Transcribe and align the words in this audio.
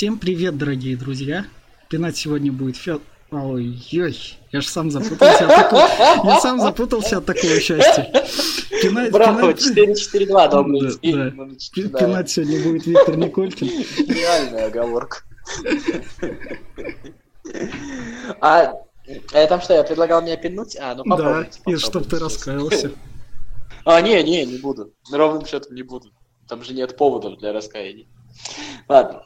Всем 0.00 0.18
привет, 0.18 0.56
дорогие 0.56 0.96
друзья. 0.96 1.44
Пинать 1.90 2.16
сегодня 2.16 2.50
будет 2.50 2.78
Федор... 2.78 3.02
Ой-ой, 3.30 4.16
я 4.50 4.60
же 4.62 4.66
сам 4.66 4.90
запутался 4.90 5.46
от 5.46 5.54
такого... 5.54 5.82
Я 6.24 6.40
сам 6.40 6.58
запутался 6.58 7.18
от 7.18 7.26
такого 7.26 7.60
счастья. 7.60 8.10
Пинать, 8.80 9.12
Браво, 9.12 9.52
4-4-2, 9.52 10.50
добрый 10.50 10.80
да, 11.02 11.30
да. 11.36 11.98
Пинать 11.98 12.30
сегодня 12.30 12.62
будет 12.62 12.86
Виктор 12.86 13.14
Николькин. 13.18 13.66
Идеальная 13.66 14.68
оговорка. 14.68 15.18
А 18.40 18.72
это 19.04 19.48
там 19.48 19.60
что, 19.60 19.74
я 19.74 19.84
предлагал 19.84 20.22
меня 20.22 20.38
пинуть? 20.38 20.78
А, 20.80 20.94
ну 20.94 21.04
попробуйте. 21.04 21.60
Да, 21.66 21.72
и 21.72 21.76
чтоб 21.76 22.06
ты 22.06 22.18
раскаялся. 22.18 22.90
А, 23.84 24.00
не, 24.00 24.22
не, 24.22 24.46
не 24.46 24.56
буду. 24.56 24.94
Ровным 25.12 25.44
счетом 25.44 25.74
не 25.74 25.82
буду. 25.82 26.10
Там 26.48 26.64
же 26.64 26.72
нет 26.72 26.96
поводов 26.96 27.38
для 27.38 27.52
раскаяния. 27.52 28.06
Ладно. 28.88 29.24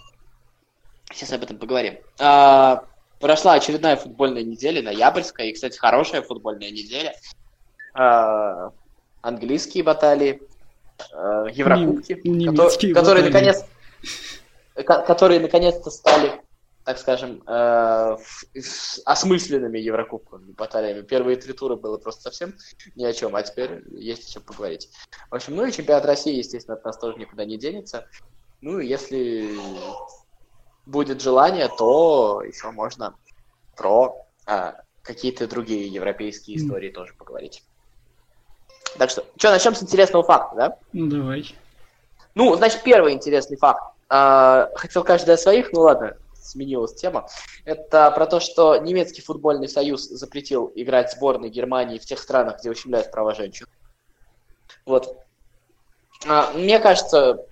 Сейчас 1.14 1.32
об 1.32 1.42
этом 1.42 1.58
поговорим. 1.58 1.98
А, 2.18 2.84
прошла 3.20 3.54
очередная 3.54 3.96
футбольная 3.96 4.42
неделя, 4.42 4.82
ноябрьская, 4.82 5.46
и, 5.46 5.52
кстати, 5.52 5.78
хорошая 5.78 6.22
футбольная 6.22 6.70
неделя. 6.70 7.14
А, 7.94 8.72
английские 9.22 9.84
баталии, 9.84 10.42
а, 11.12 11.46
Еврокубки, 11.46 12.20
Немецкие 12.24 12.92
которые, 12.92 13.24
наконец, 13.24 13.64
которые 14.74 15.38
наконец-то 15.38 15.90
стали, 15.90 16.42
так 16.84 16.98
скажем, 16.98 17.42
э, 17.46 18.16
осмысленными 19.04 19.78
Еврокубками, 19.78 20.50
баталиями. 20.50 21.02
Первые 21.02 21.36
три 21.36 21.52
тура 21.52 21.76
было 21.76 21.96
просто 21.96 22.22
совсем 22.22 22.54
ни 22.96 23.04
о 23.04 23.12
чем, 23.12 23.36
а 23.36 23.42
теперь 23.42 23.84
есть 23.92 24.28
о 24.28 24.32
чем 24.32 24.42
поговорить. 24.42 24.90
В 25.30 25.34
общем, 25.36 25.54
ну 25.54 25.64
и 25.64 25.72
чемпионат 25.72 26.04
России, 26.04 26.34
естественно, 26.34 26.76
от 26.76 26.84
нас 26.84 26.98
тоже 26.98 27.18
никуда 27.18 27.44
не 27.44 27.56
денется. 27.56 28.06
Ну 28.60 28.80
и 28.80 28.86
если 28.86 29.56
будет 30.86 31.20
желание, 31.20 31.68
то 31.68 32.42
еще 32.42 32.70
можно 32.70 33.14
про 33.76 34.26
а, 34.46 34.76
какие-то 35.02 35.46
другие 35.46 35.88
европейские 35.88 36.56
истории 36.56 36.90
mm. 36.90 36.94
тоже 36.94 37.14
поговорить. 37.14 37.62
Так 38.98 39.10
что, 39.10 39.24
что, 39.36 39.50
начнем 39.50 39.74
с 39.74 39.82
интересного 39.82 40.24
факта, 40.24 40.56
да? 40.56 40.78
Ну, 40.92 41.08
давай. 41.08 41.54
Ну, 42.34 42.54
значит, 42.56 42.82
первый 42.82 43.12
интересный 43.12 43.56
факт. 43.56 43.82
А, 44.08 44.70
хотел 44.76 45.04
каждый 45.04 45.34
о 45.34 45.38
своих, 45.38 45.72
ну 45.72 45.80
ладно, 45.80 46.16
сменилась 46.34 46.94
тема. 46.94 47.26
Это 47.64 48.10
про 48.10 48.26
то, 48.26 48.40
что 48.40 48.76
немецкий 48.76 49.22
футбольный 49.22 49.68
союз 49.68 50.04
запретил 50.04 50.70
играть 50.74 51.12
сборной 51.12 51.48
Германии 51.48 51.98
в 51.98 52.04
тех 52.04 52.18
странах, 52.18 52.60
где 52.60 52.70
ущемляют 52.70 53.10
права 53.10 53.34
женщин. 53.34 53.66
Вот. 54.84 55.16
А, 56.26 56.52
мне 56.52 56.78
кажется, 56.78 57.46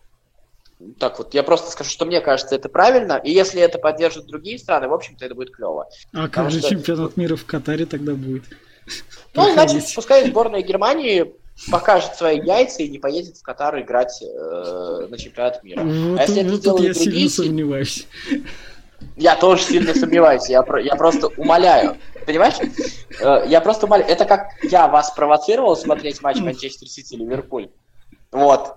так 0.99 1.19
вот, 1.19 1.35
я 1.35 1.43
просто 1.43 1.71
скажу, 1.71 1.91
что 1.91 2.05
мне 2.05 2.21
кажется, 2.21 2.55
это 2.55 2.69
правильно, 2.69 3.21
и 3.23 3.31
если 3.31 3.61
это 3.61 3.79
поддержат 3.79 4.27
другие 4.27 4.59
страны, 4.59 4.89
в 4.89 4.95
общем-то, 4.95 5.25
это 5.25 5.35
будет 5.35 5.55
клево. 5.55 5.89
А 6.13 6.29
как 6.29 6.51
же 6.51 6.61
что... 6.61 6.71
чемпионат 6.71 7.17
мира 7.17 7.37
в 7.37 7.45
Катаре 7.45 7.87
тогда 7.87 8.15
будет? 8.15 8.45
Ну, 9.35 9.53
значит, 9.53 9.85
пускай 9.95 10.27
сборная 10.29 10.63
Германии 10.63 11.35
покажет 11.71 12.15
свои 12.17 12.39
яйца 12.39 12.83
и 12.83 12.89
не 12.89 12.99
поедет 12.99 13.37
в 13.37 13.43
Катар 13.43 13.79
играть 13.81 14.23
э, 14.23 15.07
на 15.09 15.17
чемпионат 15.19 15.63
мира. 15.63 15.83
Вот, 15.83 16.19
а 16.19 16.23
если 16.23 16.43
вот 16.43 16.49
это 16.49 16.57
сделают 16.57 16.87
я 16.87 16.95
другие... 16.95 17.29
сильно 17.29 17.31
сомневаюсь. 17.31 18.07
Я 19.17 19.37
тоже 19.37 19.63
сильно 19.63 19.95
сомневаюсь, 19.95 20.49
я, 20.49 20.63
про, 20.63 20.81
я 20.81 20.95
просто 20.97 21.29
умоляю. 21.37 21.97
Понимаешь? 22.27 22.55
Э, 23.21 23.45
я 23.47 23.61
просто 23.61 23.87
умоляю. 23.87 24.11
Это 24.11 24.25
как 24.25 24.49
я 24.63 24.89
вас 24.89 25.13
провоцировал 25.13 25.77
смотреть 25.77 26.23
матч 26.23 26.37
Манчестер 26.41 26.89
Сити-Ливерпуль. 26.89 27.69
Вот. 28.31 28.77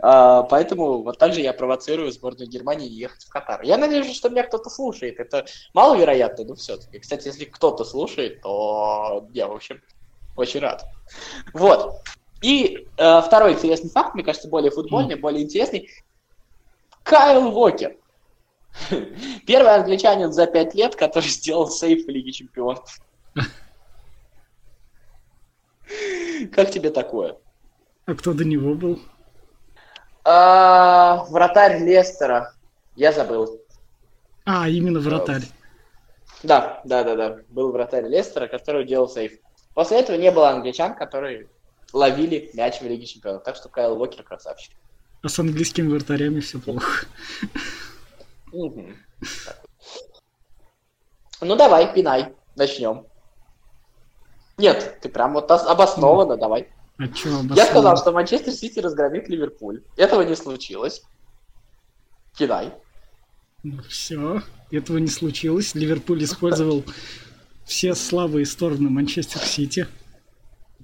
А, 0.00 0.42
поэтому 0.44 1.02
вот 1.02 1.18
так 1.18 1.34
же 1.34 1.40
я 1.40 1.52
провоцирую 1.52 2.12
сборную 2.12 2.48
Германии 2.48 2.88
ехать 2.88 3.24
в 3.24 3.28
Катар. 3.28 3.62
Я 3.62 3.76
надеюсь, 3.76 4.14
что 4.14 4.28
меня 4.28 4.44
кто-то 4.44 4.70
слушает. 4.70 5.18
Это 5.18 5.46
маловероятно, 5.74 6.44
но 6.44 6.54
все-таки. 6.54 6.98
Кстати, 6.98 7.28
если 7.28 7.44
кто-то 7.44 7.84
слушает, 7.84 8.40
то 8.42 9.28
я, 9.32 9.48
в 9.48 9.52
общем, 9.52 9.82
очень 10.36 10.60
рад. 10.60 10.84
Вот. 11.52 12.02
И 12.40 12.86
э, 12.96 13.22
второй 13.22 13.54
интересный 13.54 13.90
факт, 13.90 14.14
мне 14.14 14.22
кажется, 14.22 14.48
более 14.48 14.70
футбольный, 14.70 15.16
mm. 15.16 15.20
более 15.20 15.44
интересный. 15.44 15.90
Кайл 17.02 17.48
Уокер. 17.48 17.96
Первый 19.46 19.74
англичанин 19.74 20.32
за 20.32 20.46
пять 20.46 20.74
лет, 20.74 20.94
который 20.94 21.28
сделал 21.28 21.68
сейф 21.68 22.06
в 22.06 22.08
Лиге 22.08 22.32
Чемпионов. 22.32 23.00
Как 26.52 26.70
тебе 26.70 26.90
такое? 26.90 27.36
А 28.06 28.14
кто 28.14 28.32
до 28.32 28.44
него 28.44 28.74
был? 28.74 29.00
А, 30.30 31.24
вратарь 31.30 31.82
Лестера. 31.82 32.52
Я 32.96 33.12
забыл. 33.12 33.62
А, 34.44 34.68
именно 34.68 35.00
вратарь. 35.00 35.44
Да, 36.42 36.82
да, 36.84 37.02
да, 37.02 37.16
да. 37.16 37.38
Был 37.48 37.72
вратарь 37.72 38.06
Лестера, 38.06 38.46
который 38.46 38.84
делал 38.84 39.08
сейф. 39.08 39.38
После 39.72 40.00
этого 40.00 40.18
не 40.18 40.30
было 40.30 40.50
англичан, 40.50 40.94
которые 40.94 41.48
ловили 41.94 42.50
мяч 42.52 42.82
в 42.82 42.84
Лиге 42.84 43.06
Чемпионов. 43.06 43.42
Так 43.42 43.56
что 43.56 43.70
Кайл 43.70 43.98
Уокер 43.98 44.22
красавчик. 44.22 44.74
А 45.22 45.30
с 45.30 45.38
английскими 45.38 45.88
вратарями 45.88 46.40
все 46.40 46.58
плохо. 46.58 47.06
Ну 48.52 48.92
давай, 51.40 51.94
пинай. 51.94 52.34
Начнем. 52.54 53.06
Нет, 54.58 54.98
ты 55.00 55.08
прям 55.08 55.32
вот 55.32 55.50
обоснованно, 55.50 56.36
давай. 56.36 56.68
А 56.98 57.06
чё, 57.08 57.42
Я 57.54 57.66
сказал, 57.66 57.96
что 57.96 58.10
Манчестер 58.10 58.52
Сити 58.52 58.80
разгромит 58.80 59.28
Ливерпуль. 59.28 59.82
Этого 59.96 60.22
не 60.22 60.34
случилось. 60.34 61.02
Кидай. 62.36 62.72
Ну 63.62 63.80
все, 63.88 64.42
этого 64.70 64.98
не 64.98 65.08
случилось. 65.08 65.74
Ливерпуль 65.74 66.24
использовал 66.24 66.84
все 67.64 67.94
слабые 67.94 68.46
стороны 68.46 68.90
Манчестер 68.90 69.40
Сити 69.40 69.86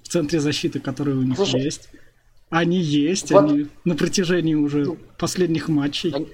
в 0.02 0.08
центре 0.08 0.38
защиты, 0.38 0.78
которые 0.78 1.16
у 1.16 1.22
них 1.22 1.36
Слушай, 1.36 1.62
есть. 1.62 1.88
Они 2.50 2.78
есть, 2.78 3.32
вот, 3.32 3.44
они 3.44 3.66
на 3.84 3.96
протяжении 3.96 4.54
уже 4.54 4.84
ну, 4.84 4.98
последних 5.18 5.68
матчей. 5.68 6.12
Они, 6.12 6.28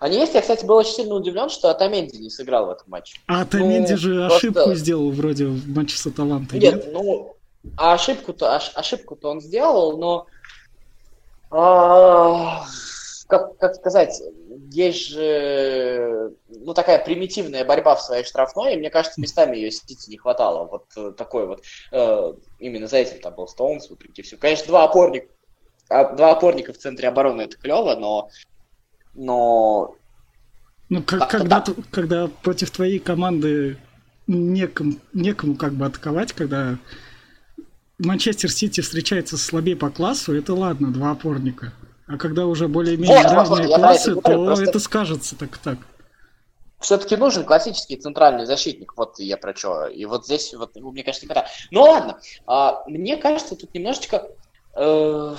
они 0.00 0.16
есть. 0.18 0.34
Я, 0.34 0.40
кстати, 0.40 0.64
был 0.64 0.76
очень 0.76 0.92
сильно 0.92 1.14
удивлен, 1.14 1.50
что 1.50 1.70
Атаменди 1.70 2.16
не 2.16 2.30
сыграл 2.30 2.66
в 2.66 2.70
этом 2.70 2.86
матче. 2.88 3.18
А 3.26 3.42
Атаменди 3.42 3.92
ну, 3.92 3.98
же 3.98 4.14
просто... 4.14 4.36
ошибку 4.36 4.74
сделал 4.74 5.10
вроде 5.10 5.46
в 5.46 5.68
матче 5.68 5.98
с 5.98 6.06
Аталантой. 6.06 6.60
Нет, 6.60 6.74
нет? 6.76 6.88
ну 6.92 7.37
а 7.76 7.94
ошибку-то, 7.94 8.56
ошибку-то 8.56 9.30
он 9.30 9.40
сделал, 9.40 9.98
но 9.98 10.26
а, 11.50 12.64
как, 13.26 13.58
как 13.58 13.74
сказать, 13.74 14.20
есть 14.70 15.08
же 15.08 16.32
ну, 16.48 16.74
такая 16.74 17.04
примитивная 17.04 17.64
борьба 17.64 17.94
в 17.96 18.02
своей 18.02 18.24
штрафной, 18.24 18.74
и 18.74 18.78
мне 18.78 18.90
кажется, 18.90 19.20
местами 19.20 19.56
ее 19.56 19.70
Сити 19.70 20.10
не 20.10 20.16
хватало. 20.16 20.66
Вот 20.66 20.86
э, 20.96 21.12
такой 21.16 21.46
вот, 21.46 21.62
э, 21.92 22.34
именно 22.58 22.86
за 22.86 22.98
этим 22.98 23.20
там 23.20 23.34
был 23.34 23.48
Стоунс, 23.48 23.88
вопреки 23.90 24.22
все. 24.22 24.36
Конечно, 24.36 24.66
два 24.66 24.84
опорника, 24.84 25.28
два 25.88 26.32
опорника 26.32 26.72
в 26.72 26.78
центре 26.78 27.08
обороны 27.08 27.42
это 27.42 27.56
клево, 27.56 27.94
но, 27.96 28.30
но 29.14 29.94
ну, 30.88 31.02
как, 31.02 31.30
когда, 31.30 31.64
когда 31.90 32.28
против 32.42 32.70
твоей 32.70 32.98
команды 32.98 33.76
некому, 34.26 34.94
некому 35.12 35.56
как 35.56 35.74
бы 35.74 35.86
атаковать, 35.86 36.32
когда 36.32 36.78
Манчестер 37.98 38.50
Сити 38.50 38.80
встречается 38.80 39.36
слабее 39.36 39.76
по 39.76 39.90
классу, 39.90 40.34
это 40.34 40.54
ладно, 40.54 40.92
два 40.92 41.10
опорника. 41.12 41.72
А 42.06 42.16
когда 42.16 42.46
уже 42.46 42.68
более-менее 42.68 43.22
вот, 43.22 43.32
равные 43.32 43.68
вот, 43.68 43.76
классы, 43.76 44.14
то 44.14 44.20
просто... 44.20 44.64
это 44.64 44.78
скажется 44.78 45.36
так-так. 45.36 45.78
Все-таки 46.80 47.16
нужен 47.16 47.44
классический 47.44 47.96
центральный 47.96 48.46
защитник. 48.46 48.96
Вот 48.96 49.18
я 49.18 49.36
про 49.36 49.54
что. 49.54 49.86
И 49.86 50.04
вот 50.04 50.24
здесь, 50.26 50.54
вот, 50.54 50.76
мне 50.76 51.02
кажется, 51.02 51.26
хватает. 51.26 51.48
Ну 51.72 51.82
ладно. 51.82 52.20
А, 52.46 52.84
мне 52.86 53.16
кажется, 53.16 53.56
тут 53.56 53.74
немножечко 53.74 54.30
э, 54.76 55.36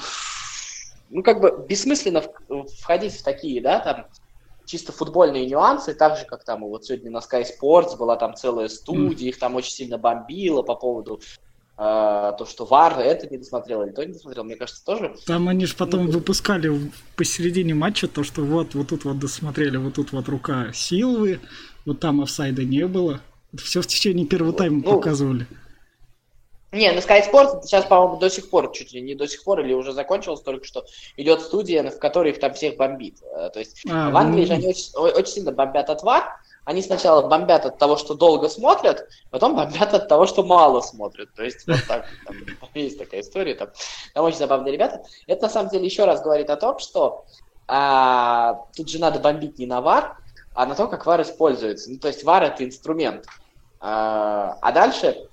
ну, 1.10 1.24
как 1.24 1.42
бы 1.42 1.66
бессмысленно 1.68 2.24
входить 2.80 3.14
в 3.14 3.24
такие, 3.24 3.62
да, 3.62 3.80
там, 3.80 4.06
чисто 4.66 4.92
футбольные 4.92 5.48
нюансы, 5.48 5.94
так 5.94 6.18
же, 6.18 6.26
как 6.26 6.44
там 6.44 6.64
вот 6.64 6.86
сегодня 6.86 7.10
на 7.10 7.20
Sky 7.20 7.46
Sports 7.46 7.98
была 7.98 8.16
там 8.16 8.36
целая 8.36 8.68
студия, 8.68 9.28
mm. 9.28 9.30
их 9.30 9.40
там 9.40 9.56
очень 9.56 9.72
сильно 9.72 9.98
бомбило 9.98 10.62
по 10.62 10.76
поводу 10.76 11.22
а, 11.82 12.34
то, 12.34 12.46
что 12.46 12.66
Вар 12.66 13.00
это 13.00 13.30
не 13.30 13.38
досмотрел 13.38 13.84
или 13.84 13.92
то 13.92 14.06
не 14.06 14.12
досмотрел, 14.12 14.44
мне 14.44 14.58
кажется, 14.58 14.84
тоже. 14.84 15.16
Там 15.26 15.48
они 15.48 15.66
же 15.66 15.78
потом 15.78 16.08
ну, 16.08 16.12
выпускали 16.12 16.92
посередине 17.16 17.74
матча 17.74 18.10
то, 18.10 18.26
что 18.26 18.42
вот, 18.42 18.76
вот 18.76 18.90
тут 18.90 19.06
вот 19.06 19.18
досмотрели, 19.18 19.78
вот 19.78 19.94
тут 19.94 20.12
вот 20.12 20.28
рука 20.28 20.74
Силвы, 20.74 21.40
вот 21.86 22.02
там 22.02 22.20
офсайда 22.20 22.66
не 22.66 22.86
было. 22.86 23.22
Это 23.54 23.64
все 23.64 23.82
в 23.82 23.88
течение 23.88 24.28
первого 24.28 24.52
тайма 24.52 24.82
ну, 24.84 24.98
показывали. 24.98 25.48
Не, 26.74 26.92
на 26.92 27.00
Sky 27.00 27.24
Sports 27.32 27.62
сейчас, 27.64 27.86
по-моему, 27.86 28.18
до 28.18 28.30
сих 28.30 28.50
пор, 28.50 28.74
чуть 28.74 28.92
ли 28.92 29.00
не 29.00 29.16
до 29.16 29.26
сих 29.26 29.44
пор, 29.46 29.62
или 29.62 29.74
уже 29.74 29.94
закончилось 29.94 30.42
только 30.42 30.66
что, 30.66 30.86
идет 31.16 31.40
студия, 31.40 31.90
в 31.90 31.98
которой 31.98 32.34
их 32.34 32.42
там 32.42 32.54
всех 32.54 32.76
бомбит. 32.76 33.20
Э, 33.24 33.50
то 33.52 33.60
есть 33.60 33.84
а, 33.90 34.12
в 34.12 34.18
Англии 34.18 34.42
ну... 34.42 34.48
же 34.48 34.54
они 34.54 34.68
очень, 34.68 34.94
очень 34.96 35.34
сильно 35.34 35.54
бомбят 35.54 35.90
от 35.90 36.04
ВАР, 36.04 36.39
они 36.66 36.82
сначала 36.82 37.28
бомбят 37.28 37.66
от 37.66 37.78
того, 37.78 37.98
что 37.98 38.14
долго 38.14 38.50
смотрят, 38.50 39.08
потом 39.30 39.56
бомбят 39.56 39.94
от 39.94 40.08
того, 40.08 40.26
что 40.26 40.44
мало 40.44 40.82
смотрят. 40.82 41.34
То 41.34 41.44
есть 41.44 41.66
вот 41.68 41.80
так, 41.88 42.06
там, 42.26 42.36
есть 42.74 42.98
такая 42.98 43.22
история, 43.22 43.56
там, 43.56 43.70
там 44.14 44.26
очень 44.26 44.38
забавные 44.38 44.74
ребята. 44.74 45.04
Это 45.28 45.44
на 45.44 45.50
самом 45.50 45.70
деле 45.70 45.86
еще 45.86 46.06
раз 46.06 46.22
говорит 46.22 46.50
о 46.50 46.58
том, 46.58 46.80
что 46.80 47.26
а, 47.68 48.66
тут 48.76 48.90
же 48.90 49.00
надо 49.00 49.20
бомбить 49.20 49.60
не 49.60 49.66
на 49.66 49.82
вар, 49.82 50.18
а 50.54 50.66
на 50.66 50.76
то, 50.76 50.88
как 50.88 51.06
VAR 51.06 51.22
используется. 51.22 51.92
Ну, 51.92 52.00
то 52.00 52.08
есть 52.08 52.24
VAR 52.24 52.42
это 52.42 52.66
инструмент. 52.66 53.26
А, 53.80 54.58
а 54.62 54.72
дальше 54.72 55.30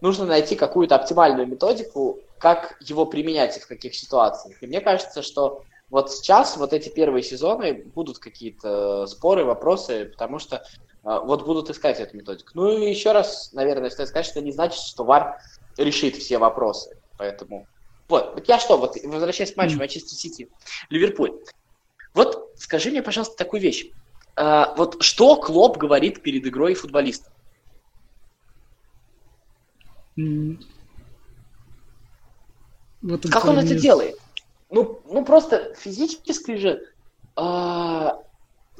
нужно 0.00 0.26
найти 0.26 0.56
какую-то 0.56 0.96
оптимальную 0.96 1.46
методику, 1.46 2.18
как 2.38 2.76
его 2.80 3.04
применять 3.06 3.56
и 3.56 3.60
в 3.60 3.66
каких 3.66 3.94
ситуациях. 3.94 4.62
И 4.62 4.66
мне 4.66 4.80
кажется, 4.80 5.22
что 5.22 5.62
вот 5.90 6.12
сейчас, 6.12 6.56
вот 6.56 6.72
эти 6.72 6.88
первые 6.88 7.22
сезоны, 7.22 7.84
будут 7.94 8.18
какие-то 8.18 9.06
споры, 9.06 9.44
вопросы, 9.44 10.06
потому 10.06 10.38
что 10.38 10.64
а, 11.02 11.20
вот 11.20 11.44
будут 11.44 11.68
искать 11.70 11.98
эту 11.98 12.16
методику. 12.16 12.52
Ну 12.54 12.70
и 12.70 12.88
еще 12.88 13.12
раз, 13.12 13.52
наверное, 13.52 13.90
стоит 13.90 14.08
сказать, 14.08 14.26
что 14.26 14.38
это 14.38 14.46
не 14.46 14.52
значит, 14.52 14.80
что 14.80 15.04
ВАР 15.04 15.38
решит 15.76 16.16
все 16.16 16.38
вопросы. 16.38 16.96
Поэтому 17.18 17.66
вот, 18.08 18.34
вот 18.34 18.48
я 18.48 18.58
что, 18.58 18.76
вот 18.76 18.96
возвращаясь 19.04 19.52
к 19.52 19.56
матчу 19.56 19.78
Манчестер 19.78 20.16
Сити, 20.16 20.48
Ливерпуль. 20.90 21.32
Вот 22.14 22.52
скажи 22.56 22.90
мне, 22.90 23.02
пожалуйста, 23.02 23.36
такую 23.36 23.60
вещь. 23.60 23.86
А, 24.36 24.74
вот 24.76 25.02
что 25.02 25.36
Клоп 25.36 25.76
говорит 25.76 26.22
перед 26.22 26.46
игрой 26.46 26.74
футболистам? 26.74 27.32
как 33.30 33.44
он 33.46 33.58
это 33.58 33.74
делает? 33.74 34.18
Ну, 34.70 34.99
ну 35.10 35.24
просто 35.24 35.74
физически 35.74 36.56
же 36.56 36.82
э, 37.36 38.08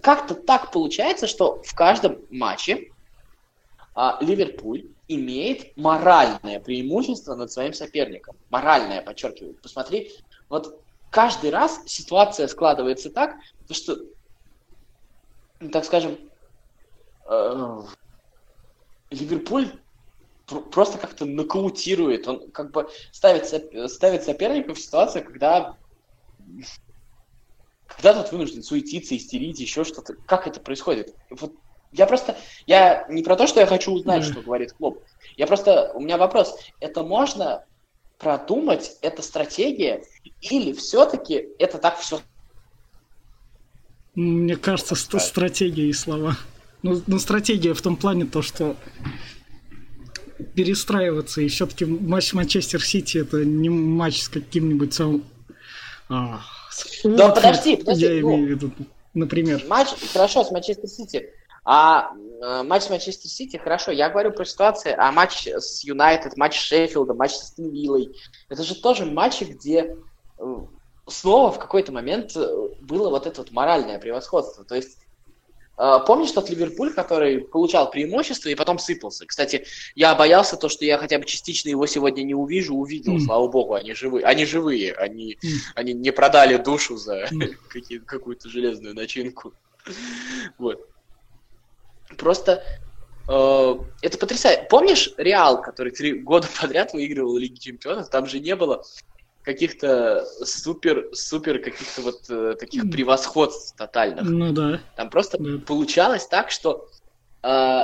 как-то 0.00 0.34
так 0.34 0.70
получается, 0.70 1.26
что 1.26 1.60
в 1.62 1.74
каждом 1.74 2.18
матче 2.30 2.90
э, 3.96 4.10
Ливерпуль 4.20 4.86
имеет 5.08 5.76
моральное 5.76 6.60
преимущество 6.60 7.34
над 7.34 7.50
своим 7.50 7.72
соперником. 7.72 8.36
Моральное, 8.48 9.02
подчеркиваю. 9.02 9.54
Посмотри, 9.54 10.12
вот 10.48 10.80
каждый 11.10 11.50
раз 11.50 11.80
ситуация 11.86 12.46
складывается 12.46 13.10
так, 13.10 13.36
что, 13.70 13.96
так 15.72 15.84
скажем, 15.84 16.16
э, 17.28 17.82
Ливерпуль 19.10 19.72
просто 20.70 20.98
как-то 20.98 21.24
нокаутирует. 21.24 22.28
Он 22.28 22.50
как 22.52 22.70
бы 22.70 22.88
ставит, 23.10 23.46
ставит 23.90 24.22
соперника 24.22 24.74
в 24.74 24.80
ситуацию, 24.80 25.24
когда 25.24 25.76
когда 27.86 28.14
тот 28.14 28.32
вынужден 28.32 28.62
суетиться, 28.62 29.16
истерить, 29.16 29.60
еще 29.60 29.84
что-то. 29.84 30.14
Как 30.26 30.46
это 30.46 30.60
происходит? 30.60 31.14
Вот 31.30 31.54
я 31.92 32.06
просто, 32.06 32.36
я 32.66 33.06
не 33.08 33.22
про 33.22 33.36
то, 33.36 33.46
что 33.46 33.60
я 33.60 33.66
хочу 33.66 33.92
узнать, 33.92 34.24
что 34.24 34.40
говорит 34.42 34.72
клуб. 34.72 35.02
Я 35.36 35.46
просто, 35.46 35.90
у 35.94 36.00
меня 36.00 36.16
вопрос, 36.16 36.56
это 36.78 37.02
можно 37.02 37.64
продумать, 38.18 38.96
это 39.02 39.22
стратегия, 39.22 40.04
или 40.40 40.72
все-таки 40.72 41.48
это 41.58 41.78
так 41.78 41.98
все? 41.98 42.20
Мне 44.14 44.56
кажется, 44.56 44.94
ст- 44.94 45.20
стратегия 45.20 45.88
и 45.88 45.92
слова. 45.92 46.36
Ну, 46.82 47.02
ну, 47.06 47.18
стратегия 47.18 47.74
в 47.74 47.82
том 47.82 47.96
плане 47.96 48.24
то, 48.26 48.42
что 48.42 48.76
перестраиваться. 50.54 51.40
И 51.40 51.48
все-таки 51.48 51.84
матч 51.84 52.32
Манчестер 52.32 52.82
Сити 52.82 53.18
это 53.18 53.44
не 53.44 53.68
матч 53.68 54.22
с 54.22 54.28
каким-нибудь 54.28 54.94
самым... 54.94 55.24
А, 56.10 56.40
да 57.04 57.26
вот, 57.26 57.36
подожди, 57.36 57.76
подожди. 57.76 58.04
Я 58.04 58.22
ну, 58.22 58.34
имею 58.34 58.46
в 58.46 58.50
виду, 58.50 58.72
например. 59.14 59.62
Матч, 59.68 59.88
хорошо, 60.12 60.44
с 60.44 60.50
Манчестер 60.50 60.88
Сити. 60.88 61.32
А 61.64 62.10
э, 62.42 62.62
матч 62.64 62.84
с 62.84 62.90
Манчестер 62.90 63.30
Сити, 63.30 63.56
хорошо, 63.58 63.92
я 63.92 64.08
говорю 64.08 64.32
про 64.32 64.44
ситуацию, 64.44 64.96
а 64.98 65.12
матч 65.12 65.46
с 65.46 65.84
Юнайтед, 65.84 66.36
матч 66.36 66.58
с 66.58 66.62
Шеффилдом, 66.62 67.18
матч 67.18 67.32
с 67.32 67.56
Виллой, 67.58 68.16
это 68.48 68.62
же 68.64 68.74
тоже 68.74 69.04
матчи, 69.04 69.44
где 69.44 69.96
э, 70.38 70.56
снова 71.06 71.52
в 71.52 71.58
какой-то 71.58 71.92
момент 71.92 72.32
э, 72.34 72.68
было 72.80 73.10
вот 73.10 73.26
это 73.26 73.42
вот 73.42 73.52
моральное 73.52 73.98
превосходство. 73.98 74.64
То 74.64 74.74
есть 74.74 74.98
помнишь 76.06 76.32
тот 76.32 76.50
Ливерпуль, 76.50 76.92
который 76.92 77.40
получал 77.40 77.90
преимущество 77.90 78.50
и 78.50 78.54
потом 78.54 78.78
сыпался? 78.78 79.24
Кстати, 79.24 79.64
я 79.94 80.14
боялся 80.14 80.56
то, 80.56 80.68
что 80.68 80.84
я 80.84 80.98
хотя 80.98 81.18
бы 81.18 81.24
частично 81.24 81.70
его 81.70 81.86
сегодня 81.86 82.22
не 82.22 82.34
увижу, 82.34 82.74
увидел, 82.74 83.16
mm. 83.16 83.20
слава 83.20 83.48
богу, 83.48 83.74
они 83.74 83.94
живые. 83.94 84.26
Они 84.26 84.44
живые, 84.44 84.92
они, 84.92 85.38
mm. 85.42 85.48
они 85.74 85.92
не 85.94 86.10
продали 86.12 86.56
душу 86.56 86.96
за 86.96 87.24
mm. 87.24 87.98
какую-то 88.06 88.50
железную 88.50 88.94
начинку. 88.94 89.54
Вот. 90.58 90.86
Просто 92.18 92.62
э, 93.28 93.74
это 94.02 94.18
потрясающе. 94.18 94.66
Помнишь 94.68 95.14
Реал, 95.16 95.62
который 95.62 95.92
три 95.92 96.12
года 96.12 96.46
подряд 96.60 96.92
выигрывал 96.92 97.38
Лиги 97.38 97.58
Чемпионов? 97.58 98.10
Там 98.10 98.26
же 98.26 98.40
не 98.40 98.54
было 98.54 98.84
каких-то 99.42 100.24
супер, 100.44 101.08
супер 101.12 101.60
каких-то 101.60 102.02
вот 102.02 102.28
э, 102.28 102.56
таких 102.58 102.90
превосходств 102.90 103.76
тотальных. 103.76 104.24
Ну 104.24 104.52
да. 104.52 104.80
Там 104.96 105.10
просто 105.10 105.38
да. 105.38 105.58
получалось 105.64 106.26
так, 106.26 106.50
что 106.50 106.88
э, 107.42 107.82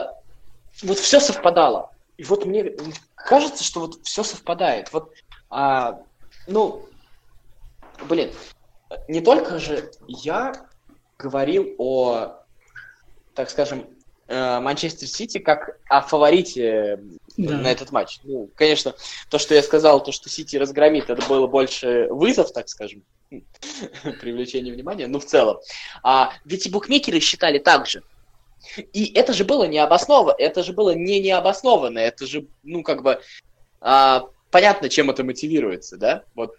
вот 0.82 0.98
все 0.98 1.20
совпадало. 1.20 1.90
И 2.16 2.24
вот 2.24 2.44
мне 2.44 2.74
кажется, 3.14 3.64
что 3.64 3.80
вот 3.80 4.00
все 4.04 4.22
совпадает. 4.22 4.92
Вот, 4.92 5.12
а, 5.50 6.00
ну, 6.46 6.86
блин, 8.08 8.30
не 9.08 9.20
только 9.20 9.58
же 9.58 9.90
я 10.06 10.66
говорил 11.18 11.74
о, 11.78 12.34
так 13.34 13.50
скажем, 13.50 13.80
э, 13.80 13.95
Манчестер 14.28 15.06
Сити 15.06 15.38
как 15.38 15.78
о 15.88 16.00
фаворите 16.00 16.98
да. 17.36 17.58
на 17.58 17.68
этот 17.68 17.92
матч. 17.92 18.20
Ну, 18.24 18.50
конечно, 18.54 18.94
то, 19.30 19.38
что 19.38 19.54
я 19.54 19.62
сказал, 19.62 20.02
то, 20.02 20.12
что 20.12 20.28
Сити 20.28 20.56
разгромит, 20.56 21.10
это 21.10 21.26
было 21.28 21.46
больше 21.46 22.08
вызов, 22.10 22.52
так 22.52 22.68
скажем, 22.68 23.02
привлечение 24.20 24.74
внимания, 24.74 25.06
ну, 25.06 25.20
в 25.20 25.26
целом. 25.26 25.58
А, 26.02 26.32
ведь 26.44 26.66
и 26.66 26.70
букмекеры 26.70 27.20
считали 27.20 27.58
так 27.58 27.86
же. 27.86 28.02
И 28.92 29.12
это 29.14 29.32
же 29.32 29.44
было 29.44 29.64
необоснованно, 29.64 30.34
это 30.38 30.64
же 30.64 30.72
было 30.72 30.94
не 30.94 31.20
необоснованно, 31.20 31.98
это 31.98 32.26
же, 32.26 32.46
ну, 32.64 32.82
как 32.82 33.02
бы, 33.02 33.20
а, 33.80 34.26
понятно, 34.50 34.88
чем 34.88 35.10
это 35.10 35.22
мотивируется, 35.22 35.96
да? 35.96 36.24
Вот. 36.34 36.56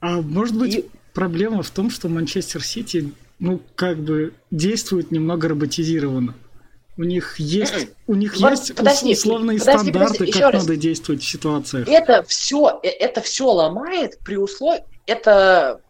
А 0.00 0.20
может 0.20 0.56
быть, 0.56 0.74
и... 0.74 0.90
проблема 1.12 1.62
в 1.62 1.70
том, 1.70 1.90
что 1.90 2.08
Манчестер 2.08 2.62
Сити, 2.62 3.12
ну, 3.40 3.60
как 3.74 3.98
бы 3.98 4.34
действует 4.50 5.10
немного 5.10 5.48
роботизированно. 5.48 6.34
У 6.96 7.02
них 7.02 7.38
есть, 7.38 7.88
у 8.06 8.14
них 8.14 8.36
вот, 8.36 8.50
есть 8.50 8.74
подожди, 8.74 9.12
условные 9.14 9.58
подожди, 9.58 9.90
стандарты, 9.90 10.18
подожди, 10.18 10.32
как 10.32 10.52
раз. 10.52 10.62
надо 10.62 10.76
действовать 10.76 11.22
в 11.22 11.28
ситуациях. 11.28 11.88
Это 11.88 12.22
все, 12.22 12.80
э, 12.82 12.88
это 12.88 13.20
все 13.20 13.50
ломает 13.50 14.18
при 14.20 14.36
условии, 14.36 14.84
это 15.06 15.80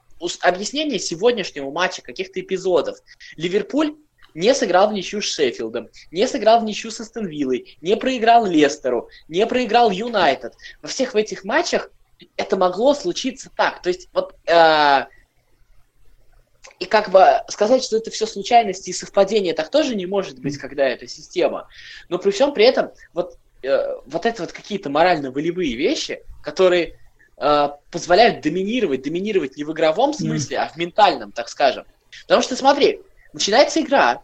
объяснение 0.41 0.99
сегодняшнего 0.99 1.71
матча, 1.71 2.01
каких-то 2.01 2.41
эпизодов. 2.41 2.99
Ливерпуль 3.37 3.97
не 4.35 4.55
сыграл 4.55 4.89
в 4.89 4.93
ничью 4.93 5.21
с 5.21 5.27
Шеффилдом, 5.27 5.89
не 6.11 6.27
сыграл 6.27 6.61
в 6.61 6.65
ничью 6.65 6.91
с 6.91 7.01
Астон 7.01 7.27
Виллой, 7.27 7.77
не 7.81 7.97
проиграл 7.97 8.47
Лестеру, 8.47 9.09
не 9.29 9.47
проиграл 9.47 9.91
Юнайтед. 9.91 10.55
Во 10.83 10.89
всех 10.89 11.15
этих 11.15 11.45
матчах 11.45 11.91
это 12.37 12.57
могло 12.57 12.95
случиться 12.95 13.51
так. 13.55 13.83
То 13.83 13.89
есть 13.89 14.09
вот 14.13 14.35
э, 14.47 15.05
и 16.79 16.87
как 16.87 17.11
бы 17.11 17.25
сказать, 17.49 17.85
что 17.85 17.97
это 17.97 18.11
все 18.11 18.27
случайности 18.27 18.91
и 18.91 18.93
совпадения, 18.93 19.55
так 19.55 19.71
тоже 19.71 19.95
не 19.95 20.07
может 20.07 20.39
быть, 20.41 20.59
когда 20.59 20.87
это 20.87 21.07
система. 21.07 21.69
Но 22.09 22.19
при 22.19 22.31
всем 22.31 22.53
при 22.53 22.65
этом, 22.65 22.91
вот, 23.13 23.39
э, 23.63 23.95
вот 24.07 24.27
это 24.27 24.43
вот 24.43 24.53
какие-то 24.53 24.91
морально-волевые 24.91 25.77
вещи, 25.77 26.23
которые 26.43 26.99
э, 27.37 27.69
позволяют 27.91 28.43
доминировать, 28.43 29.03
доминировать 29.03 29.57
не 29.57 29.65
в 29.65 29.73
игровом 29.73 30.13
смысле, 30.13 30.59
а 30.59 30.69
в 30.69 30.77
ментальном, 30.77 31.33
так 31.33 31.49
скажем. 31.49 31.85
Потому 32.23 32.43
что, 32.43 32.57
смотри, 32.57 33.01
начинается 33.33 33.81
игра, 33.81 34.23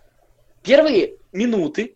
первые 0.62 1.14
минуты, 1.32 1.94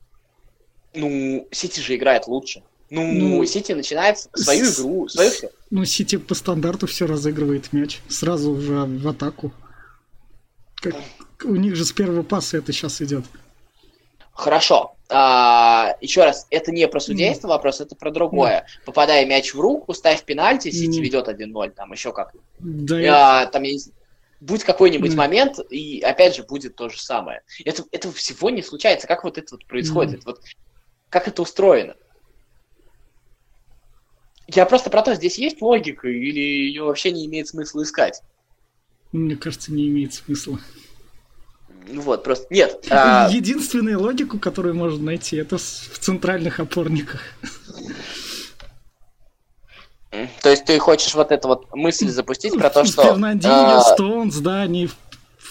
ну, 0.95 1.49
Сити 1.51 1.81
же 1.81 1.97
играет 1.97 2.27
лучше. 2.27 2.63
Ну, 2.91 3.13
ну 3.13 3.45
Сити 3.45 3.73
начинает 3.73 4.19
свою 4.35 4.67
игру, 4.67 5.09
свою 5.09 5.31
все. 5.31 5.51
Ну, 5.71 5.85
Сити 5.85 6.17
по 6.17 6.35
стандарту 6.35 6.87
все 6.87 7.07
разыгрывает 7.07 7.73
мяч. 7.73 8.01
Сразу 8.09 8.53
уже 8.53 8.85
в 8.85 9.09
атаку. 9.09 9.53
Как, 10.93 11.45
у 11.45 11.57
них 11.57 11.77
же 11.77 11.85
с 11.85 11.93
первого 11.93 12.23
паса 12.23 12.59
это 12.59 12.73
сейчас 12.73 13.01
идет. 13.03 13.25
Хорошо. 14.33 14.97
А, 15.11 15.97
еще 16.01 16.25
раз, 16.25 16.47
это 16.51 16.73
не 16.73 16.89
про 16.89 16.99
судейство 16.99 17.47
mm. 17.47 17.51
вопрос, 17.51 17.81
это 17.81 17.95
про 17.95 18.11
другое. 18.11 18.67
Mm. 18.67 18.85
Попадая 18.87 19.27
мяч 19.27 19.55
в 19.55 19.61
руку, 19.61 19.95
ставь 19.95 20.25
пенальти, 20.25 20.71
Сити 20.71 20.99
mm. 20.99 21.03
ведет 21.03 21.29
1-0, 21.29 21.71
там 21.71 21.93
еще 21.93 22.13
как. 22.13 22.33
Да, 22.59 23.43
а, 23.43 23.47
там, 23.47 23.63
я 23.63 23.75
не 23.75 23.81
будь 24.41 24.65
какой-нибудь 24.65 25.13
mm. 25.13 25.17
момент, 25.17 25.59
и 25.71 26.01
опять 26.01 26.37
же 26.37 26.43
будет 26.43 26.77
то 26.77 26.89
же 26.89 27.01
самое. 27.01 27.43
Это, 27.65 27.85
этого 27.93 28.13
всего 28.15 28.51
не 28.51 28.63
случается. 28.63 29.07
Как 29.07 29.25
вот 29.25 29.39
это 29.39 29.55
вот 29.55 29.67
происходит? 29.67 30.21
Mm. 30.21 30.27
Вот, 30.27 30.41
как 31.09 31.29
это 31.29 31.43
устроено? 31.43 31.95
Я 34.47 34.67
просто 34.67 34.91
про 34.91 35.03
то, 35.03 35.15
здесь 35.15 35.39
есть 35.39 35.63
логика, 35.63 36.09
или 36.09 36.41
ее 36.41 36.83
вообще 36.83 37.11
не 37.13 37.25
имеет 37.27 37.49
смысла 37.49 37.83
искать? 37.83 38.23
Мне 39.15 39.37
кажется, 39.37 39.73
не 39.73 39.87
имеет 39.89 40.13
смысла. 40.13 40.59
Ну 41.87 42.01
вот, 42.01 42.25
просто 42.25 42.47
нет. 42.51 42.85
А... 42.91 43.29
Единственную 43.33 44.01
логику, 44.01 44.41
которую 44.41 44.75
можно 44.75 45.05
найти, 45.05 45.37
это 45.37 45.57
в 45.57 45.99
центральных 46.01 46.59
опорниках. 46.59 47.21
То 50.11 50.51
есть 50.51 50.65
ты 50.65 50.79
хочешь 50.81 51.15
вот 51.15 51.31
эту 51.31 51.47
вот 51.47 51.75
мысль 51.75 52.09
запустить 52.09 52.55
про 52.55 52.71
то, 52.71 52.85
что... 52.85 53.03
Фернандинho, 53.05 53.77
а... 53.77 53.81
Стоунс, 53.81 54.37
да, 54.39 54.63
они 54.63 54.89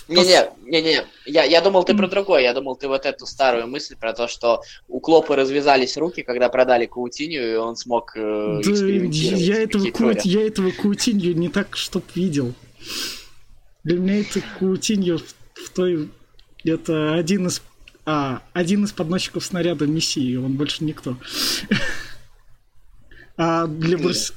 Не-не, 0.10 0.50
не-не, 0.66 1.06
я, 1.26 1.44
я 1.44 1.62
думал, 1.62 1.86
ты 1.86 1.96
про 1.96 2.08
другое, 2.08 2.42
я 2.42 2.54
думал, 2.54 2.76
ты 2.76 2.90
вот 2.90 3.06
эту 3.06 3.26
старую 3.26 3.68
мысль 3.68 3.96
про 3.96 4.12
то, 4.12 4.28
что 4.28 4.62
у 4.90 5.00
Клопа 5.00 5.38
развязались 5.38 5.96
руки, 5.96 6.24
когда 6.24 6.50
продали 6.50 6.86
Каутинью, 6.86 7.54
и 7.54 7.56
он 7.56 7.78
смог 7.78 8.12
э, 8.16 8.62
Да, 8.64 8.72
экспериментировать. 8.72 9.42
я 9.42 9.64
этого, 9.64 9.86
хитроя. 9.86 10.16
Каут- 10.16 10.26
я 10.26 10.48
этого 10.48 10.72
Каутинью 10.72 11.38
не 11.38 11.48
так, 11.48 11.78
чтоб 11.78 12.04
видел. 12.16 12.54
Для 13.84 14.00
меня 14.00 14.22
это 14.22 14.42
Каутинью 14.60 15.20
в, 15.20 15.24
в 15.66 15.70
той... 15.74 16.12
Это 16.64 17.16
один 17.16 17.48
из... 17.48 17.62
А, 18.06 18.42
один 18.54 18.84
из 18.86 18.92
подносчиков 18.92 19.46
снаряда 19.46 19.88
Мессии, 19.88 20.36
он 20.36 20.58
больше 20.58 20.84
никто. 20.84 21.18
А 23.36 23.66
для 23.66 23.98
Барс... 23.98 24.32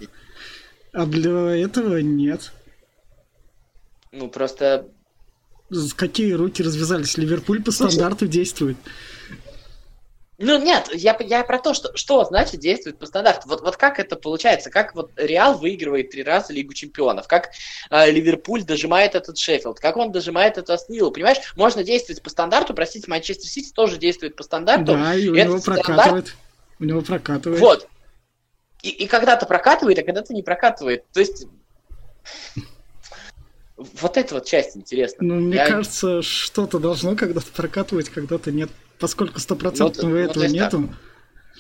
А 0.92 1.04
для 1.04 1.54
этого 1.54 1.98
нет. 1.98 2.50
Ну, 4.10 4.28
просто 4.28 4.88
Какие 5.96 6.32
руки 6.32 6.62
развязались? 6.62 7.16
Ливерпуль 7.16 7.62
по 7.62 7.72
стандарту 7.72 8.28
действует. 8.28 8.76
Ну 10.38 10.58
нет, 10.58 10.90
я, 10.92 11.16
я 11.20 11.44
про 11.44 11.58
то, 11.58 11.72
что, 11.72 11.96
что 11.96 12.22
значит 12.24 12.60
действует 12.60 12.98
по 12.98 13.06
стандарту. 13.06 13.48
Вот, 13.48 13.62
вот 13.62 13.76
как 13.78 13.98
это 13.98 14.16
получается? 14.16 14.70
Как 14.70 14.94
вот 14.94 15.10
Реал 15.16 15.56
выигрывает 15.56 16.10
три 16.10 16.22
раза 16.22 16.52
Лигу 16.52 16.74
Чемпионов? 16.74 17.26
Как 17.26 17.50
э, 17.90 18.10
Ливерпуль 18.10 18.62
дожимает 18.62 19.14
этот 19.14 19.38
Шеффилд? 19.38 19.80
Как 19.80 19.96
он 19.96 20.12
дожимает 20.12 20.58
этот 20.58 20.70
Астон 20.70 20.96
Виллу? 20.96 21.10
Понимаешь, 21.10 21.38
можно 21.56 21.82
действовать 21.82 22.22
по 22.22 22.28
стандарту, 22.28 22.74
простите, 22.74 23.10
Манчестер 23.10 23.48
Сити 23.48 23.72
тоже 23.72 23.96
действует 23.96 24.36
по 24.36 24.42
стандарту. 24.42 24.92
Да, 24.92 25.14
и 25.14 25.28
у 25.28 25.34
этот 25.34 25.48
него 25.48 25.58
стандарт- 25.58 25.86
прокатывает. 25.86 26.34
У 26.78 26.84
него 26.84 27.00
прокатывает. 27.00 27.60
Вот. 27.60 27.88
И, 28.82 28.90
и 28.90 29.06
когда-то 29.06 29.46
прокатывает, 29.46 29.98
а 29.98 30.02
когда-то 30.02 30.34
не 30.34 30.42
прокатывает. 30.42 31.04
То 31.12 31.20
есть... 31.20 31.46
Вот 34.00 34.16
эта 34.16 34.34
вот 34.34 34.44
часть 34.46 34.76
интересна. 34.76 35.18
Ну, 35.26 35.34
мне 35.36 35.56
Я- 35.56 35.66
кажется, 35.68 36.22
что-то 36.22 36.78
должно 36.78 37.16
когда-то 37.16 37.46
прокатывать, 37.54 38.08
когда-то 38.08 38.50
нет. 38.52 38.70
Поскольку 38.98 39.38
стопроцентного 39.40 40.10
Ну, 40.10 40.16
этого 40.16 40.34
то 40.34 40.42
есть 40.42 40.56
так. 40.56 40.72
нету. 40.72 40.94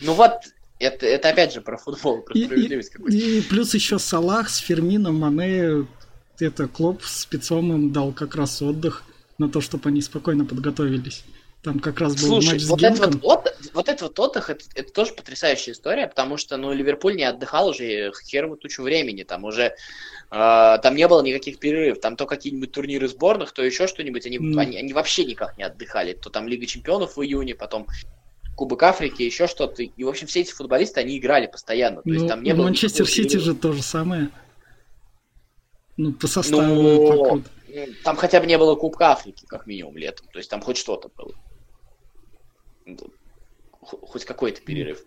Ну 0.02 0.14
вот, 0.14 0.32
это, 0.78 1.06
это 1.06 1.28
опять 1.30 1.52
же 1.54 1.60
про 1.60 1.76
футбол, 1.76 2.22
про 2.22 2.34
И, 2.38 2.44
справедливость 2.44 2.90
и- 2.90 2.92
какую-то. 2.92 3.16
и 3.16 3.40
плюс 3.42 3.74
еще 3.74 3.98
Салах 3.98 4.48
с 4.48 4.56
Фермином, 4.58 5.16
Мане, 5.16 5.86
это 6.38 6.66
Клоп 6.68 7.02
с 7.04 7.20
спецом 7.22 7.72
им 7.72 7.92
дал 7.92 8.12
как 8.12 8.34
раз 8.36 8.60
отдых 8.62 9.02
на 9.38 9.48
то, 9.48 9.60
чтобы 9.60 9.88
они 9.90 10.00
спокойно 10.02 10.44
подготовились. 10.44 11.24
Там 11.62 11.80
как 11.80 11.98
раз 11.98 12.12
был 12.14 12.28
Слушай, 12.28 12.52
матч 12.54 12.62
с 12.62 12.68
вот 12.68 12.80
это 12.82 12.94
Генком. 12.94 13.20
вот, 13.22 13.46
от- 13.46 13.74
вот 13.74 13.88
этот 13.88 14.02
вот 14.02 14.20
отдых, 14.20 14.50
это, 14.50 14.64
это 14.76 14.92
тоже 14.92 15.12
потрясающая 15.14 15.72
история, 15.72 16.06
потому 16.06 16.36
что, 16.36 16.56
ну, 16.56 16.72
Ливерпуль 16.72 17.16
не 17.16 17.24
отдыхал 17.24 17.68
уже 17.68 18.12
херову 18.24 18.56
тучу 18.56 18.82
времени, 18.84 19.24
там 19.24 19.42
уже, 19.44 19.64
э, 19.64 19.74
там 20.30 20.94
не 20.94 21.08
было 21.08 21.22
никаких 21.22 21.58
перерывов, 21.58 22.00
там 22.00 22.14
то 22.16 22.26
какие-нибудь 22.26 22.70
турниры 22.70 23.08
сборных, 23.08 23.50
то 23.52 23.64
еще 23.64 23.88
что-нибудь, 23.88 24.24
они, 24.26 24.38
Ну. 24.38 24.58
они, 24.60 24.76
они 24.76 24.92
вообще 24.92 25.24
никак 25.24 25.58
не 25.58 25.64
отдыхали, 25.64 26.12
то 26.12 26.30
там 26.30 26.46
Лига 26.46 26.66
Чемпионов 26.66 27.16
в 27.16 27.22
июне, 27.22 27.56
потом 27.56 27.88
Кубок 28.54 28.84
Африки, 28.84 29.22
еще 29.22 29.48
что-то, 29.48 29.82
и, 29.82 30.04
в 30.04 30.08
общем, 30.08 30.28
все 30.28 30.42
эти 30.42 30.52
футболисты, 30.52 31.00
они 31.00 31.18
играли 31.18 31.46
постоянно, 31.48 32.00
то 32.02 32.08
есть 32.10 32.22
Ну, 32.22 32.28
там 32.28 32.42
не 32.44 32.54
было 32.54 32.64
Манчестер 32.66 33.00
никакого 33.02 33.10
Сити 33.16 33.28
перерыва. 33.34 33.44
же 33.44 33.54
то 33.56 33.72
же 33.72 33.82
самое. 33.82 34.30
Ну, 35.96 36.12
по 36.12 36.26
составу. 36.28 36.62
Ну, 36.62 37.42
по 37.42 37.42
там 38.04 38.16
хотя 38.16 38.40
бы 38.40 38.46
не 38.46 38.56
было 38.56 38.74
Кубка 38.76 39.10
Африки, 39.10 39.44
как 39.46 39.66
минимум, 39.66 39.96
летом, 39.98 40.26
то 40.32 40.38
есть 40.38 40.48
там 40.48 40.62
хоть 40.62 40.76
что-то 40.78 41.10
было. 41.16 41.34
Хоть 43.80 44.24
какой-то 44.24 44.60
перерыв. 44.62 45.02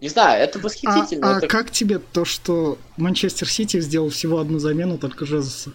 Не 0.00 0.08
знаю, 0.08 0.42
это 0.42 0.58
А, 0.58 0.62
восхитительно. 0.62 1.34
а 1.34 1.38
это- 1.38 1.46
как 1.46 1.70
тебе 1.70 1.98
то, 1.98 2.24
что 2.26 2.78
Манчестер 2.98 3.48
Сити 3.48 3.80
сделал 3.80 4.10
всего 4.10 4.38
одну 4.38 4.58
замену, 4.58 4.98
только 4.98 5.24
Жезуса? 5.24 5.72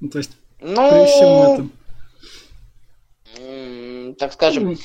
Ну, 0.00 0.08
то 0.08 0.18
есть, 0.18 0.30
Ну, 0.60 0.74
при 0.90 1.06
всем 1.06 1.72
этом. 3.38 4.14
так 4.18 4.32
скажем, 4.32 4.64
Ну, 4.70 4.76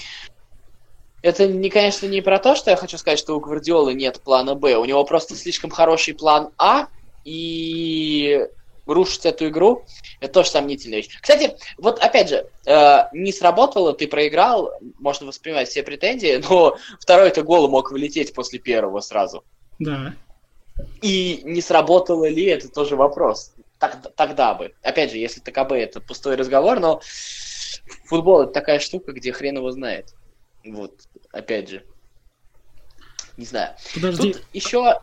это, 1.22 1.48
не, 1.48 1.70
конечно, 1.70 2.08
не 2.08 2.22
про 2.22 2.40
то, 2.40 2.56
что 2.56 2.72
я 2.72 2.78
хочу 2.78 2.98
сказать, 2.98 3.20
что 3.20 3.36
у 3.36 3.40
Гвардиолы 3.40 3.94
нет 3.94 4.22
плана 4.22 4.56
Б. 4.56 4.76
У 4.78 4.86
него 4.86 5.04
просто 5.06 5.36
слишком 5.36 5.70
хороший 5.70 6.14
план 6.14 6.50
А, 6.58 6.88
и 7.24 8.48
рушить 8.86 9.26
эту 9.26 9.48
игру, 9.48 9.86
это 10.20 10.34
тоже 10.34 10.50
сомнительная 10.50 10.98
вещь. 10.98 11.10
Кстати, 11.22 11.56
вот 11.78 12.00
опять 12.00 12.30
же, 12.30 12.48
э, 12.66 12.98
не 13.14 13.32
сработало, 13.32 13.94
ты 13.94 14.08
проиграл, 14.08 14.72
можно 15.00 15.28
воспринимать 15.28 15.70
все 15.70 15.84
претензии, 15.84 16.42
но 16.50 16.78
второй-то 17.00 17.44
гол 17.44 17.68
мог 17.70 17.92
вылететь 17.92 18.34
после 18.34 18.60
первого 18.60 19.00
сразу. 19.02 19.44
Да. 19.80 20.16
И 21.02 21.42
не 21.44 21.62
сработало 21.62 22.28
ли, 22.28 22.46
это 22.46 22.70
тоже 22.70 22.96
вопрос. 22.96 23.54
Так- 23.80 24.14
тогда 24.16 24.54
бы. 24.54 24.74
Опять 24.82 25.12
же, 25.12 25.18
если 25.18 25.40
ТКБ 25.40 25.74
это 25.74 26.02
пустой 26.02 26.36
разговор, 26.36 26.80
но 26.80 27.02
футбол 28.06 28.44
это 28.44 28.54
такая 28.54 28.80
штука, 28.80 29.12
где 29.12 29.32
хрен 29.32 29.58
его 29.58 29.72
знает. 29.72 30.14
Вот, 30.66 30.94
опять 31.32 31.70
же. 31.70 31.84
Не 33.38 33.46
знаю. 33.46 33.76
Подожди, 33.94 34.34
Тут 34.34 34.44
еще... 34.54 35.00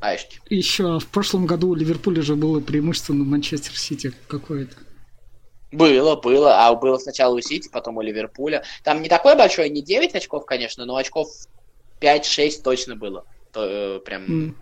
Аишки. 0.00 0.40
еще 0.50 0.98
в 0.98 1.06
прошлом 1.06 1.46
году 1.46 1.70
у 1.70 1.74
Ливерпуля 1.74 2.22
же 2.22 2.36
было 2.36 2.60
преимущество 2.60 3.14
над 3.14 3.26
Манчестер 3.26 3.76
Сити 3.76 4.12
какое-то. 4.28 4.76
Было, 5.72 6.16
было. 6.16 6.66
А 6.66 6.74
было 6.74 6.98
сначала 6.98 7.34
у 7.34 7.40
Сити, 7.40 7.68
потом 7.72 7.96
у 7.96 8.02
Ливерпуля. 8.02 8.62
Там 8.84 9.02
не 9.02 9.08
такое 9.08 9.34
большое, 9.34 9.68
не 9.68 9.82
9 9.82 10.14
очков, 10.14 10.46
конечно, 10.46 10.84
но 10.84 10.96
очков 10.96 11.28
5-6 12.00 12.62
точно 12.62 12.96
было. 12.96 13.24
То, 13.52 13.64
э, 13.64 14.00
прям 14.00 14.24
М. 14.24 14.56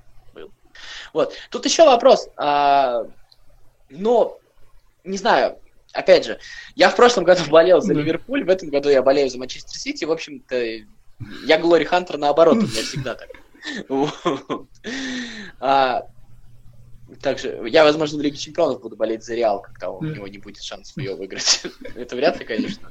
Вот. 1.13 1.35
Тут 1.51 1.65
еще 1.65 1.85
вопрос. 1.85 2.29
А, 2.37 3.07
но, 3.91 4.39
не 5.05 5.17
знаю, 5.17 5.59
опять 5.93 6.25
же, 6.25 6.39
я 6.75 6.91
в 6.91 6.97
прошлом 6.97 7.25
году 7.25 7.43
болел 7.49 7.81
за 7.81 7.95
Да. 7.95 8.01
Ливерпуль, 8.01 8.45
в 8.45 8.49
этом 8.49 8.71
году 8.71 8.89
я 8.89 9.03
болею 9.03 9.31
за 9.31 9.39
Манчестер 9.39 9.77
Сити. 9.79 10.05
В 10.05 10.13
общем-то, 10.13 10.57
я 11.47 11.59
Глори 11.59 11.85
Хантер 11.85 12.19
наоборот, 12.19 12.57
у 12.57 12.63
меня 12.63 12.83
всегда 12.83 13.15
так. 13.15 13.29
А, 15.61 16.07
также 17.21 17.61
я, 17.69 17.85
возможно, 17.85 18.19
в 18.19 18.23
Лиге 18.23 18.37
Чемпионов 18.37 18.81
буду 18.83 18.97
болеть 18.97 19.25
за 19.25 19.35
Реал, 19.35 19.63
когда 19.63 19.91
у 19.91 20.03
него 20.03 20.27
не 20.29 20.39
будет 20.39 20.63
шансов 20.63 20.97
ее 20.97 21.15
выиграть. 21.15 21.63
Это 21.95 22.17
вряд 22.17 22.39
ли, 22.39 22.45
конечно. 22.45 22.91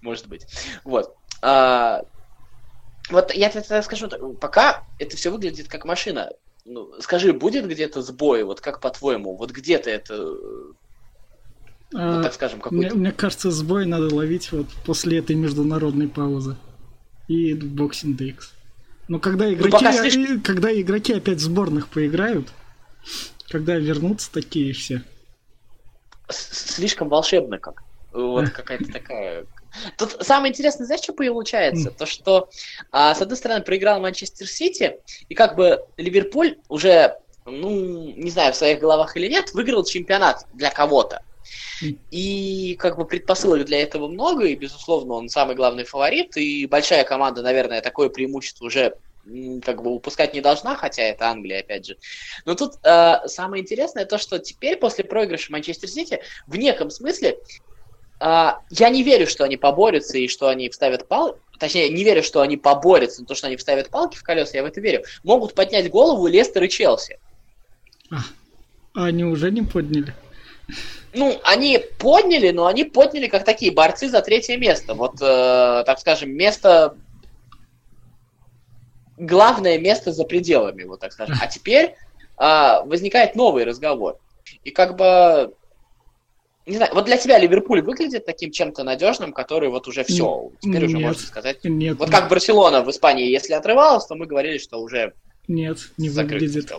Может 0.00 0.26
быть. 0.28 0.46
Вот. 0.84 1.14
А, 1.42 2.04
вот 3.10 3.32
я 3.34 3.50
тебе 3.50 3.62
тогда 3.62 3.82
скажу, 3.82 4.08
пока 4.40 4.84
это 4.98 5.16
все 5.16 5.30
выглядит 5.30 5.68
как 5.68 5.84
машина. 5.84 6.30
Ну, 6.64 6.90
скажи, 7.00 7.32
будет 7.32 7.68
где-то 7.68 8.02
сбой, 8.02 8.42
вот 8.42 8.60
как 8.60 8.80
по-твоему, 8.80 9.36
вот 9.36 9.52
где-то 9.52 9.88
это, 9.88 10.16
ну, 11.92 12.18
А, 12.18 12.22
так 12.22 12.34
скажем, 12.34 12.58
мне, 12.58 12.62
какой-то... 12.64 12.96
мне 12.96 13.12
кажется, 13.12 13.50
сбой 13.50 13.86
надо 13.86 14.12
ловить 14.12 14.50
вот 14.50 14.66
после 14.84 15.18
этой 15.18 15.36
международной 15.36 16.08
паузы. 16.08 16.56
И 17.28 17.54
Boxing 17.54 18.16
Day. 18.16 18.36
Ну, 19.08 19.20
когда 19.20 19.52
игроки, 19.52 19.70
пока 19.70 19.92
слишком- 19.92 20.40
когда 20.42 20.72
игроки 20.80 21.12
опять 21.14 21.38
в 21.38 21.42
сборных 21.42 21.88
поиграют, 21.88 22.48
когда 23.48 23.76
вернутся 23.76 24.32
такие 24.32 24.72
все. 24.72 25.02
с- 26.28 26.74
слишком 26.74 27.08
волшебно 27.08 27.58
как. 27.58 27.82
Вот 28.12 28.48
какая-то 28.50 28.90
такая... 28.92 29.46
Тут 29.98 30.16
самое 30.22 30.50
интересное, 30.52 30.86
знаешь, 30.86 31.02
что 31.02 31.12
получается? 31.12 31.90
То, 31.90 32.06
что, 32.06 32.48
а, 32.90 33.14
с 33.14 33.20
одной 33.20 33.36
стороны, 33.36 33.62
проиграл 33.62 34.00
Манчестер 34.00 34.48
Сити, 34.48 34.96
и 35.28 35.34
как 35.34 35.54
бы 35.54 35.78
Ливерпуль 35.98 36.56
уже, 36.68 37.14
ну, 37.44 38.12
не 38.16 38.30
знаю, 38.30 38.52
в 38.54 38.56
своих 38.56 38.80
головах 38.80 39.16
или 39.16 39.28
нет, 39.28 39.52
выиграл 39.52 39.84
чемпионат 39.84 40.46
для 40.54 40.70
кого-то. 40.70 41.20
И 42.10 42.76
как 42.78 42.96
бы 42.96 43.04
предпосылок 43.04 43.64
для 43.66 43.82
этого 43.82 44.08
много, 44.08 44.44
и, 44.44 44.54
безусловно, 44.54 45.14
он 45.14 45.28
самый 45.28 45.56
главный 45.56 45.84
фаворит, 45.84 46.36
и 46.36 46.66
большая 46.66 47.04
команда, 47.04 47.42
наверное, 47.42 47.80
такое 47.80 48.08
преимущество 48.08 48.66
уже 48.66 48.96
как 49.64 49.82
бы 49.82 49.90
упускать 49.90 50.34
не 50.34 50.40
должна, 50.40 50.76
хотя 50.76 51.02
это 51.02 51.28
Англия, 51.28 51.60
опять 51.60 51.86
же. 51.86 51.96
Но 52.44 52.54
тут 52.54 52.74
э, 52.84 53.16
самое 53.26 53.62
интересное 53.62 54.04
то, 54.04 54.18
что 54.18 54.38
теперь 54.38 54.76
после 54.76 55.02
проигрыша 55.02 55.50
Манчестер 55.50 55.88
Сити 55.88 56.20
в 56.46 56.56
неком 56.56 56.90
смысле 56.90 57.36
а, 58.18 58.60
я 58.70 58.88
не 58.88 59.02
верю, 59.02 59.26
что 59.26 59.44
они 59.44 59.56
поборются 59.56 60.16
и 60.18 60.28
что 60.28 60.48
они 60.48 60.68
вставят 60.70 61.08
палки. 61.08 61.38
Точнее, 61.58 61.88
не 61.88 62.04
верю, 62.04 62.22
что 62.22 62.40
они 62.40 62.56
поборются, 62.56 63.22
но 63.22 63.26
то, 63.26 63.34
что 63.34 63.46
они 63.46 63.56
вставят 63.56 63.90
палки 63.90 64.16
в 64.16 64.22
колеса, 64.22 64.56
я 64.56 64.62
в 64.62 64.66
это 64.66 64.80
верю. 64.80 65.04
Могут 65.22 65.54
поднять 65.54 65.90
голову 65.90 66.26
Лестер 66.26 66.62
и 66.64 66.68
Челси. 66.68 67.18
А 68.10 68.22
они 68.94 69.24
уже 69.24 69.50
не 69.50 69.62
подняли? 69.62 70.14
Ну, 71.14 71.40
они 71.44 71.82
подняли, 71.98 72.50
но 72.50 72.66
они 72.66 72.84
подняли 72.84 73.26
как 73.26 73.44
такие 73.44 73.72
борцы 73.72 74.08
за 74.08 74.20
третье 74.20 74.56
место. 74.56 74.94
Вот, 74.94 75.14
э, 75.20 75.82
так 75.86 75.98
скажем, 75.98 76.30
место... 76.30 76.96
Главное 79.16 79.78
место 79.78 80.12
за 80.12 80.24
пределами, 80.24 80.82
вот 80.82 81.00
так 81.00 81.12
скажем. 81.12 81.36
А 81.40 81.46
теперь 81.46 81.94
а, 82.36 82.82
возникает 82.82 83.34
новый 83.34 83.64
разговор. 83.64 84.18
И 84.62 84.70
как 84.70 84.96
бы... 84.96 85.54
Не 86.66 86.76
знаю, 86.76 86.92
вот 86.94 87.06
для 87.06 87.16
тебя 87.16 87.38
Ливерпуль 87.38 87.80
выглядит 87.80 88.26
таким 88.26 88.50
чем-то 88.50 88.82
надежным, 88.82 89.32
который 89.32 89.68
вот 89.68 89.86
уже 89.86 90.02
все, 90.02 90.50
теперь 90.60 90.84
уже 90.84 90.96
Нет. 90.96 91.06
можно 91.06 91.22
сказать. 91.26 91.58
Нет, 91.62 91.96
Вот 91.96 92.10
как 92.10 92.28
Барселона 92.28 92.82
в 92.82 92.90
Испании, 92.90 93.30
если 93.30 93.54
отрывалась, 93.54 94.04
то 94.04 94.16
мы 94.16 94.26
говорили, 94.26 94.58
что 94.58 94.80
уже 94.80 95.14
нет, 95.48 95.78
не 95.96 96.08
закрыт 96.08 96.42
выглядит. 96.42 96.72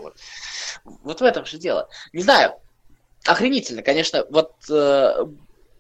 Вот 0.84 1.22
в 1.22 1.24
этом 1.24 1.46
же 1.46 1.58
дело. 1.58 1.88
Не 2.12 2.22
знаю, 2.22 2.56
охренительно, 3.26 3.82
конечно, 3.82 4.26
вот 4.30 4.54
э, 4.70 5.26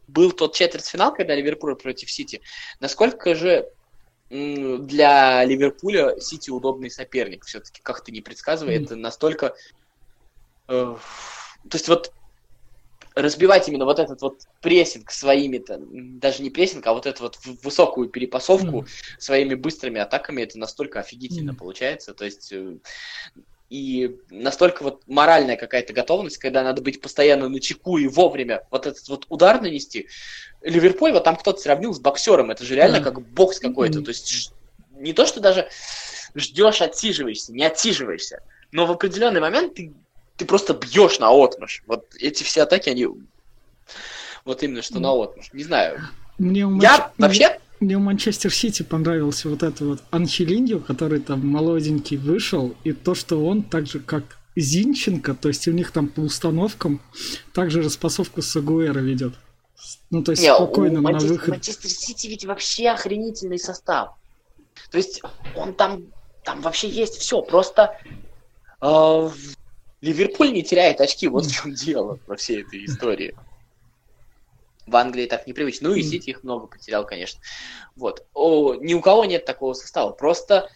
был 0.07 0.31
тот 0.31 0.55
четвертьфинал, 0.55 1.13
когда 1.13 1.35
Ливерпуль 1.35 1.75
против 1.75 2.09
Сити, 2.11 2.41
насколько 2.79 3.35
же 3.35 3.69
для 4.29 5.43
Ливерпуля 5.45 6.19
Сити 6.19 6.49
удобный 6.49 6.89
соперник. 6.89 7.45
Все-таки 7.45 7.81
как-то 7.81 8.11
не 8.11 8.21
предсказывая, 8.21 8.79
mm. 8.79 8.83
это 8.83 8.95
настолько... 8.95 9.55
Э, 10.67 10.97
то 11.69 11.75
есть 11.75 11.87
вот 11.87 12.13
разбивать 13.15 13.67
именно 13.67 13.85
вот 13.85 13.99
этот 13.99 14.21
вот 14.21 14.41
прессинг 14.61 15.11
своими-то, 15.11 15.79
даже 15.81 16.43
не 16.43 16.49
прессинг, 16.49 16.85
а 16.85 16.93
вот 16.93 17.05
эту 17.07 17.23
вот 17.23 17.39
высокую 17.63 18.09
перепасовку 18.09 18.81
mm. 18.81 18.87
своими 19.17 19.55
быстрыми 19.55 19.99
атаками, 19.99 20.43
это 20.43 20.59
настолько 20.59 20.99
офигительно 20.99 21.51
mm. 21.51 21.55
получается. 21.55 22.13
То 22.13 22.25
есть 22.25 22.51
э, 22.51 22.77
и 23.69 24.17
настолько 24.29 24.83
вот 24.83 25.01
моральная 25.07 25.57
какая-то 25.57 25.93
готовность, 25.93 26.37
когда 26.37 26.63
надо 26.63 26.81
быть 26.81 27.01
постоянно 27.01 27.49
на 27.49 27.59
чеку 27.59 27.97
и 27.97 28.07
вовремя 28.07 28.63
вот 28.71 28.85
этот 28.85 29.07
вот 29.09 29.25
удар 29.29 29.61
нанести. 29.61 30.07
Ливерпуль, 30.61 31.11
вот 31.11 31.23
там 31.23 31.35
кто-то 31.35 31.59
сравнил 31.59 31.93
с 31.93 31.99
боксером, 31.99 32.51
это 32.51 32.63
же 32.63 32.75
реально 32.75 32.97
mm. 32.97 33.03
как 33.03 33.21
бокс 33.21 33.59
какой-то, 33.59 33.99
mm. 33.99 34.03
то 34.03 34.09
есть 34.09 34.53
не 34.91 35.13
то, 35.13 35.25
что 35.25 35.39
даже 35.39 35.67
ждешь, 36.33 36.81
отсиживаешься, 36.81 37.53
не 37.53 37.65
отсиживаешься, 37.65 38.41
но 38.71 38.85
в 38.85 38.91
определенный 38.91 39.41
момент 39.41 39.75
ты, 39.75 39.93
ты 40.37 40.45
просто 40.45 40.73
бьешь 40.73 41.19
на 41.19 41.31
отмышь. 41.31 41.83
Вот 41.87 42.05
эти 42.19 42.43
все 42.43 42.63
атаки, 42.63 42.89
они 42.89 43.07
вот 44.45 44.63
именно 44.63 44.81
что 44.81 44.99
на 44.99 45.11
отмышь. 45.11 45.51
Не 45.51 45.63
знаю. 45.63 46.01
Мне 46.37 46.65
у 46.65 46.79
Я 46.79 47.11
вообще 47.17 47.59
мне 47.79 47.97
у 47.97 47.99
Манчестер 47.99 48.53
Сити 48.53 48.83
понравился 48.83 49.49
вот 49.49 49.63
это 49.63 49.85
вот 49.85 50.03
Анхелиньо, 50.11 50.79
который 50.79 51.19
там 51.19 51.45
молоденький 51.47 52.17
вышел, 52.17 52.75
и 52.83 52.93
то, 52.93 53.15
что 53.15 53.45
он 53.45 53.63
так 53.63 53.87
же, 53.87 53.99
как 53.99 54.37
Зинченко, 54.55 55.35
то 55.35 55.49
есть 55.49 55.67
у 55.67 55.71
них 55.71 55.91
там 55.91 56.07
по 56.07 56.21
установкам 56.21 57.01
также 57.53 57.81
распасовку 57.81 58.41
с 58.41 58.55
Агуэра 58.55 58.99
ведет. 58.99 59.33
Ну, 60.09 60.23
то 60.23 60.31
есть 60.31 60.43
Не, 60.43 60.53
спокойно 60.53 60.95
на 60.95 61.01
Манчестер, 61.01 61.31
выход. 61.33 61.49
Манчестер 61.49 61.89
Сити 61.89 62.27
ведь 62.27 62.45
вообще 62.45 62.89
охренительный 62.89 63.59
состав. 63.59 64.15
То 64.89 64.97
есть 64.97 65.21
он 65.55 65.73
там, 65.73 66.05
там 66.43 66.61
вообще 66.61 66.89
есть 66.89 67.17
все. 67.17 67.41
Просто 67.41 67.95
э, 68.81 69.29
Ливерпуль 70.01 70.51
не 70.51 70.63
теряет 70.63 71.01
очки, 71.01 71.27
вот 71.27 71.45
в 71.45 71.53
чем 71.53 71.73
дело 71.73 72.19
во 72.25 72.35
всей 72.35 72.61
этой 72.61 72.85
истории. 72.85 73.35
В 74.87 74.95
Англии 74.95 75.27
так 75.27 75.45
непривычно. 75.45 75.89
Ну 75.89 75.95
и 75.95 76.01
Сити 76.01 76.31
их 76.31 76.43
много 76.43 76.67
потерял, 76.67 77.05
конечно. 77.05 77.39
Вот. 77.95 78.25
О, 78.33 78.75
ни 78.75 78.93
у 78.93 79.01
кого 79.01 79.25
нет 79.25 79.45
такого 79.45 79.73
состава. 79.73 80.11
Просто 80.11 80.69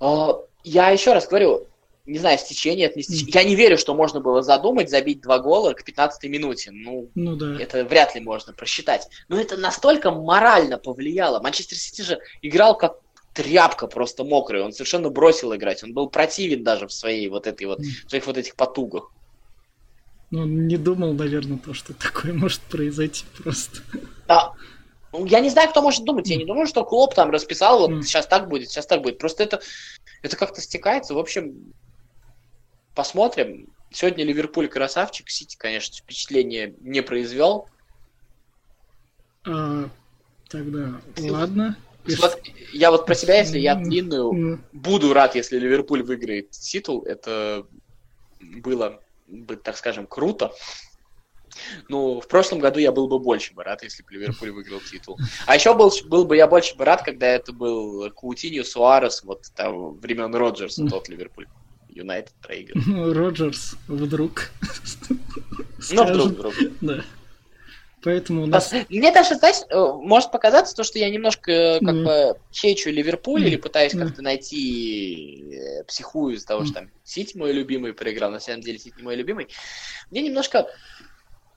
э, 0.00 0.28
я 0.64 0.90
еще 0.90 1.12
раз 1.12 1.28
говорю, 1.28 1.68
не 2.06 2.18
знаю, 2.18 2.38
стечение, 2.38 2.86
это 2.86 2.96
не 2.96 3.02
стечение. 3.02 3.32
Я 3.34 3.44
не 3.44 3.54
верю, 3.54 3.76
что 3.76 3.94
можно 3.94 4.20
было 4.20 4.42
задумать 4.42 4.88
забить 4.88 5.20
два 5.20 5.38
гола 5.38 5.74
к 5.74 5.84
15 5.84 6.30
минуте. 6.30 6.70
Ну, 6.72 7.10
ну 7.14 7.36
да. 7.36 7.60
это 7.60 7.84
вряд 7.84 8.14
ли 8.14 8.20
можно 8.20 8.52
просчитать. 8.52 9.08
Но 9.28 9.38
это 9.38 9.56
настолько 9.56 10.10
морально 10.10 10.78
повлияло. 10.78 11.40
Манчестер 11.40 11.76
Сити 11.76 12.02
же 12.02 12.18
играл 12.42 12.76
как 12.78 12.98
тряпка 13.34 13.88
просто 13.88 14.24
мокрая. 14.24 14.62
Он 14.62 14.72
совершенно 14.72 15.10
бросил 15.10 15.54
играть. 15.54 15.82
Он 15.84 15.92
был 15.92 16.08
противен 16.08 16.64
даже 16.64 16.86
в 16.86 16.92
своей 16.92 17.28
вот 17.28 17.46
этой 17.46 17.66
вот, 17.66 17.80
в 17.80 18.08
своих 18.08 18.26
вот 18.26 18.38
этих 18.38 18.56
потугах. 18.56 19.10
Ну, 20.30 20.44
не 20.44 20.76
думал, 20.76 21.12
наверное, 21.12 21.58
то, 21.58 21.72
что 21.72 21.94
такое 21.94 22.32
может 22.32 22.60
произойти 22.62 23.24
просто. 23.38 23.80
Да. 24.26 24.52
Ну, 25.12 25.24
я 25.24 25.40
не 25.40 25.50
знаю, 25.50 25.70
кто 25.70 25.82
может 25.82 26.04
думать. 26.04 26.28
Я 26.28 26.36
не 26.36 26.44
думаю, 26.44 26.66
что 26.66 26.84
Клоп 26.84 27.14
там 27.14 27.30
расписал, 27.30 27.80
вот 27.80 27.90
mm. 27.90 28.02
сейчас 28.02 28.26
так 28.26 28.48
будет, 28.48 28.68
сейчас 28.68 28.86
так 28.86 29.02
будет. 29.02 29.18
Просто 29.18 29.44
это, 29.44 29.60
это 30.22 30.36
как-то 30.36 30.60
стекается. 30.60 31.14
В 31.14 31.18
общем, 31.18 31.72
посмотрим. 32.94 33.68
Сегодня 33.92 34.24
Ливерпуль 34.24 34.68
красавчик. 34.68 35.30
Сити, 35.30 35.56
конечно, 35.56 35.96
впечатление 35.96 36.74
не 36.80 37.02
произвел. 37.02 37.68
А, 39.46 39.88
тогда, 40.48 41.00
ладно. 41.18 41.76
Вот, 42.04 42.40
я 42.72 42.90
вот 42.90 43.06
про 43.06 43.14
себя, 43.14 43.38
если 43.38 43.58
я 43.58 43.74
длинную, 43.74 44.60
буду 44.72 45.12
рад, 45.12 45.34
если 45.34 45.58
Ливерпуль 45.58 46.02
выиграет 46.02 46.50
титул. 46.50 47.02
Это 47.04 47.66
было 48.40 49.00
бы, 49.26 49.56
так 49.56 49.76
скажем, 49.76 50.06
круто. 50.06 50.52
Ну, 51.88 52.20
в 52.20 52.28
прошлом 52.28 52.58
году 52.58 52.78
я 52.78 52.92
был 52.92 53.08
бы 53.08 53.18
больше 53.18 53.54
бы 53.54 53.64
рад, 53.64 53.82
если 53.82 54.02
бы 54.02 54.12
Ливерпуль 54.12 54.50
выиграл 54.50 54.80
титул. 54.80 55.18
А 55.46 55.54
еще 55.54 55.74
был, 55.74 55.92
был 56.06 56.24
бы 56.24 56.36
я 56.36 56.46
больше 56.46 56.76
бы 56.76 56.84
рад, 56.84 57.02
когда 57.02 57.26
это 57.26 57.52
был 57.52 58.10
Каутиньо, 58.10 58.62
Суарес, 58.62 59.22
вот 59.24 59.46
там 59.54 59.94
времен 59.98 60.34
Роджерса, 60.34 60.86
тот 60.86 61.08
Ливерпуль. 61.08 61.46
Юнайтед 61.88 62.34
проиграл. 62.42 62.82
Ну, 62.86 63.12
Роджерс 63.14 63.76
вдруг. 63.88 64.50
Ну, 65.90 66.04
вдруг, 66.04 66.26
вдруг. 66.28 66.54
Да. 66.82 67.04
Поэтому 68.06 68.44
у 68.44 68.46
нас... 68.46 68.72
Мне 68.88 69.10
даже, 69.10 69.34
знаешь, 69.34 69.56
э, 69.68 69.92
может 70.00 70.30
показаться 70.30 70.76
то, 70.76 70.84
что 70.84 70.96
я 71.00 71.10
немножко 71.10 71.50
э, 71.50 71.80
как 71.80 71.94
mm. 71.96 72.04
бы 72.04 72.38
хейчу 72.54 72.90
Ливерпуль 72.90 73.42
mm. 73.42 73.46
или 73.48 73.56
пытаюсь 73.56 73.94
mm. 73.94 73.98
как-то 73.98 74.22
найти 74.22 75.44
э, 75.52 75.82
психую 75.82 76.36
из-за 76.36 76.46
того, 76.46 76.64
что 76.64 76.74
там 76.74 76.90
Сити 77.02 77.36
мой 77.36 77.50
любимый 77.50 77.94
проиграл, 77.94 78.30
на 78.30 78.38
самом 78.38 78.60
деле 78.60 78.78
Сити 78.78 79.02
мой 79.02 79.16
любимый. 79.16 79.48
Мне 80.12 80.22
немножко 80.22 80.68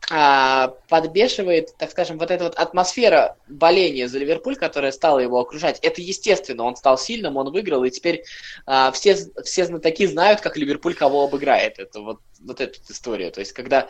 а, 0.09 0.69
подбешивает, 0.87 1.77
так 1.77 1.91
скажем, 1.91 2.17
вот 2.17 2.31
эта 2.31 2.45
вот 2.45 2.55
атмосфера 2.55 3.37
боления 3.47 4.07
за 4.07 4.17
Ливерпуль, 4.17 4.55
которая 4.55 4.91
стала 4.91 5.19
его 5.19 5.39
окружать. 5.39 5.77
Это 5.83 6.01
естественно, 6.01 6.63
он 6.63 6.75
стал 6.75 6.97
сильным, 6.97 7.37
он 7.37 7.51
выиграл, 7.51 7.83
и 7.83 7.91
теперь 7.91 8.23
а, 8.65 8.91
все, 8.91 9.15
все 9.43 9.65
знатоки 9.65 10.07
знают, 10.07 10.41
как 10.41 10.57
Ливерпуль 10.57 10.95
кого 10.95 11.25
обыграет. 11.25 11.77
Это 11.77 12.01
вот, 12.01 12.21
вот 12.39 12.59
эта 12.59 12.79
история. 12.89 13.29
То 13.29 13.39
есть, 13.39 13.53
когда 13.53 13.87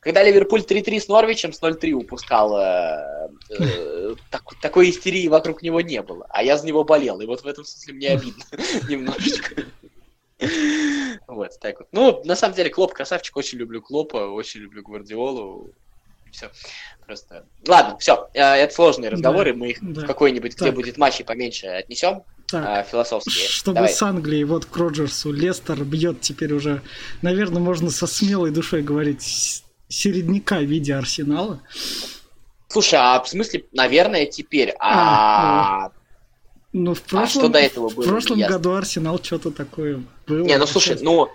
когда 0.00 0.22
Ливерпуль 0.22 0.60
3-3 0.60 1.00
с 1.00 1.08
Норвичем 1.08 1.52
с 1.52 1.62
0-3 1.62 1.92
упускал, 1.92 2.56
э, 2.58 3.28
э, 3.50 4.14
так, 4.30 4.42
такой 4.60 4.90
истерии 4.90 5.28
вокруг 5.28 5.62
него 5.62 5.80
не 5.82 6.02
было. 6.02 6.26
А 6.30 6.42
я 6.42 6.56
за 6.56 6.66
него 6.66 6.84
болел. 6.84 7.20
И 7.20 7.26
вот 7.26 7.42
в 7.42 7.46
этом 7.46 7.64
смысле 7.64 7.94
мне 7.94 8.08
обидно 8.08 8.42
немножечко. 8.88 9.64
Вот, 11.28 11.50
так 11.60 11.80
вот. 11.80 11.88
Ну, 11.92 12.22
на 12.24 12.34
самом 12.34 12.54
деле, 12.54 12.70
Клоп 12.70 12.94
красавчик, 12.94 13.36
очень 13.36 13.58
люблю 13.58 13.82
Клопа, 13.82 14.16
очень 14.16 14.60
люблю 14.60 14.82
Гвардиолу. 14.82 15.70
Все. 16.32 16.50
Просто. 17.04 17.44
Ладно, 17.68 17.98
все. 17.98 18.30
Э, 18.32 18.54
это 18.54 18.74
сложные 18.74 19.10
разговоры. 19.10 19.52
Да, 19.52 19.58
Мы 19.58 19.70
их 19.70 19.78
да. 19.82 20.02
в 20.02 20.06
какой-нибудь, 20.06 20.56
где 20.56 20.72
будет 20.72 20.96
матч 20.96 21.20
и 21.20 21.24
поменьше, 21.24 21.66
отнесем. 21.66 22.22
Так, 22.46 22.64
а, 22.66 22.82
философские. 22.82 23.48
Чтобы 23.48 23.76
Давай. 23.76 23.92
с 23.92 24.02
Англией, 24.02 24.44
вот 24.44 24.64
к 24.64 24.76
Роджерсу, 24.76 25.30
Лестер 25.30 25.84
бьет 25.84 26.20
теперь 26.20 26.52
уже, 26.52 26.82
наверное, 27.22 27.60
можно 27.60 27.90
со 27.90 28.06
смелой 28.06 28.50
душой 28.50 28.82
говорить, 28.82 29.62
середняка 29.90 30.58
в 30.58 30.64
виде 30.64 30.94
Арсенала. 30.94 31.60
Слушай, 32.68 33.00
а 33.00 33.20
в 33.20 33.28
смысле, 33.28 33.66
наверное, 33.72 34.26
теперь, 34.26 34.74
а... 34.78 35.86
а 35.86 35.92
ну, 36.72 36.94
в 36.94 37.02
прошлом, 37.02 37.24
а 37.24 37.26
что 37.26 37.48
до 37.48 37.58
этого 37.58 37.88
было? 37.88 38.04
В 38.04 38.08
прошлом 38.08 38.38
ясно. 38.38 38.56
году 38.56 38.72
Арсенал 38.74 39.22
что-то 39.22 39.50
такое 39.50 40.02
было. 40.26 40.44
Не, 40.44 40.56
ну 40.56 40.66
слушай, 40.66 40.96
ну 41.02 41.28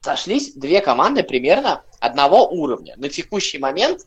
сошлись 0.00 0.54
две 0.54 0.80
команды 0.80 1.22
примерно 1.22 1.82
одного 2.00 2.48
уровня. 2.48 2.94
На 2.96 3.08
текущий 3.08 3.58
момент 3.58 4.06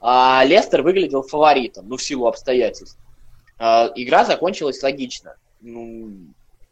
а, 0.00 0.44
Лестер 0.44 0.82
выглядел 0.82 1.22
фаворитом, 1.22 1.88
ну, 1.88 1.96
в 1.96 2.02
силу 2.02 2.28
обстоятельств. 2.28 2.96
А, 3.58 3.90
игра 3.96 4.24
закончилась 4.24 4.80
логично. 4.82 5.34
Ну, 5.60 6.12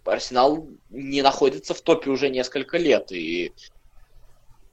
Арсенал 0.05 0.69
не 0.91 1.23
находится 1.23 1.75
в 1.75 1.81
топе 1.81 2.11
уже 2.11 2.29
несколько 2.29 2.79
лет, 2.79 3.11
и 3.11 3.53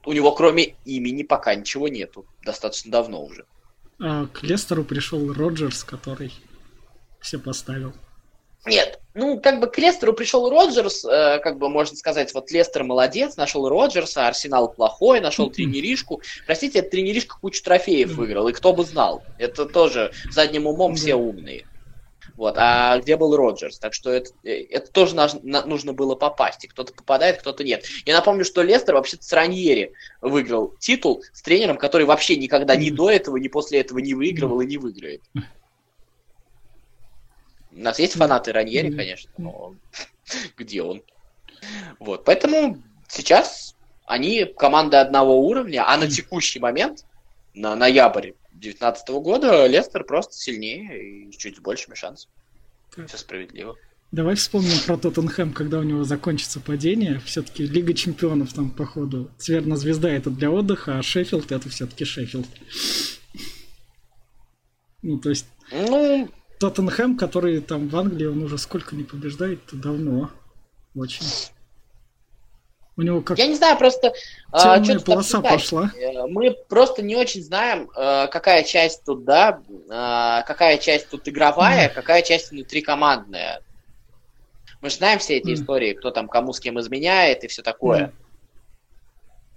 у 0.04 0.12
него 0.12 0.32
кроме 0.32 0.74
имени 0.84 1.22
пока 1.22 1.54
ничего 1.54 1.88
нету. 1.88 2.26
Достаточно 2.44 2.90
давно 2.90 3.24
уже. 3.24 3.44
А 4.00 4.26
к 4.26 4.42
Лестеру 4.42 4.84
пришел 4.84 5.32
Роджерс, 5.32 5.84
который 5.84 6.32
все 7.20 7.38
поставил. 7.38 7.94
Нет, 8.64 9.00
ну, 9.14 9.40
как 9.40 9.58
бы 9.58 9.66
к 9.66 9.76
Лестеру 9.78 10.12
пришел 10.12 10.48
Роджерс, 10.48 11.04
э, 11.04 11.40
как 11.40 11.58
бы 11.58 11.68
можно 11.68 11.96
сказать, 11.96 12.32
вот 12.32 12.52
Лестер 12.52 12.84
молодец, 12.84 13.36
нашел 13.36 13.68
Роджерса, 13.68 14.28
Арсенал 14.28 14.72
плохой, 14.72 15.20
нашел 15.20 15.48
mm-hmm. 15.48 15.54
тренеришку. 15.54 16.22
Простите, 16.46 16.78
этот 16.78 16.92
тренеришка 16.92 17.36
кучу 17.40 17.62
трофеев 17.62 18.10
mm-hmm. 18.10 18.14
выиграл, 18.14 18.48
и 18.48 18.52
кто 18.52 18.72
бы 18.72 18.84
знал. 18.84 19.24
Это 19.38 19.66
тоже 19.66 20.12
задним 20.30 20.68
умом 20.68 20.92
mm-hmm. 20.92 20.96
все 20.96 21.14
умные. 21.16 21.66
Вот, 22.36 22.54
а 22.58 22.98
где 22.98 23.16
был 23.16 23.36
Роджерс? 23.36 23.78
Так 23.78 23.94
что 23.94 24.10
это, 24.10 24.30
э, 24.44 24.64
это 24.64 24.90
тоже 24.90 25.14
наж, 25.14 25.34
на, 25.42 25.64
нужно 25.64 25.92
было 25.92 26.14
попасть. 26.14 26.64
И 26.64 26.68
кто-то 26.68 26.92
попадает, 26.92 27.38
кто-то 27.38 27.64
нет. 27.64 27.84
Я 28.06 28.14
напомню, 28.14 28.44
что 28.44 28.62
Лестер 28.62 28.94
вообще-то 28.94 29.24
с 29.24 29.32
Раньери 29.32 29.92
выиграл 30.20 30.74
титул 30.78 31.22
с 31.32 31.42
тренером, 31.42 31.76
который 31.76 32.06
вообще 32.06 32.36
никогда 32.36 32.76
ни 32.76 32.90
до 32.90 33.10
этого, 33.10 33.36
ни 33.36 33.48
после 33.48 33.80
этого 33.80 33.98
не 33.98 34.14
выигрывал 34.14 34.60
и 34.60 34.66
не 34.66 34.78
выиграет. 34.78 35.22
У 37.70 37.78
нас 37.78 37.98
есть 37.98 38.14
фанаты 38.14 38.52
Раньери, 38.52 38.90
конечно, 38.94 39.30
но 39.38 39.74
где 40.56 40.82
он? 40.82 41.02
Вот, 41.98 42.24
поэтому 42.24 42.82
сейчас 43.08 43.74
они 44.04 44.44
команда 44.44 45.00
одного 45.00 45.40
уровня, 45.40 45.88
а 45.88 45.96
на 45.96 46.08
текущий 46.08 46.60
момент, 46.60 47.04
на 47.54 47.74
ноябрь 47.76 48.32
2019 48.62 49.08
года 49.22 49.66
Лестер 49.66 50.04
просто 50.04 50.34
сильнее 50.34 51.26
и 51.26 51.30
чуть 51.32 51.56
с 51.56 51.60
большими 51.60 51.94
шансами. 51.94 52.32
Все 53.06 53.16
справедливо. 53.16 53.76
Давай 54.12 54.34
вспомним 54.34 54.78
про 54.86 54.98
Тоттенхэм, 54.98 55.52
когда 55.52 55.78
у 55.78 55.82
него 55.82 56.04
закончится 56.04 56.60
падение. 56.60 57.18
Все-таки 57.20 57.66
Лига 57.66 57.94
Чемпионов 57.94 58.52
там, 58.52 58.70
походу, 58.70 59.30
Цверна 59.38 59.76
звезда 59.76 60.10
это 60.10 60.28
для 60.28 60.50
отдыха, 60.50 60.98
а 60.98 61.02
Шеффилд 61.02 61.50
это 61.50 61.68
все-таки 61.70 62.04
Шеффилд. 62.04 62.46
Ну, 65.00 65.18
то 65.18 65.30
есть... 65.30 65.46
Ну, 65.72 66.30
Тоттенхэм, 66.60 67.16
который 67.16 67.60
там 67.62 67.88
в 67.88 67.96
Англии, 67.96 68.26
он 68.26 68.42
уже 68.42 68.58
сколько 68.58 68.94
не 68.94 69.02
побеждает, 69.02 69.64
то 69.64 69.76
давно. 69.76 70.30
Очень. 70.94 71.24
У 73.02 73.04
него 73.04 73.20
как 73.20 73.38
Я 73.38 73.46
не 73.48 73.54
знаю, 73.54 73.76
просто 73.76 74.12
темная 74.52 74.80
а, 74.80 74.84
что 74.84 74.94
тут 74.94 75.04
полоса 75.04 75.40
пошла. 75.42 75.90
Э, 75.96 76.26
Мы 76.28 76.52
просто 76.68 77.02
не 77.02 77.16
очень 77.16 77.42
знаем, 77.42 77.90
э, 77.96 78.28
какая 78.28 78.62
часть 78.62 79.04
тут, 79.04 79.24
да, 79.24 79.60
э, 79.68 80.46
какая 80.46 80.78
часть 80.78 81.10
тут 81.10 81.28
игровая, 81.28 81.88
какая 81.88 82.22
часть 82.22 82.52
внутрикомандная. 82.52 83.60
Мы 84.80 84.90
же 84.90 84.96
знаем 84.96 85.18
все 85.18 85.36
эти 85.36 85.50
Мгм. 85.50 85.54
истории, 85.54 85.92
кто 85.94 86.10
там 86.10 86.28
кому 86.28 86.52
с 86.52 86.60
кем 86.60 86.78
изменяет 86.80 87.44
и 87.44 87.48
все 87.48 87.62
такое. 87.62 88.06
Мгм. 88.06 88.12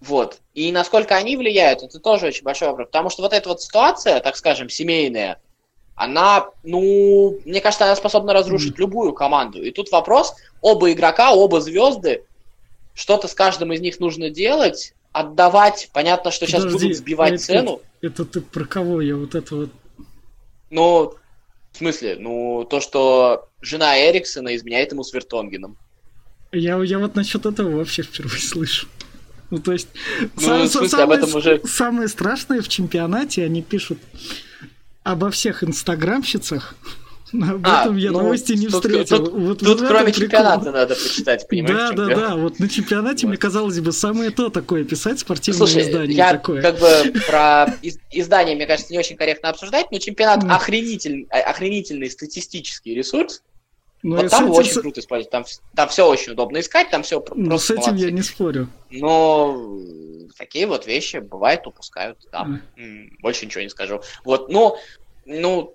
Вот. 0.02 0.40
И 0.54 0.72
насколько 0.72 1.16
они 1.16 1.38
влияют, 1.38 1.84
это 1.84 2.00
тоже 2.00 2.28
очень 2.28 2.44
большой 2.44 2.70
вопрос. 2.70 2.88
Потому 2.88 3.10
что 3.10 3.22
вот 3.24 3.34
эта 3.34 3.50
вот 3.50 3.62
ситуация, 3.62 4.20
так 4.20 4.36
скажем, 4.36 4.70
семейная, 4.70 5.40
она, 5.96 6.48
ну, 6.64 7.40
мне 7.46 7.62
кажется, 7.62 7.86
она 7.86 7.96
способна 7.96 8.34
разрушить 8.34 8.78
любую 8.78 9.14
команду. 9.14 9.64
И 9.64 9.72
тут 9.72 9.92
вопрос, 9.92 10.36
оба 10.62 10.92
игрока, 10.92 11.34
оба 11.34 11.62
звезды, 11.62 12.26
что-то 12.96 13.28
с 13.28 13.36
каждым 13.36 13.72
из 13.74 13.82
них 13.82 14.00
нужно 14.00 14.32
делать, 14.32 14.96
отдавать. 15.12 15.90
Понятно, 15.94 16.32
что 16.32 16.48
сейчас 16.48 16.64
Подожди, 16.64 16.86
будут 16.88 16.98
сбивать 16.98 17.34
это- 17.34 17.44
цену. 17.44 17.82
Это 18.02 18.26
ты 18.26 18.42
про 18.42 18.66
кого 18.66 19.02
я 19.02 19.16
вот 19.16 19.36
это 19.36 19.56
вот... 19.56 19.70
Но, 20.72 21.16
в 21.72 21.78
смысле, 21.78 22.18
ну, 22.20 22.66
то, 22.70 22.80
что 22.82 23.48
жена 23.62 23.98
Эриксона 24.00 24.56
изменяет 24.56 24.92
ему 24.92 25.04
с 25.04 25.14
Вертонгеном. 25.14 25.78
Я, 26.52 26.82
я 26.84 27.00
вот 27.00 27.16
насчет 27.16 27.46
этого 27.46 27.78
вообще 27.78 28.02
впервые 28.04 28.42
слышу. 28.42 28.88
Ну, 29.52 29.60
то 29.60 29.74
есть, 29.74 29.90
Ну, 30.36 30.42
сам- 30.42 30.68
смысле, 30.68 30.90
самое, 30.90 31.04
об 31.06 31.12
этом 31.24 31.36
уже- 31.36 31.62
самое 31.68 32.08
страшное 32.08 32.62
в 32.62 32.68
чемпионате, 32.68 33.44
они 33.44 33.62
пишут 33.62 34.00
обо 35.04 35.30
всех 35.32 35.64
инстаграмщицах. 35.64 36.76
Об 37.34 37.66
А, 37.66 37.82
этом 37.82 37.98
я 37.98 38.12
ну, 38.12 38.20
новости 38.22 38.54
не 38.54 38.68
тут- 38.68 38.76
встретил. 38.84 39.18
Тут, 39.26 39.34
Вот- 39.34 39.60
тут 39.60 39.80
вот 39.80 39.88
кроме 39.88 40.06
прикол. 40.06 40.22
чемпионата 40.22 40.72
надо 40.72 40.96
почитать, 40.96 41.48
понимаешь? 41.50 41.76
Да, 41.76 41.92
да, 41.92 42.06
дело? 42.08 42.22
да. 42.22 42.36
Вот 42.36 42.60
на 42.60 42.70
чемпионате, 42.70 43.26
Вот. 43.26 43.30
мне 43.32 43.38
казалось 43.38 43.80
бы, 43.80 43.92
самое 43.92 44.30
то 44.30 44.50
такое 44.50 44.84
писать 44.84 45.20
спортивное 45.20 45.58
Слушай, 45.68 45.82
издание 45.84 46.16
я 46.16 46.32
такое. 46.34 46.62
как 46.62 46.80
бы 46.80 47.14
про 47.28 47.66
из- 47.82 47.98
издание, 48.12 48.56
мне 48.56 48.68
кажется, 48.68 48.92
не 48.94 49.00
очень 49.00 49.16
корректно 49.18 49.50
обсуждать, 49.50 49.88
но 49.92 49.98
чемпионат 50.00 50.44
Ну. 50.44 50.54
охренитель- 50.54 51.28
а- 51.32 51.50
охренительный 51.50 52.10
статистический 52.12 52.94
ресурс. 52.94 53.42
Но 54.04 54.18
вот 54.18 54.24
я 54.24 54.30
там 54.30 54.42
с 54.42 54.44
этим, 54.44 54.52
очень 54.60 54.72
с- 54.74 54.82
круто 54.82 55.00
использовать. 55.00 55.32
Там, 55.32 55.46
там 55.76 55.90
все 55.90 56.08
очень 56.08 56.34
удобно 56.34 56.60
искать, 56.60 56.92
там 56.92 57.02
все 57.02 57.24
ну, 57.36 57.58
с 57.58 57.66
просто 57.66 57.74
этим 57.74 57.84
я 57.84 57.90
молодцы. 58.08 58.12
не 58.12 58.22
спорю. 58.22 58.70
Но 58.92 59.80
такие 60.38 60.68
вот 60.68 60.86
вещи 60.86 61.18
бывают, 61.18 61.66
упускают, 61.66 62.20
да. 62.32 62.48
М, 62.78 63.18
Больше 63.22 63.46
ничего 63.48 63.64
не 63.64 63.70
скажу. 63.70 64.02
Вот, 64.24 64.50
но, 64.50 64.78
ну, 65.26 65.74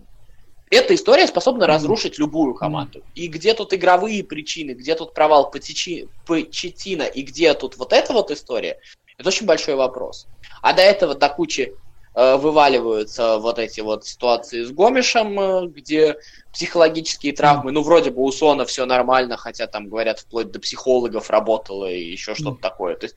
эта 0.70 0.94
история 0.94 1.26
способна 1.26 1.66
разрушить 1.66 2.18
любую 2.18 2.54
команду. 2.54 3.02
И 3.16 3.26
где 3.26 3.54
тут 3.54 3.74
игровые 3.74 4.22
причины, 4.22 4.70
где 4.70 4.94
тут 4.94 5.12
провал 5.14 5.50
Почеттина, 5.50 7.02
и 7.02 7.22
где 7.22 7.54
тут 7.54 7.76
вот 7.76 7.92
эта 7.92 8.12
вот 8.12 8.30
история, 8.30 8.78
это 9.18 9.28
очень 9.28 9.46
большой 9.46 9.74
вопрос. 9.74 10.28
А 10.62 10.72
до 10.72 10.82
этого 10.82 11.16
до 11.16 11.28
кучи 11.28 11.74
э, 12.14 12.36
вываливаются 12.36 13.38
вот 13.38 13.58
эти 13.58 13.80
вот 13.80 14.06
ситуации 14.06 14.62
с 14.62 14.70
Гомешем, 14.70 15.40
э, 15.40 15.66
где 15.66 16.16
психологические 16.52 17.32
травмы, 17.32 17.72
ну, 17.72 17.82
вроде 17.82 18.10
бы 18.12 18.22
у 18.22 18.30
Сона 18.30 18.64
все 18.64 18.86
нормально, 18.86 19.36
хотя 19.36 19.66
там, 19.66 19.88
говорят, 19.88 20.20
вплоть 20.20 20.52
до 20.52 20.60
психологов 20.60 21.30
работало 21.30 21.90
и 21.90 22.00
еще 22.00 22.34
что-то 22.36 22.60
такое. 22.60 22.94
То 22.94 23.06
есть... 23.06 23.16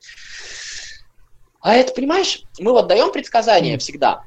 А 1.60 1.74
это, 1.76 1.94
понимаешь, 1.94 2.42
мы 2.58 2.72
вот 2.72 2.88
даем 2.88 3.12
предсказания 3.12 3.74
Мгм. 3.74 3.78
всегда. 3.78 4.24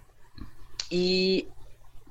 И 0.89 1.47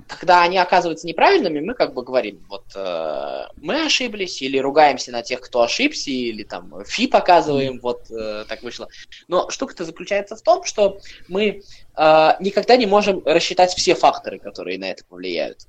когда 0.07 0.42
они 0.42 0.59
оказываются 0.59 1.07
неправильными, 1.07 1.61
мы 1.61 1.75
как 1.75 1.95
бы 1.95 2.03
говорим, 2.03 2.45
вот 2.49 2.64
э, 2.75 3.47
мы 3.57 3.85
ошиблись, 3.85 4.40
или 4.42 4.59
ругаемся 4.59 5.11
на 5.11 5.23
тех, 5.23 5.40
кто 5.40 5.62
ошибся, 5.62 6.11
или 6.11 6.45
там 6.45 6.85
фи 6.85 7.07
показываем, 7.07 7.81
вот 7.81 8.11
э, 8.11 8.45
так 8.49 8.62
вышло. 8.62 8.88
Но 9.29 9.51
штука-то 9.51 9.85
заключается 9.85 10.37
в 10.37 10.42
том, 10.42 10.64
что 10.64 10.99
мы 11.29 11.62
э, 11.97 12.31
никогда 12.40 12.77
не 12.77 12.87
можем 12.87 13.23
рассчитать 13.25 13.75
все 13.75 13.95
факторы, 13.95 14.38
которые 14.38 14.79
на 14.79 14.90
это 14.90 15.05
повлияют. 15.05 15.66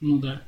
Ну 0.00 0.18
да. 0.18 0.42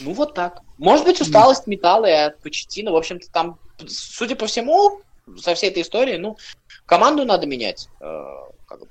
Ну 0.00 0.12
вот 0.12 0.34
так. 0.34 0.60
Может 0.76 1.06
быть, 1.06 1.20
усталость 1.20 1.66
металла 1.66 2.06
и 2.06 2.12
от 2.12 2.40
Почетина, 2.40 2.92
в 2.92 2.96
общем-то, 2.96 3.30
там, 3.30 3.58
судя 3.86 4.36
по 4.36 4.46
всему, 4.46 5.00
со 5.38 5.54
всей 5.54 5.70
этой 5.70 5.82
историей, 5.82 6.18
ну, 6.18 6.36
команду 6.84 7.24
надо 7.24 7.46
менять. 7.46 7.88
э, 8.00 8.24
как 8.66 8.80
бы. 8.80 8.88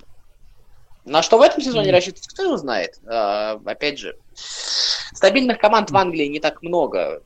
На 1.05 1.21
что 1.21 1.37
в 1.37 1.41
этом 1.41 1.61
сезоне 1.61 1.91
рассчитывать, 1.91 2.27
кто 2.27 2.43
его 2.43 2.57
знает. 2.57 2.99
Э, 3.05 3.59
опять 3.65 3.99
же, 3.99 4.17
стабильных 4.33 5.59
команд 5.59 5.91
в 5.91 5.97
Англии 5.97 6.27
не 6.27 6.39
так 6.39 6.61
много. 6.61 7.21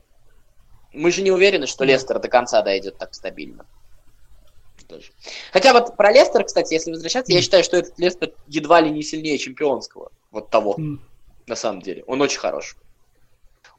Мы 0.92 1.12
же 1.12 1.22
не 1.22 1.30
уверены, 1.30 1.66
что 1.66 1.84
Лестер 1.84 2.18
до 2.18 2.28
конца 2.28 2.62
дойдет 2.62 2.98
так 2.98 3.14
стабильно. 3.14 3.66
Тоже. 4.88 5.10
Хотя 5.52 5.74
вот 5.74 5.96
про 5.96 6.10
Лестер, 6.10 6.44
кстати, 6.44 6.72
если 6.72 6.90
возвращаться, 6.90 7.30
я 7.32 7.42
считаю, 7.42 7.62
что 7.62 7.76
этот 7.76 7.98
Лестер 7.98 8.32
едва 8.46 8.80
ли 8.80 8.90
не 8.90 9.02
сильнее 9.02 9.36
чемпионского. 9.36 10.10
Вот 10.30 10.50
того 10.50 10.76
на 11.46 11.56
самом 11.56 11.82
деле. 11.82 12.04
Он 12.06 12.20
очень 12.20 12.38
хорош. 12.38 12.76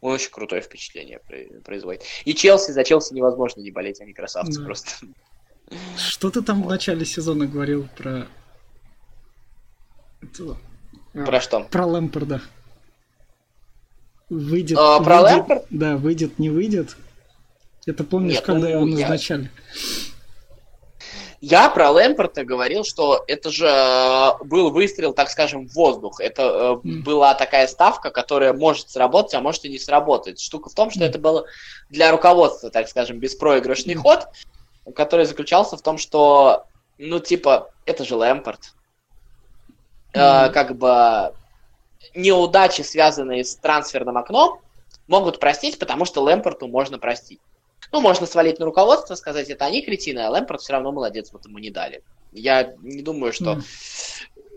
Он 0.02 0.14
очень 0.14 0.32
крутое 0.32 0.62
впечатление 0.62 1.20
про- 1.20 1.62
производит. 1.62 2.04
И 2.26 2.34
Челси, 2.34 2.72
за 2.72 2.84
Челси 2.84 3.14
невозможно 3.14 3.62
не 3.62 3.72
болеть, 3.72 4.00
они 4.02 4.14
красавцы 4.14 4.64
просто. 4.64 4.92
Что 5.98 6.30
ты 6.30 6.42
там 6.42 6.64
в 6.64 6.70
начале 6.70 7.06
сезона 7.06 7.46
говорил 7.46 7.88
про... 7.98 8.28
а, 10.22 11.26
Про 11.26 11.42
что? 11.42 11.62
Про 11.62 11.86
Лэмпорда. 11.86 12.42
Выйдет, 14.30 14.78
А, 14.80 15.00
про 15.02 15.22
выйдет- 15.22 15.34
Лэмпорд? 15.38 15.66
Да, 15.70 15.98
выйдет, 15.98 16.40
не 16.40 16.50
выйдет. 16.50 16.96
Это 17.86 18.04
помнишь, 18.04 18.36
Нет, 18.36 18.44
когда 18.46 18.68
ну, 18.68 18.86
его 18.86 18.88
я- 18.88 19.08
назначали? 19.08 19.50
Я 21.42 21.70
про 21.70 21.90
Лэмпорта 21.90 22.44
говорил, 22.44 22.84
что 22.84 23.24
это 23.26 23.50
же 23.50 23.66
э, 23.66 24.44
был 24.44 24.72
выстрел, 24.72 25.14
так 25.14 25.30
скажем, 25.30 25.68
в 25.70 25.74
воздух. 25.74 26.20
Это 26.20 26.80
Мгм. 26.84 27.02
была 27.04 27.34
такая 27.34 27.66
ставка, 27.68 28.12
которая 28.12 28.52
может 28.52 28.90
сработать, 28.90 29.34
а 29.36 29.40
может 29.42 29.64
и 29.64 29.70
не 29.70 29.80
сработать. 29.80 30.42
Штука 30.42 30.70
в 30.70 30.74
том, 30.74 30.92
что 30.92 31.00
Мгм. 31.00 31.10
это 31.10 31.18
было 31.20 31.46
для 31.90 32.12
руководства, 32.12 32.70
так 32.70 32.90
скажем, 32.90 33.20
беспроигрышный 33.20 33.94
Мгм. 33.96 34.04
ход, 34.04 34.28
который 34.94 35.26
заключался 35.26 35.78
в 35.78 35.82
том, 35.82 35.98
что, 35.98 36.66
ну, 36.98 37.20
типа, 37.20 37.72
это 37.86 38.04
же 38.04 38.16
Лэмпорт. 38.16 38.74
Э, 40.14 40.50
как 40.50 40.76
бы 40.76 41.34
неудачи, 42.16 42.82
связанные 42.82 43.44
с 43.44 43.56
трансферным 43.56 44.18
окном, 44.18 44.60
могут 45.08 45.40
простить, 45.40 45.80
потому 45.80 46.06
что 46.06 46.22
Лэмпорту 46.22 46.68
можно 46.68 46.98
простить. 46.98 47.40
Ну, 47.92 48.02
можно 48.02 48.26
свалить 48.26 48.60
на 48.60 48.66
руководство, 48.66 49.16
сказать, 49.16 49.50
это 49.50 49.66
они 49.66 49.82
кретины, 49.82 50.20
а 50.20 50.30
Лэмпорт 50.30 50.62
все 50.62 50.74
равно 50.74 50.92
молодец, 50.92 51.32
вот 51.32 51.46
ему 51.46 51.58
не 51.58 51.72
дали. 51.72 52.04
Я 52.32 52.74
не 52.82 53.02
думаю, 53.02 53.34
что... 53.34 53.60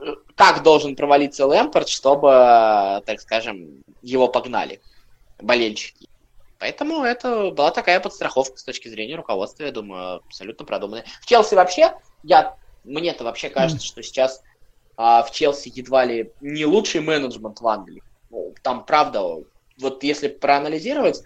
Э, 0.00 0.14
Как 0.36 0.62
должен 0.62 0.96
провалиться 0.96 1.46
Лэмпорт, 1.46 1.88
чтобы, 1.88 3.02
так 3.06 3.20
скажем, 3.20 3.82
его 4.02 4.28
погнали 4.28 4.80
болельщики. 5.40 6.08
Поэтому 6.58 7.02
это 7.02 7.50
была 7.50 7.72
такая 7.72 7.98
подстраховка 7.98 8.56
с 8.56 8.62
точки 8.62 8.88
зрения 8.88 9.16
руководства, 9.16 9.64
я 9.64 9.72
думаю, 9.72 10.16
абсолютно 10.26 10.64
продуманная. 10.64 11.04
В 11.20 11.26
Челси 11.26 11.54
вообще, 11.54 11.94
я, 12.22 12.56
мне-то 12.84 13.24
вообще 13.24 13.48
кажется, 13.48 13.84
что 13.84 14.02
сейчас 14.02 14.42
а, 14.96 15.22
в 15.22 15.30
Челси 15.30 15.72
едва 15.74 16.04
ли 16.04 16.30
не 16.40 16.64
лучший 16.64 17.00
менеджмент 17.00 17.60
в 17.60 17.66
Англии. 17.66 18.02
Ну, 18.30 18.54
там, 18.62 18.84
правда, 18.84 19.42
вот 19.78 20.02
если 20.02 20.28
проанализировать, 20.28 21.22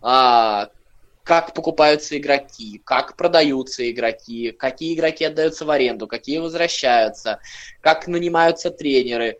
а, 0.00 0.68
как 1.24 1.54
покупаются 1.54 2.18
игроки, 2.18 2.80
как 2.84 3.16
продаются 3.16 3.88
игроки, 3.90 4.50
какие 4.52 4.94
игроки 4.94 5.24
отдаются 5.24 5.64
в 5.64 5.70
аренду, 5.70 6.06
какие 6.06 6.38
возвращаются, 6.38 7.38
как 7.80 8.08
нанимаются 8.08 8.70
тренеры. 8.70 9.38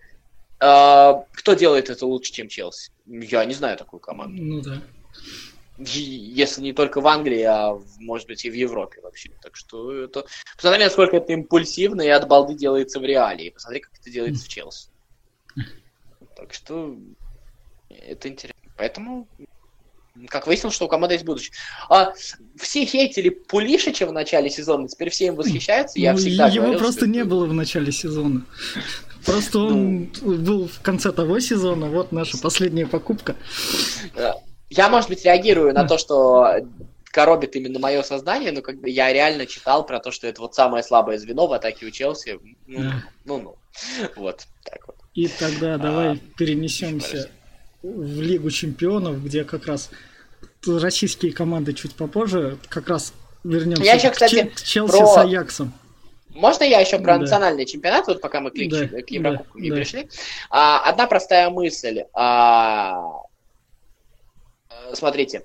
А, 0.61 1.25
кто 1.33 1.55
делает 1.55 1.91
это 1.91 2.07
лучше, 2.07 2.33
чем 2.33 2.49
Челси? 2.49 2.93
Я 3.07 3.45
не 3.45 3.55
знаю 3.55 3.77
такую 3.77 4.01
команду. 4.01 4.43
Ну 4.43 4.61
да. 4.61 4.81
Если 5.85 6.61
не 6.61 6.73
только 6.73 7.01
в 7.01 7.07
Англии, 7.07 7.43
а 7.43 7.79
может 7.99 8.27
быть 8.29 8.45
и 8.45 8.51
в 8.51 8.55
Европе 8.55 9.01
вообще. 9.03 9.31
Так 9.43 9.57
что 9.57 9.93
это... 9.93 10.27
Посмотри, 10.57 10.85
насколько 10.85 11.17
это 11.17 11.33
импульсивно 11.33 12.03
и 12.03 12.09
от 12.09 12.29
балды 12.29 12.55
делается 12.55 13.01
в 13.01 13.05
реале. 13.05 13.47
И 13.47 13.51
посмотри, 13.51 13.81
как 13.81 13.93
это 13.99 14.11
делается 14.11 14.45
в 14.45 14.49
Челси. 14.49 14.89
Так 16.37 16.53
что 16.55 16.97
это 17.89 18.29
интересно. 18.29 18.61
Поэтому, 18.77 19.29
как 20.29 20.47
выяснилось, 20.47 20.75
что 20.75 20.87
у 20.87 20.89
команды 20.89 21.15
есть 21.15 21.25
будущее. 21.25 21.55
А 21.89 22.13
все 22.57 22.85
хейтили 22.85 23.29
Пулишича 23.29 24.07
в 24.07 24.13
начале 24.13 24.51
сезона, 24.51 24.89
теперь 24.89 25.11
все 25.11 25.27
им 25.27 25.37
восхищаются. 25.37 25.99
Я 25.99 26.13
Ну, 26.13 26.19
всегда 26.19 26.49
его 26.49 26.65
говорил, 26.67 26.81
просто 26.81 27.01
что 27.03 27.09
не 27.09 27.25
было 27.25 27.47
в 27.47 27.55
начале 27.55 27.93
сезона. 27.93 28.45
Просто 29.25 29.59
он 29.59 30.11
Ну. 30.21 30.37
был 30.39 30.69
в 30.69 30.81
конце 30.81 31.13
того 31.13 31.39
сезона, 31.39 31.87
вот 31.87 32.13
наша 32.13 32.39
последняя 32.39 32.87
покупка. 32.87 33.37
Я, 34.77 34.89
может 34.89 35.09
быть, 35.09 35.25
реагирую 35.25 35.75
на 35.75 35.87
то, 35.87 35.99
что 35.99 36.57
коробит 37.05 37.55
именно 37.57 37.79
мое 37.79 38.03
сознание, 38.03 38.53
но 38.53 38.63
когда 38.63 38.89
я 38.89 39.13
реально 39.13 39.47
читал 39.47 39.85
про 39.85 40.01
то, 40.01 40.11
что 40.11 40.27
это 40.27 40.41
вот 40.41 40.55
самое 40.55 40.83
слабое 40.83 41.19
звено 41.19 41.47
в 41.47 41.53
атаке 41.53 41.87
у 41.87 41.91
Челси. 41.91 42.41
Ну, 42.67 42.79
Да. 42.79 43.05
ну, 43.25 43.39
ну. 43.39 43.57
Вот, 44.17 44.47
так 44.65 44.87
вот. 44.87 44.97
И 45.15 45.29
тогда 45.29 45.77
давай 45.77 46.13
а, 46.13 46.19
перенесемся 46.39 47.31
в 47.83 48.21
Лигу 48.21 48.51
чемпионов, 48.51 49.23
где 49.23 49.45
как 49.45 49.67
раз 49.67 49.91
российские 50.67 51.33
команды 51.33 51.75
чуть 51.75 51.95
попозже, 51.95 52.57
как 52.69 52.89
раз 52.89 53.13
вернемся 53.45 53.83
я 53.83 53.95
еще, 53.95 54.11
кстати, 54.11 54.45
к 54.45 54.63
Челси 54.63 54.99
про... 54.99 55.07
с 55.07 55.17
Аяксом. 55.19 55.73
Можно 56.31 56.65
я 56.65 56.81
еще 56.81 56.97
про 56.97 57.15
да. 57.15 57.19
национальный 57.19 57.67
чемпионат, 57.67 58.07
вот 58.07 58.23
пока 58.23 58.41
мы 58.41 58.51
к, 58.51 58.55
да, 58.55 58.87
к 59.03 59.11
Еврокубку 59.11 59.59
да, 59.59 59.63
не 59.63 59.71
да. 59.71 59.77
пришли? 59.77 60.09
А, 60.49 60.81
одна 60.89 61.07
простая 61.07 61.51
мысль. 61.51 62.05
А, 62.15 63.23
смотрите, 64.95 65.45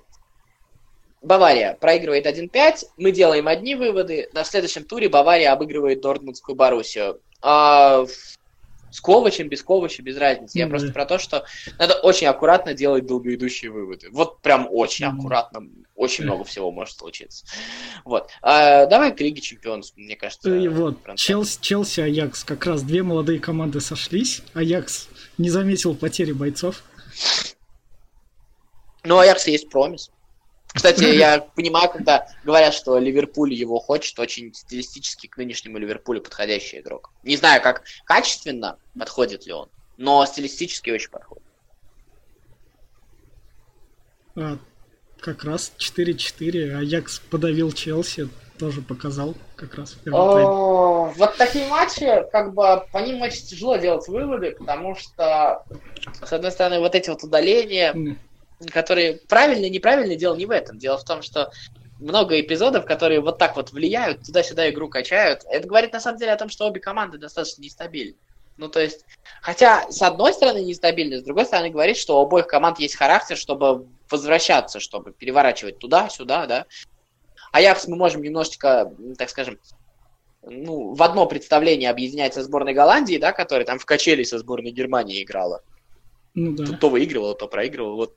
Бавария 1.22 1.76
проигрывает 1.80 2.26
1-5, 2.26 2.84
мы 2.96 3.10
делаем 3.12 3.48
одни 3.48 3.74
выводы, 3.74 4.28
на 4.32 4.44
следующем 4.44 4.84
туре 4.84 5.08
Бавария 5.08 5.52
обыгрывает 5.52 6.00
Дортмундскую 6.00 6.54
Боруссию. 6.54 7.20
А, 7.42 8.04
с 8.90 9.00
Ковачем, 9.00 9.48
без 9.48 9.62
Ковача, 9.62 10.02
без 10.02 10.16
разницы. 10.16 10.58
Я 10.58 10.64
mm-hmm. 10.64 10.70
просто 10.70 10.92
про 10.92 11.06
то, 11.06 11.18
что 11.18 11.44
надо 11.78 11.94
очень 11.94 12.26
аккуратно 12.26 12.74
делать 12.74 13.06
долгоидущие 13.06 13.70
выводы. 13.70 14.08
Вот 14.10 14.40
прям 14.40 14.66
очень 14.70 15.06
mm-hmm. 15.06 15.18
аккуратно. 15.18 15.68
Очень 15.94 16.24
mm-hmm. 16.24 16.26
много 16.26 16.44
всего 16.44 16.70
может 16.70 16.96
случиться. 16.96 17.44
Вот. 18.04 18.28
А, 18.40 18.86
давай 18.86 19.14
к 19.14 19.20
Лиге 19.20 19.40
Чемпионов, 19.40 19.88
мне 19.96 20.16
кажется. 20.16 20.54
И 20.54 20.68
вот, 20.68 20.98
Челси, 21.16 21.58
Челси, 21.60 22.00
Аякс. 22.00 22.44
Как 22.44 22.64
раз 22.66 22.82
две 22.82 23.02
молодые 23.02 23.40
команды 23.40 23.80
сошлись. 23.80 24.42
Аякс 24.54 25.08
не 25.36 25.50
заметил 25.50 25.94
потери 25.94 26.32
бойцов. 26.32 26.82
Ну, 29.08 29.18
Аякс 29.18 29.46
есть 29.46 29.70
промис. 29.70 30.10
Кстати, 30.66 31.04
я 31.16 31.40
понимаю, 31.40 31.90
когда 31.90 32.28
говорят, 32.44 32.74
что 32.74 32.98
Ливерпуль 32.98 33.54
его 33.54 33.80
хочет, 33.80 34.18
очень 34.18 34.52
стилистически 34.52 35.28
к 35.28 35.38
нынешнему 35.38 35.78
Ливерпулю 35.78 36.20
подходящий 36.20 36.80
игрок. 36.80 37.10
Не 37.22 37.36
знаю, 37.36 37.62
как 37.62 37.84
качественно 38.04 38.78
подходит 38.98 39.46
ли 39.46 39.54
он, 39.54 39.70
но 39.96 40.26
стилистически 40.26 40.90
очень 40.90 41.10
подходит. 41.10 41.42
А, 44.36 44.58
как 45.20 45.42
раз 45.44 45.72
4-4. 45.78 46.76
Аякс 46.76 47.18
подавил 47.18 47.72
Челси, 47.72 48.28
тоже 48.58 48.82
показал 48.82 49.34
как 49.56 49.74
раз 49.76 49.96
в 50.04 50.14
О, 50.14 51.14
Вот 51.16 51.36
такие 51.36 51.66
матчи, 51.68 52.24
как 52.30 52.52
бы 52.52 52.84
по 52.92 52.98
ним 52.98 53.22
очень 53.22 53.46
тяжело 53.46 53.76
делать 53.76 54.06
выводы, 54.06 54.50
потому 54.52 54.96
что, 54.96 55.64
с 56.22 56.32
одной 56.32 56.52
стороны, 56.52 56.80
вот 56.80 56.94
эти 56.94 57.08
вот 57.08 57.22
удаления, 57.22 57.94
которые 58.70 59.20
правильно 59.28 59.68
неправильно, 59.68 60.16
дело 60.16 60.36
не 60.36 60.46
в 60.46 60.50
этом. 60.50 60.78
Дело 60.78 60.98
в 60.98 61.04
том, 61.04 61.22
что 61.22 61.52
много 61.98 62.40
эпизодов, 62.40 62.84
которые 62.84 63.20
вот 63.20 63.38
так 63.38 63.56
вот 63.56 63.72
влияют, 63.72 64.24
туда-сюда 64.24 64.70
игру 64.70 64.88
качают. 64.88 65.42
Это 65.50 65.66
говорит 65.66 65.92
на 65.92 66.00
самом 66.00 66.18
деле 66.18 66.32
о 66.32 66.36
том, 66.36 66.48
что 66.48 66.66
обе 66.66 66.80
команды 66.80 67.18
достаточно 67.18 67.62
нестабильны. 67.62 68.16
Ну, 68.56 68.68
то 68.68 68.80
есть, 68.80 69.04
хотя, 69.40 69.88
с 69.90 70.02
одной 70.02 70.32
стороны, 70.32 70.58
нестабильны, 70.58 71.18
с 71.18 71.22
другой 71.22 71.46
стороны, 71.46 71.70
говорит, 71.70 71.96
что 71.96 72.18
у 72.18 72.22
обоих 72.22 72.48
команд 72.48 72.80
есть 72.80 72.96
характер, 72.96 73.36
чтобы 73.36 73.86
возвращаться, 74.10 74.80
чтобы 74.80 75.12
переворачивать 75.12 75.78
туда-сюда, 75.78 76.46
да. 76.46 76.66
Аякс 77.52 77.86
мы 77.86 77.96
можем 77.96 78.22
немножечко, 78.22 78.92
так 79.16 79.30
скажем, 79.30 79.58
ну, 80.42 80.94
в 80.94 81.02
одно 81.02 81.26
представление 81.26 81.90
объединять 81.90 82.34
со 82.34 82.42
сборной 82.42 82.74
Голландии, 82.74 83.16
да, 83.16 83.32
которая 83.32 83.64
там 83.64 83.78
в 83.78 83.86
качели 83.86 84.24
со 84.24 84.38
сборной 84.38 84.72
Германии 84.72 85.22
играла. 85.22 85.62
Ну, 86.34 86.52
да. 86.52 86.76
то 86.76 86.88
выигрывала, 86.88 87.34
то 87.34 87.46
проигрывала. 87.46 87.94
Вот 87.94 88.16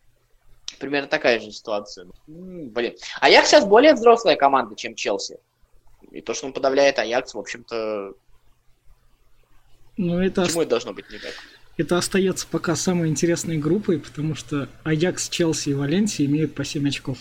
примерно 0.80 1.08
такая 1.08 1.40
же 1.40 1.52
ситуация. 1.52 2.08
Блин. 2.28 2.96
Аякс 3.20 3.50
сейчас 3.50 3.66
более 3.66 3.94
взрослая 3.94 4.36
команда, 4.36 4.76
чем 4.76 4.96
Челси. 4.96 5.40
И 6.12 6.22
то, 6.22 6.34
что 6.34 6.48
он 6.48 6.54
подавляет 6.54 7.00
Аякс, 7.00 7.34
в 7.34 7.40
общем-то... 7.40 8.14
Ну, 9.98 10.20
это... 10.20 10.44
Почему 10.44 10.62
это 10.62 10.72
должно 10.72 10.94
быть 10.94 11.10
не 11.10 11.20
так? 11.20 11.34
Это 11.78 11.98
остается 11.98 12.48
пока 12.48 12.76
самой 12.76 13.10
интересной 13.10 13.58
группой, 13.58 14.00
потому 14.00 14.36
что 14.36 14.70
Аякс, 14.84 15.30
Челси 15.30 15.70
и 15.70 15.74
Валенсия 15.74 16.26
имеют 16.26 16.54
по 16.54 16.66
7 16.66 16.88
очков. 16.88 17.18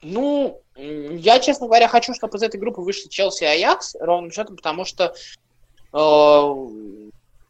Ну, 0.00 0.62
я, 0.76 1.40
честно 1.40 1.66
говоря, 1.66 1.88
хочу, 1.88 2.14
чтобы 2.14 2.38
из 2.38 2.42
этой 2.42 2.60
группы 2.60 2.80
вышли 2.80 3.08
Челси 3.08 3.44
и 3.44 3.46
Аякс, 3.46 3.96
ровным 3.98 4.30
счетом, 4.30 4.56
потому 4.56 4.84
что 4.84 5.14
э, 5.92 6.54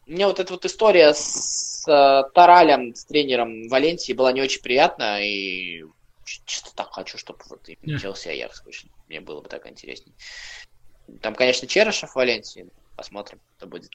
мне 0.07 0.27
вот 0.27 0.41
эта 0.41 0.53
вот 0.53 0.64
история 0.64 1.12
с 1.12 1.78
э, 1.88 2.24
Таралем, 2.35 2.94
с 2.94 3.05
тренером 3.05 3.68
Валенсии, 3.68 4.12
была 4.12 4.33
не 4.33 4.42
очень 4.42 4.62
приятна, 4.62 5.20
и 5.22 5.85
чисто 6.24 6.74
так 6.74 6.92
хочу, 6.92 7.18
чтобы 7.18 7.40
вот 7.48 7.68
и 7.68 7.74
yeah. 7.74 7.98
Челси 7.98 8.29
Аякс 8.29 8.64
вышли. 8.64 8.90
Мне 9.09 9.20
было 9.20 9.40
бы 9.40 9.48
так 9.48 9.66
интереснее. 9.66 10.14
Там, 11.22 11.35
конечно, 11.35 11.66
Черышев 11.66 12.11
в 12.11 12.16
Валенсии. 12.16 12.68
Посмотрим, 12.96 13.40
что 13.57 13.66
будет. 13.66 13.90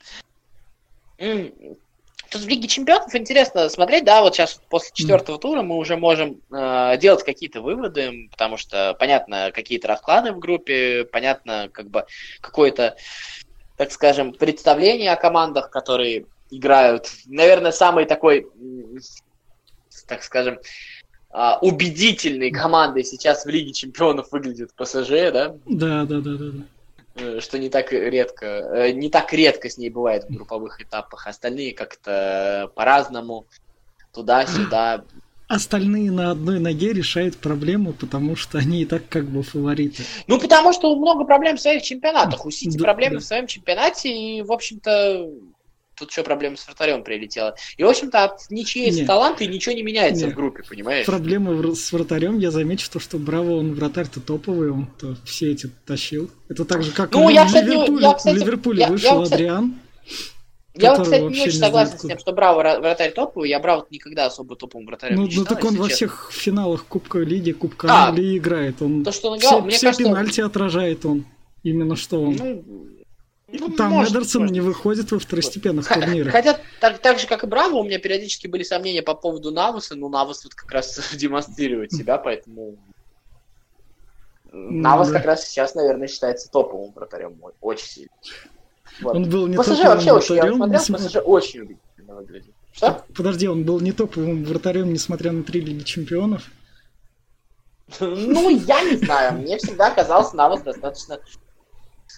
Тут 1.17 2.41
в 2.41 2.47
Лиге 2.47 2.67
Чемпионов 2.67 3.13
интересно 3.13 3.69
смотреть, 3.69 4.05
да, 4.05 4.21
вот 4.21 4.33
сейчас 4.33 4.59
после 4.69 4.89
четвертого 4.93 5.37
тура 5.37 5.61
мы 5.61 5.77
уже 5.77 5.97
можем 5.97 6.41
э, 6.51 6.97
делать 6.97 7.23
какие-то 7.23 7.61
выводы, 7.61 8.27
потому 8.31 8.57
что 8.57 8.95
понятно 8.97 9.51
какие-то 9.53 9.87
расклады 9.87 10.31
в 10.31 10.39
группе, 10.39 11.05
понятно 11.05 11.69
как 11.71 11.89
бы 11.89 12.07
какое-то 12.41 12.97
так 13.77 13.91
скажем, 13.91 14.33
представление 14.33 15.11
о 15.11 15.15
командах, 15.15 15.69
которые 15.69 16.25
играют. 16.57 17.09
Наверное, 17.25 17.71
самый 17.71 18.05
такой, 18.05 18.47
так 20.07 20.23
скажем, 20.23 20.59
а, 21.29 21.57
убедительной 21.59 22.51
командой 22.51 23.03
сейчас 23.03 23.45
в 23.45 23.49
Лиге 23.49 23.73
Чемпионов 23.73 24.31
выглядит 24.31 24.73
ПСЖ, 24.75 25.09
да? 25.31 25.55
Да, 25.65 26.05
да, 26.05 26.19
да, 26.19 26.37
да. 26.37 26.51
да. 26.51 26.63
Э, 27.15 27.39
что 27.41 27.59
не 27.59 27.69
так 27.69 27.91
редко, 27.91 28.45
э, 28.45 28.91
не 28.91 29.09
так 29.09 29.31
редко 29.33 29.69
с 29.69 29.77
ней 29.77 29.89
бывает 29.89 30.25
в 30.25 30.33
групповых 30.33 30.81
этапах. 30.81 31.27
Остальные 31.27 31.73
как-то 31.73 32.71
по-разному, 32.75 33.45
туда-сюда 34.11 35.03
остальные 35.47 36.11
на 36.11 36.31
одной 36.31 36.59
ноге 36.59 36.93
решают 36.93 37.37
проблему, 37.37 37.93
потому 37.93 38.35
что 38.35 38.57
они 38.57 38.81
и 38.81 38.85
так 38.85 39.07
как 39.09 39.25
бы 39.25 39.43
фавориты. 39.43 40.03
Ну, 40.27 40.39
потому 40.39 40.73
что 40.73 40.95
много 40.95 41.25
проблем 41.25 41.57
в 41.57 41.61
своих 41.61 41.83
чемпионатах. 41.83 42.45
У 42.45 42.51
Сити 42.51 42.77
да, 42.77 42.83
проблемы 42.83 43.15
да. 43.15 43.21
в 43.21 43.23
своем 43.23 43.47
чемпионате, 43.47 44.09
и, 44.09 44.41
в 44.41 44.51
общем-то, 44.51 45.29
тут 45.95 46.11
еще 46.11 46.23
проблема 46.23 46.57
с 46.57 46.65
вратарем 46.65 47.03
прилетела. 47.03 47.55
И, 47.77 47.83
в 47.83 47.87
общем-то, 47.87 48.23
от 48.23 48.49
ничьей 48.49 48.91
Нет. 48.91 49.07
таланты 49.07 49.45
ничего 49.47 49.75
не 49.75 49.83
меняется 49.83 50.25
Нет. 50.25 50.33
в 50.33 50.35
группе, 50.35 50.63
понимаешь? 50.67 51.05
Проблема 51.05 51.75
с 51.75 51.91
вратарем, 51.91 52.39
я 52.39 52.51
замечу, 52.51 52.89
то, 52.91 52.99
что 52.99 53.17
Браво, 53.17 53.57
он 53.57 53.73
вратарь-то 53.73 54.19
топовый, 54.19 54.71
он 54.71 54.87
-то 54.99 55.15
все 55.25 55.51
эти 55.51 55.69
тащил. 55.85 56.29
Это 56.49 56.65
так 56.65 56.83
же, 56.83 56.91
как 56.91 57.11
ну, 57.11 57.27
в, 57.27 57.29
я, 57.29 57.45
кстати, 57.45 57.65
Ливерпуле, 57.65 58.05
я, 58.05 58.13
кстати, 58.13 58.35
в 58.35 58.39
Ливерпуле 58.39 58.79
я, 58.81 58.87
вышел 58.87 59.17
я, 59.17 59.23
кстати, 59.23 59.41
Адриан. 59.41 59.79
Я 60.75 60.95
вот, 60.95 61.03
кстати, 61.03 61.21
не 61.21 61.41
очень 61.41 61.51
согласен 61.59 61.99
с 61.99 62.01
тем, 62.01 62.17
что 62.17 62.33
Браво 62.33 62.79
вратарь 62.79 63.11
топовый. 63.11 63.49
Я 63.49 63.59
Браво 63.59 63.85
никогда 63.91 64.25
особо 64.25 64.55
топовым 64.55 64.87
вратарем 64.87 65.17
ну, 65.17 65.23
не 65.25 65.29
считал, 65.29 65.45
Ну, 65.47 65.55
так 65.55 65.63
он 65.65 65.75
во 65.75 65.87
всех 65.87 66.31
финалах 66.33 66.85
Кубка 66.85 67.19
Лиги, 67.19 67.51
Кубка 67.51 67.87
а, 67.89 68.07
Англии 68.07 68.37
играет. 68.37 68.81
Он 68.81 69.03
то, 69.03 69.11
что 69.11 69.29
он 69.29 69.37
играл, 69.37 69.51
все, 69.51 69.61
мне 69.61 69.75
все 69.75 69.87
кажется... 69.87 70.03
пенальти 70.03 70.41
отражает 70.41 71.05
он. 71.05 71.25
Именно 71.61 71.95
что 71.95 72.21
он. 72.21 72.35
Ну, 72.35 72.87
ну, 73.59 73.69
Там 73.69 74.03
Эдерсон 74.03 74.47
не 74.47 74.61
выходит 74.61 75.11
во 75.11 75.19
второстепенных 75.19 75.85
Х- 75.85 75.95
турнирах. 75.95 76.31
Хотя, 76.31 76.59
так, 76.79 76.99
так 76.99 77.19
же, 77.19 77.27
как 77.27 77.43
и 77.43 77.47
Браво, 77.47 77.75
у 77.75 77.83
меня 77.83 77.99
периодически 77.99 78.47
были 78.47 78.63
сомнения 78.63 79.03
по 79.03 79.13
поводу 79.13 79.51
Навуса, 79.51 79.95
но 79.95 80.09
Навус 80.09 80.43
вот 80.43 80.55
как 80.55 80.71
раз 80.71 80.99
демонстрирует 81.13 81.91
себя, 81.91 82.17
поэтому... 82.17 82.77
Ну, 84.51 84.71
Навус 84.71 85.09
да. 85.09 85.15
как 85.15 85.25
раз 85.25 85.47
сейчас, 85.47 85.75
наверное, 85.75 86.07
считается 86.07 86.49
топовым 86.49 86.91
вратарем 86.93 87.39
очень 87.61 87.85
сильно. 87.85 88.11
Вот. 89.01 89.15
Он 89.15 89.29
был 89.29 89.47
не 89.47 89.57
ПСЖ 89.57 89.79
вообще 89.83 90.11
очень, 90.11 90.35
я 90.35 90.79
смотрел, 90.79 91.09
ПСЖ 91.09 91.17
очень 91.23 91.61
убедительно 91.61 92.15
выглядит. 92.15 92.53
Что? 92.71 93.03
Подожди, 93.15 93.47
он 93.47 93.63
был 93.63 93.79
не 93.79 93.91
топовым 93.91 94.43
вратарем, 94.43 94.91
несмотря 94.93 95.31
на 95.31 95.43
три 95.43 95.61
Лиги 95.61 95.83
Чемпионов? 95.83 96.43
Ну, 97.99 98.49
я 98.49 98.83
не 98.83 98.97
знаю. 98.97 99.33
Мне 99.39 99.57
всегда 99.57 99.91
казался 99.91 100.35
Навас 100.35 100.61
достаточно, 100.61 101.19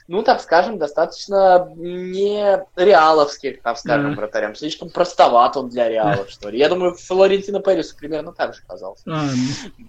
ну, 0.08 0.22
так 0.22 0.42
скажем, 0.42 0.78
достаточно 0.78 1.72
не 1.76 2.64
реаловских, 2.76 3.62
так 3.62 3.78
скажем, 3.80 4.12
да. 4.12 4.18
вратарем. 4.18 4.56
Слишком 4.56 4.90
простоват 4.90 5.58
он 5.58 5.70
для 5.70 5.90
реалов, 5.90 6.30
что 6.30 6.50
ли. 6.50 6.60
Я 6.60 6.70
думаю, 6.70 6.94
Флорентино 6.94 7.60
Пересу 7.60 7.96
примерно 7.98 8.32
так 8.32 8.54
же 8.54 8.62
казался. 8.68 9.04
А, 9.08 9.24
ну. 9.78 9.86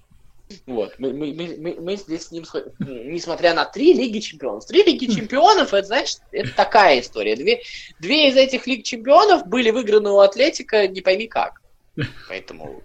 Вот. 0.67 0.95
Мы, 0.99 1.13
мы, 1.13 1.35
мы, 1.59 1.77
мы 1.81 1.97
здесь 1.97 2.29
с 2.29 2.31
ним, 2.31 2.45
несмотря 2.79 3.53
на 3.53 3.65
три 3.67 3.93
Лиги 3.93 4.21
Чемпионов. 4.21 4.65
Три 4.65 4.85
Лиги 4.85 5.07
Чемпионов, 5.07 5.75
это, 5.75 5.87
значит, 5.87 6.21
это 6.31 6.55
такая 6.55 7.01
история. 7.01 7.37
Две, 7.37 7.61
две 8.01 8.31
из 8.31 8.37
этих 8.37 8.67
Лиг 8.67 8.85
Чемпионов 8.85 9.47
были 9.47 9.71
выиграны 9.71 10.11
у 10.11 10.21
Атлетика 10.21 10.87
не 10.89 11.03
пойми 11.03 11.27
как. 11.27 11.61
Поэтому, 12.29 12.83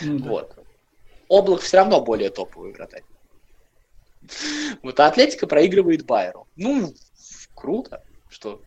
ну, 0.00 0.18
вот. 0.18 0.54
Облак 1.28 1.60
все 1.60 1.76
равно 1.76 2.00
более 2.00 2.30
топовый 2.30 2.72
вратарь. 2.72 3.04
Вот, 4.82 4.98
а 5.00 5.06
Атлетика 5.06 5.46
проигрывает 5.46 6.04
Байеру. 6.04 6.46
Ну, 6.56 6.94
круто, 7.54 8.02
что 8.28 8.60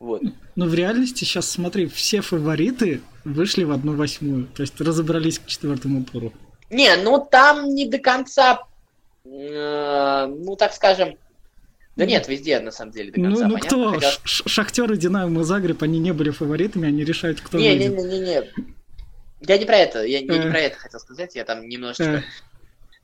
вот. 0.00 0.22
Но 0.56 0.66
в 0.66 0.74
реальности 0.74 1.24
сейчас, 1.24 1.48
смотри, 1.48 1.86
все 1.86 2.20
фавориты 2.20 3.00
вышли 3.24 3.64
в 3.64 3.70
одну 3.70 3.94
восьмую. 3.96 4.46
То 4.48 4.62
есть 4.62 4.78
разобрались 4.80 5.38
к 5.38 5.46
четвертому 5.46 6.04
туру. 6.04 6.32
Не, 6.70 6.94
ну 6.96 7.26
там 7.30 7.74
не 7.74 7.86
до 7.86 7.98
конца, 7.98 8.60
э, 9.24 10.26
ну 10.26 10.56
так 10.56 10.72
скажем, 10.74 11.16
Да 11.96 12.04
нет, 12.06 12.26
везде, 12.28 12.58
на 12.60 12.70
самом 12.72 12.92
деле, 12.92 13.12
до 13.12 13.20
Ну, 13.20 13.26
конца 13.30 13.46
ну 13.46 13.54
понятно. 13.54 13.68
кто? 13.68 13.92
хотя- 13.94 14.18
Шахтер 14.24 14.92
и 14.92 14.96
Динамо 14.96 15.44
Загреб, 15.44 15.82
они 15.82 15.98
не 16.00 16.12
были 16.12 16.30
фаворитами, 16.30 16.88
они 16.88 17.04
решают, 17.04 17.40
кто 17.40 17.58
Не, 17.58 17.70
выйдет. 17.70 17.96
не, 17.96 18.02
не, 18.04 18.18
не. 18.20 18.42
Я 19.46 19.58
не 19.58 19.64
про 19.64 19.76
это, 19.76 20.02
я, 20.04 20.18
я 20.18 20.26
не 20.26 20.38
Э. 20.38 20.50
про 20.50 20.58
это 20.58 20.76
хотел 20.78 20.98
сказать, 21.00 21.34
я 21.36 21.44
там 21.44 21.68
немножечко 21.68 22.04
Э, 22.04 22.22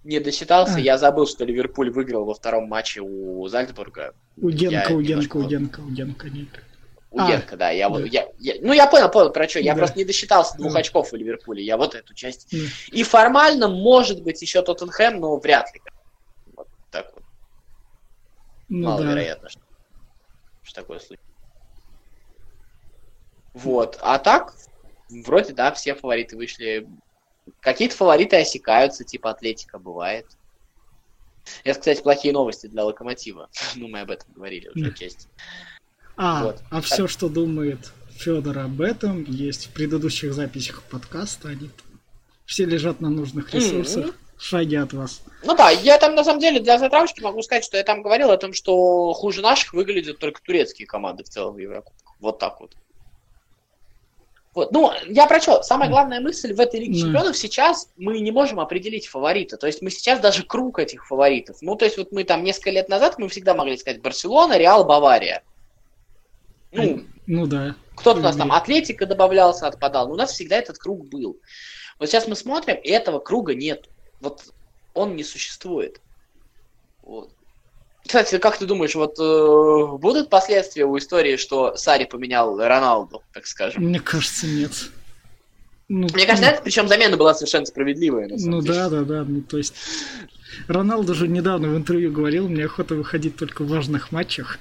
не 0.04 0.18
досчитался, 0.20 0.76
А. 0.76 0.80
я 0.80 0.96
забыл, 0.98 1.26
что 1.26 1.44
Ливерпуль 1.44 1.90
выиграл 1.90 2.24
во 2.24 2.34
втором 2.34 2.68
матче 2.68 3.00
у 3.02 3.46
Зальцбурга. 3.48 4.14
у 4.40 4.48
Генка, 4.50 4.92
у 4.92 5.00
Генка, 5.00 5.36
у 5.36 5.42
вот- 5.42 5.50
Генка, 5.50 5.80
у 5.80 5.90
Генка, 5.90 6.30
нет. 6.30 6.48
У 7.10 7.18
А, 7.18 7.26
Генка, 7.30 7.56
да. 7.56 7.70
Я, 7.70 7.88
вот- 7.88 8.02
да. 8.02 8.06
я, 8.08 8.28
я- 8.38 8.54
ну, 8.62 8.72
я 8.72 8.86
понял, 8.86 9.10
понял, 9.10 9.30
про 9.32 9.48
что. 9.48 9.58
Я 9.58 9.74
Да. 9.74 9.78
просто 9.78 9.98
не 9.98 10.04
досчитался 10.04 10.56
двух 10.56 10.72
Да. 10.72 10.78
очков 10.78 11.12
у 11.12 11.16
Ливерпуля. 11.16 11.60
Я 11.60 11.76
вот 11.76 11.94
эту 11.94 12.14
часть. 12.14 12.48
Да. 12.52 12.58
И 12.92 13.02
формально, 13.02 13.68
может 13.68 14.22
быть, 14.22 14.40
еще 14.40 14.62
Тоттенхэм, 14.62 15.18
но 15.20 15.36
вряд 15.38 15.74
ли. 15.74 15.80
Вот 16.56 16.68
так 16.90 17.10
вот. 17.14 17.24
Ну 18.68 18.82
да. 18.84 18.90
Маловероятно, 18.92 19.48
что, 19.48 19.60
что 20.62 20.74
такое 20.80 21.00
случится. 21.00 21.26
Вот. 23.54 23.98
А 24.00 24.18
так, 24.18 24.54
вроде, 25.10 25.52
да, 25.52 25.72
все 25.72 25.94
фавориты 25.94 26.36
вышли. 26.36 26.86
Какие-то 27.60 27.96
фавориты 27.96 28.36
осекаются, 28.36 29.04
типа 29.04 29.30
Атлетика 29.30 29.78
бывает. 29.78 30.26
Это, 31.64 31.78
кстати, 31.80 32.02
плохие 32.02 32.32
новости 32.32 32.66
для 32.66 32.84
Локомотива. 32.84 33.48
Ну, 33.76 33.88
мы 33.88 34.00
об 34.00 34.10
этом 34.10 34.32
говорили 34.32 34.68
уже 34.68 34.84
Да. 34.84 34.90
отчасти. 34.90 35.28
А, 36.16 36.44
Вот. 36.44 36.62
а 36.70 36.80
все, 36.80 37.06
что 37.06 37.28
думает 37.28 37.92
Федор 38.10 38.58
об 38.58 38.80
этом, 38.82 39.24
есть 39.24 39.66
в 39.66 39.72
предыдущих 39.72 40.34
записях 40.34 40.82
подкаста. 40.82 41.48
Они 41.48 41.70
все 42.44 42.64
лежат 42.66 43.00
на 43.00 43.08
нужных 43.08 43.54
ресурсах. 43.54 44.06
Мгм. 44.06 44.14
Шаги 44.38 44.76
от 44.76 44.92
вас. 44.94 45.20
Ну 45.44 45.54
да, 45.54 45.68
я 45.70 45.98
там 45.98 46.14
на 46.14 46.24
самом 46.24 46.40
деле 46.40 46.60
для 46.60 46.78
затравочки 46.78 47.20
могу 47.20 47.42
сказать, 47.42 47.62
что 47.64 47.76
я 47.76 47.84
там 47.84 48.00
говорил 48.02 48.30
о 48.30 48.38
том, 48.38 48.54
что 48.54 49.12
хуже 49.12 49.42
наших 49.42 49.74
выглядят 49.74 50.18
только 50.18 50.40
турецкие 50.42 50.86
команды 50.86 51.24
в 51.24 51.28
целом 51.28 51.54
в 51.56 51.58
Еврокубках. 51.58 52.14
Вот 52.20 52.38
так 52.38 52.58
вот. 52.60 52.74
Вот. 54.52 54.72
Ну, 54.72 54.92
я 55.06 55.26
про 55.26 55.40
что? 55.40 55.62
Самая 55.62 55.88
главная 55.88 56.20
мысль 56.20 56.52
в 56.52 56.60
этой 56.60 56.80
Лиге. 56.80 57.00
Чемпионов 57.00 57.36
сейчас 57.36 57.88
мы 57.96 58.18
не 58.18 58.32
можем 58.32 58.58
определить 58.58 59.06
фаворита. 59.06 59.56
То 59.56 59.68
есть 59.68 59.80
мы 59.80 59.90
сейчас 59.90 60.18
даже 60.18 60.42
круг 60.42 60.80
этих 60.80 61.06
фаворитов. 61.06 61.58
Ну, 61.60 61.76
то 61.76 61.84
есть 61.84 61.96
вот 61.98 62.10
мы 62.10 62.24
там 62.24 62.42
несколько 62.42 62.70
лет 62.70 62.88
назад 62.88 63.16
мы 63.18 63.28
всегда 63.28 63.54
могли 63.54 63.76
сказать 63.76 64.02
Барселона, 64.02 64.58
Реал, 64.58 64.84
Бавария. 64.84 65.42
Ну, 66.72 67.04
Ну 67.26 67.46
да. 67.46 67.76
кто-то 67.94 68.18
у 68.18 68.22
нас 68.22 68.36
там. 68.36 68.50
Атлетика 68.50 69.06
добавлялся, 69.06 69.68
отпадал. 69.68 70.08
Но 70.08 70.14
у 70.14 70.16
нас 70.16 70.32
всегда 70.32 70.56
этот 70.56 70.78
круг 70.78 71.08
был. 71.08 71.38
Вот 72.00 72.08
сейчас 72.08 72.26
мы 72.26 72.34
смотрим, 72.34 72.76
и 72.76 72.88
этого 72.90 73.20
круга 73.20 73.54
нет. 73.54 73.88
Вот 74.20 74.42
он 74.94 75.14
не 75.14 75.22
существует. 75.22 76.00
Вот. 77.02 77.30
Кстати, 78.06 78.38
как 78.38 78.58
ты 78.58 78.66
думаешь, 78.66 78.94
вот 78.94 79.18
э, 79.18 79.98
будут 79.98 80.30
последствия 80.30 80.84
у 80.84 80.96
истории, 80.98 81.36
что 81.36 81.76
Сари 81.76 82.04
поменял 82.04 82.58
Роналду, 82.58 83.22
так 83.32 83.46
скажем? 83.46 83.84
Мне 83.84 84.00
кажется, 84.00 84.46
нет. 84.46 84.72
Ну, 85.88 86.08
Мне 86.14 86.24
кажется, 86.24 86.50
это 86.50 86.62
причем 86.62 86.88
замена 86.88 87.16
была 87.16 87.34
совершенно 87.34 87.66
справедливая. 87.66 88.28
Ну 88.28 88.62
деле. 88.62 88.74
да, 88.74 88.88
да, 88.88 89.00
да. 89.02 89.24
Ну 89.24 89.42
то 89.42 89.58
есть 89.58 89.74
Роналду 90.68 91.14
же 91.14 91.28
недавно 91.28 91.68
в 91.68 91.76
интервью 91.76 92.12
говорил, 92.12 92.48
мне 92.48 92.64
охота 92.64 92.94
выходить 92.94 93.36
только 93.36 93.62
в 93.62 93.68
важных 93.68 94.12
матчах. 94.12 94.58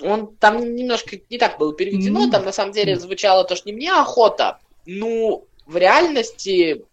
Он 0.00 0.34
там 0.36 0.74
немножко 0.74 1.18
не 1.30 1.38
так 1.38 1.58
было 1.58 1.74
переведено, 1.74 2.20
Ну, 2.20 2.30
там 2.30 2.44
на 2.44 2.52
самом 2.52 2.72
деле 2.72 2.98
звучало 2.98 3.44
то, 3.44 3.54
что 3.54 3.68
не 3.68 3.74
мне 3.74 3.92
охота, 3.92 4.58
ну, 4.84 5.46
в 5.66 5.76
реальности, 5.76 6.84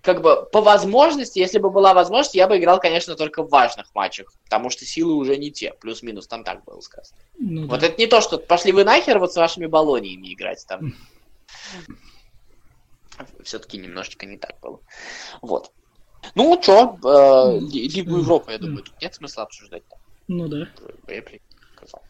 как 0.00 0.22
бы, 0.22 0.44
по 0.52 0.60
возможности, 0.62 1.38
если 1.38 1.58
бы 1.58 1.70
была 1.70 1.92
возможность, 1.94 2.34
я 2.34 2.48
бы 2.48 2.56
играл, 2.58 2.80
конечно, 2.80 3.14
только 3.14 3.42
в 3.42 3.50
важных 3.50 3.94
матчах, 3.94 4.32
потому 4.44 4.70
что 4.70 4.84
силы 4.84 5.14
уже 5.14 5.36
не 5.36 5.50
те, 5.50 5.72
плюс-минус, 5.80 6.26
там 6.26 6.44
так 6.44 6.64
было 6.64 6.80
сказано. 6.80 7.18
Ну, 7.38 7.66
Вот 7.66 7.80
да. 7.80 7.88
это 7.88 7.98
не 7.98 8.06
то, 8.06 8.20
что 8.20 8.38
пошли 8.38 8.72
вы 8.72 8.84
нахер 8.84 9.18
вот 9.18 9.32
с 9.32 9.36
вашими 9.36 9.66
баллониями 9.66 10.32
играть 10.32 10.64
там. 10.66 10.94
Все-таки 13.42 13.78
немножечко 13.78 14.26
не 14.26 14.38
так 14.38 14.58
было. 14.60 14.80
Вот. 15.42 15.70
Ну, 16.34 16.58
что, 16.62 16.96
Лигу 17.70 18.16
Европы, 18.18 18.52
я 18.52 18.58
думаю, 18.58 18.82
тут 18.82 19.00
нет 19.00 19.14
смысла 19.14 19.42
обсуждать. 19.44 19.82
ну 20.26 20.48
да. 20.48 20.68
Реплики 21.06 21.44
сказал. 21.76 22.02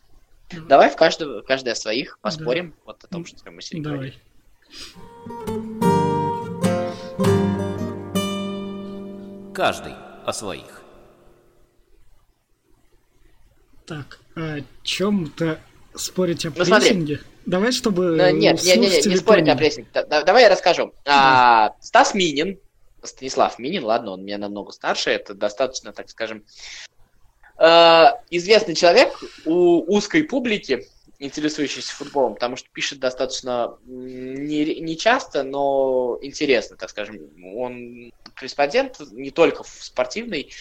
Давай. 0.68 0.88
В 0.88 0.96
каждого, 0.96 1.40
каждый 1.42 1.72
о 1.72 1.74
своих 1.74 2.18
поспорим 2.20 2.74
вот 2.84 3.02
о 3.02 3.08
том, 3.08 3.26
что 3.26 3.50
мы 3.50 3.60
сегодня 3.60 3.84
Давай. 3.90 3.96
говорили. 3.98 5.53
Каждый 9.54 9.94
о 10.26 10.32
своих. 10.32 10.82
Так, 13.86 14.18
о 14.34 14.58
чем-то 14.82 15.60
спорить 15.94 16.44
о 16.44 16.50
Ну, 16.56 16.64
смотри. 16.64 16.88
прессинге? 16.88 17.20
Давай, 17.46 17.70
чтобы 17.72 18.16
Ну, 18.16 18.30
нет, 18.30 18.62
нет, 18.64 18.76
нет, 18.78 18.90
нет, 18.92 19.06
не 19.06 19.16
спорить 19.16 19.48
о 19.48 19.54
прессинге. 19.54 19.88
Да- 19.94 20.04
да- 20.04 20.22
Давай 20.24 20.42
я 20.44 20.48
расскажу. 20.48 20.92
А, 21.06 21.74
Стас 21.80 22.14
Минин, 22.14 22.58
Станислав 23.02 23.58
Минин, 23.58 23.84
ладно, 23.84 24.12
он 24.12 24.24
меня 24.24 24.38
намного 24.38 24.72
старше, 24.72 25.10
это 25.10 25.34
достаточно, 25.34 25.92
так 25.92 26.08
скажем, 26.08 26.42
э, 27.58 28.04
известный 28.30 28.74
человек 28.74 29.22
у 29.44 29.84
узкой 29.94 30.24
публики, 30.24 30.88
интересующейся 31.20 31.94
футболом, 31.94 32.34
потому 32.34 32.56
что 32.56 32.68
пишет 32.72 32.98
достаточно 32.98 33.76
не, 33.86 34.80
не 34.80 34.96
часто, 34.96 35.42
но 35.44 36.18
интересно, 36.22 36.76
так 36.76 36.90
скажем. 36.90 37.18
Он 37.54 38.10
корреспондент 38.34 39.00
не 39.12 39.30
только 39.30 39.62
спортивный, 39.64 40.52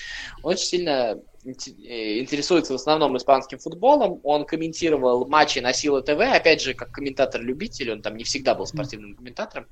он 0.41 0.53
очень 0.53 0.65
сильно 0.65 1.19
э, 1.45 2.19
интересуется 2.19 2.73
в 2.73 2.77
основном 2.77 3.17
испанским 3.17 3.59
футболом. 3.59 4.19
Он 4.23 4.45
комментировал 4.45 5.25
матчи 5.27 5.59
на 5.59 5.73
Сила 5.73 6.01
ТВ, 6.01 6.19
опять 6.19 6.61
же, 6.61 6.73
как 6.73 6.91
комментатор-любитель, 6.91 7.91
он 7.91 8.01
там 8.01 8.15
не 8.15 8.23
всегда 8.23 8.55
был 8.55 8.65
спортивным 8.65 9.15
комментатором. 9.15 9.67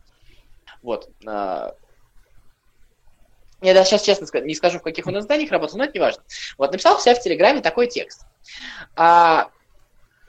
Вот. 0.82 1.10
а, 1.26 1.74
Я 3.62 3.74
даже 3.74 3.90
сейчас 3.90 4.04
честно 4.04 4.28
не 4.42 4.56
скажу, 4.56 4.80
в 4.80 4.84
каких 4.84 5.06
он 5.08 5.20
изданиях 5.20 5.52
работал, 5.52 5.78
но 5.78 5.84
это 5.84 5.94
не 5.94 6.00
важно. 6.00 6.24
Вот, 6.58 6.72
написал 6.72 7.00
себя 7.00 7.16
в 7.16 7.22
Телеграме 7.22 7.62
такой 7.62 7.88
текст. 7.88 8.26
А, 8.96 9.50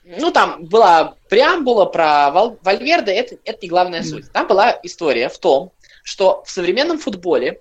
ну, 0.04 0.30
там 0.30 0.64
была 0.66 1.16
преамбула 1.28 1.86
про 1.86 2.30
Вал- 2.30 2.58
Вальверде, 2.62 3.12
это, 3.12 3.38
это 3.44 3.58
не 3.62 3.68
главная 3.68 4.02
суть. 4.02 4.30
Там 4.32 4.46
была 4.46 4.78
история 4.82 5.28
в 5.28 5.38
том, 5.38 5.72
что 6.02 6.42
в 6.44 6.50
современном 6.50 6.98
футболе, 6.98 7.60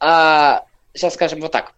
а, 0.00 0.64
сейчас 0.94 1.14
скажем 1.14 1.40
вот 1.40 1.52
так, 1.52 1.74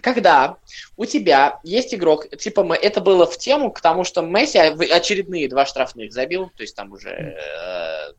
когда 0.00 0.58
у 0.96 1.04
тебя 1.04 1.58
есть 1.64 1.94
игрок, 1.94 2.28
типа 2.36 2.60
М- 2.60 2.72
это 2.72 3.00
было 3.00 3.26
в 3.26 3.38
тему 3.38 3.72
к 3.72 3.80
тому, 3.80 4.04
что 4.04 4.22
Месси 4.22 4.58
очередные 4.58 5.48
два 5.48 5.66
штрафных 5.66 6.12
забил, 6.12 6.50
то 6.56 6.62
есть 6.62 6.76
там 6.76 6.92
уже 6.92 7.10
э, 7.10 8.12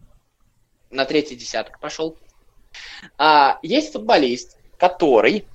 на 0.90 1.06
третий 1.06 1.36
десяток 1.36 1.80
пошел. 1.80 2.18
А, 3.18 3.60
есть 3.62 3.94
футболист, 3.94 4.58
который, 4.78 5.46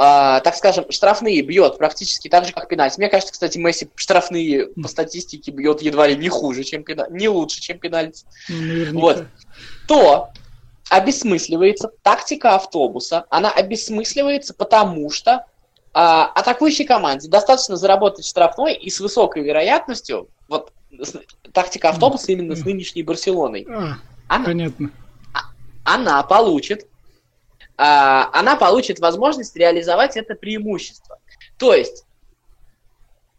а, 0.00 0.38
так 0.40 0.54
скажем, 0.54 0.90
штрафные 0.90 1.42
бьет 1.42 1.76
практически 1.76 2.28
так 2.28 2.46
же, 2.46 2.52
как 2.52 2.68
пенальти. 2.68 2.98
Мне 2.98 3.08
кажется, 3.08 3.32
кстати, 3.32 3.58
Месси 3.58 3.90
штрафные 3.96 4.68
по 4.68 4.86
статистике 4.86 5.50
бьет 5.50 5.82
едва 5.82 6.06
ли 6.06 6.16
не 6.16 6.28
хуже, 6.28 6.62
чем 6.62 6.84
пенальти, 6.84 7.12
не 7.12 7.28
лучше, 7.28 7.60
чем 7.60 7.78
пенальти 7.80 8.24
Ну, 8.48 8.62
наверняка. 8.62 9.00
Вот. 9.00 9.26
то 9.88 10.30
обесмысливается 10.88 11.90
тактика 12.02 12.54
автобуса. 12.54 13.24
Она 13.28 13.50
обесмысливается, 13.50 14.54
потому 14.54 15.10
что 15.10 15.44
а, 15.92 16.26
атакующей 16.26 16.84
команде 16.84 17.28
достаточно 17.28 17.76
заработать 17.76 18.26
штрафной 18.26 18.74
и 18.74 18.90
с 18.90 19.00
высокой 19.00 19.42
вероятностью, 19.42 20.28
вот 20.46 20.72
с- 20.90 21.18
тактика 21.52 21.88
автобуса 21.88 22.30
именно 22.32 22.54
с 22.54 22.64
нынешней 22.64 23.02
Барселоной, 23.02 23.66
А, 23.68 23.94
она, 24.28 24.44
понятно. 24.44 24.90
она 25.84 26.22
получит, 26.22 26.84
а, 26.84 26.87
она 27.78 28.56
получит 28.56 28.98
возможность 28.98 29.54
реализовать 29.56 30.16
это 30.16 30.34
преимущество. 30.34 31.20
То 31.58 31.74
есть, 31.74 32.04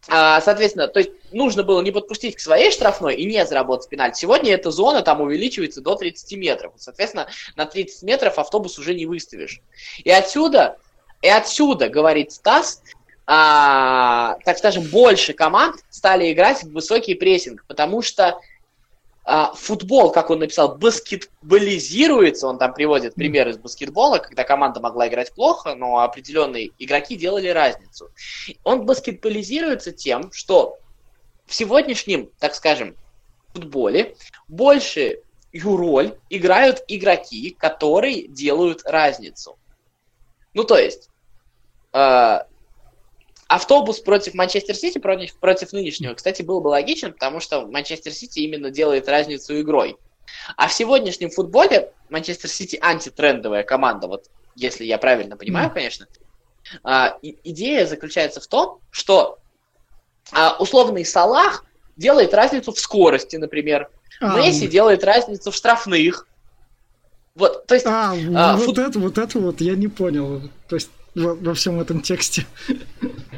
а, 0.08 0.40
соответственно, 0.40 0.88
то 0.88 1.00
есть 1.00 1.10
нужно 1.30 1.62
было 1.62 1.82
не 1.82 1.90
подпустить 1.90 2.36
к 2.36 2.40
своей 2.40 2.70
штрафной 2.70 3.16
и 3.16 3.26
не 3.26 3.44
заработать 3.44 3.90
пенальти. 3.90 4.20
Сегодня 4.20 4.54
эта 4.54 4.70
зона 4.70 5.02
там 5.02 5.20
увеличивается 5.20 5.82
до 5.82 5.94
30 5.94 6.36
метров. 6.38 6.72
Соответственно, 6.76 7.28
на 7.54 7.66
30 7.66 8.02
метров 8.02 8.38
автобус 8.38 8.78
уже 8.78 8.94
не 8.94 9.04
выставишь. 9.04 9.60
И 10.02 10.10
отсюда, 10.10 10.78
и 11.20 11.28
отсюда, 11.28 11.90
говорит 11.90 12.32
Стас, 12.32 12.82
а, 13.26 14.38
так 14.44 14.58
скажем, 14.58 14.84
больше 14.84 15.34
команд 15.34 15.76
стали 15.90 16.32
играть 16.32 16.62
в 16.62 16.72
высокий 16.72 17.14
прессинг, 17.14 17.64
потому 17.68 18.00
что 18.02 18.40
а, 19.24 19.52
футбол, 19.54 20.10
как 20.10 20.30
он 20.30 20.40
написал, 20.40 20.76
баскетболизируется, 20.76 22.46
он 22.48 22.58
там 22.58 22.72
приводит 22.72 23.14
пример 23.14 23.48
из 23.48 23.58
баскетбола, 23.58 24.18
когда 24.18 24.44
команда 24.44 24.80
могла 24.80 25.08
играть 25.08 25.32
плохо, 25.32 25.74
но 25.74 25.98
определенные 25.98 26.70
игроки 26.78 27.16
делали 27.16 27.48
разницу. 27.48 28.10
Он 28.64 28.86
баскетболизируется 28.86 29.92
тем, 29.92 30.32
что 30.32 30.78
в 31.46 31.54
сегодняшнем, 31.54 32.30
так 32.38 32.54
скажем, 32.54 32.96
футболе 33.52 34.16
большую 34.48 35.22
роль 35.62 36.16
играют 36.30 36.82
игроки, 36.88 37.50
которые 37.58 38.28
делают 38.28 38.82
разницу. 38.84 39.58
Ну, 40.54 40.64
то 40.64 40.76
есть, 40.76 41.08
э, 41.92 42.38
автобус 43.50 43.98
против 43.98 44.34
Манчестер 44.34 44.76
Сити, 44.76 44.98
против, 44.98 45.34
против 45.34 45.72
нынешнего, 45.72 46.14
кстати, 46.14 46.42
был 46.42 46.60
бы 46.60 46.68
логичен, 46.68 47.12
потому 47.12 47.40
что 47.40 47.66
Манчестер 47.66 48.12
Сити 48.12 48.38
именно 48.38 48.70
делает 48.70 49.08
разницу 49.08 49.60
игрой. 49.60 49.96
А 50.56 50.68
в 50.68 50.72
сегодняшнем 50.72 51.30
футболе 51.30 51.92
Манчестер 52.10 52.48
Сити 52.48 52.78
антитрендовая 52.80 53.64
команда, 53.64 54.06
вот 54.06 54.26
если 54.54 54.84
я 54.84 54.98
правильно 54.98 55.36
понимаю, 55.36 55.68
mm. 55.68 55.74
конечно. 55.74 56.06
А, 56.84 57.18
и, 57.22 57.36
идея 57.42 57.86
заключается 57.86 58.40
в 58.40 58.46
том, 58.46 58.78
что 58.92 59.40
а, 60.30 60.56
условный 60.60 61.04
Салах 61.04 61.64
делает 61.96 62.32
разницу 62.32 62.72
в 62.72 62.78
скорости, 62.78 63.34
например. 63.34 63.90
А, 64.20 64.38
Месси 64.38 64.68
делает 64.68 65.02
разницу 65.02 65.50
в 65.50 65.56
штрафных. 65.56 66.28
Вот, 67.34 67.66
то 67.66 67.74
есть... 67.74 67.86
А, 67.86 68.12
а 68.12 68.56
вот, 68.56 68.64
фут... 68.64 68.78
это, 68.78 68.98
вот 69.00 69.18
это 69.18 69.40
вот 69.40 69.60
я 69.60 69.74
не 69.74 69.88
понял. 69.88 70.40
То 70.68 70.76
есть 70.76 70.90
во, 71.16 71.34
во 71.34 71.54
всем 71.54 71.80
этом 71.80 72.00
тексте. 72.00 72.46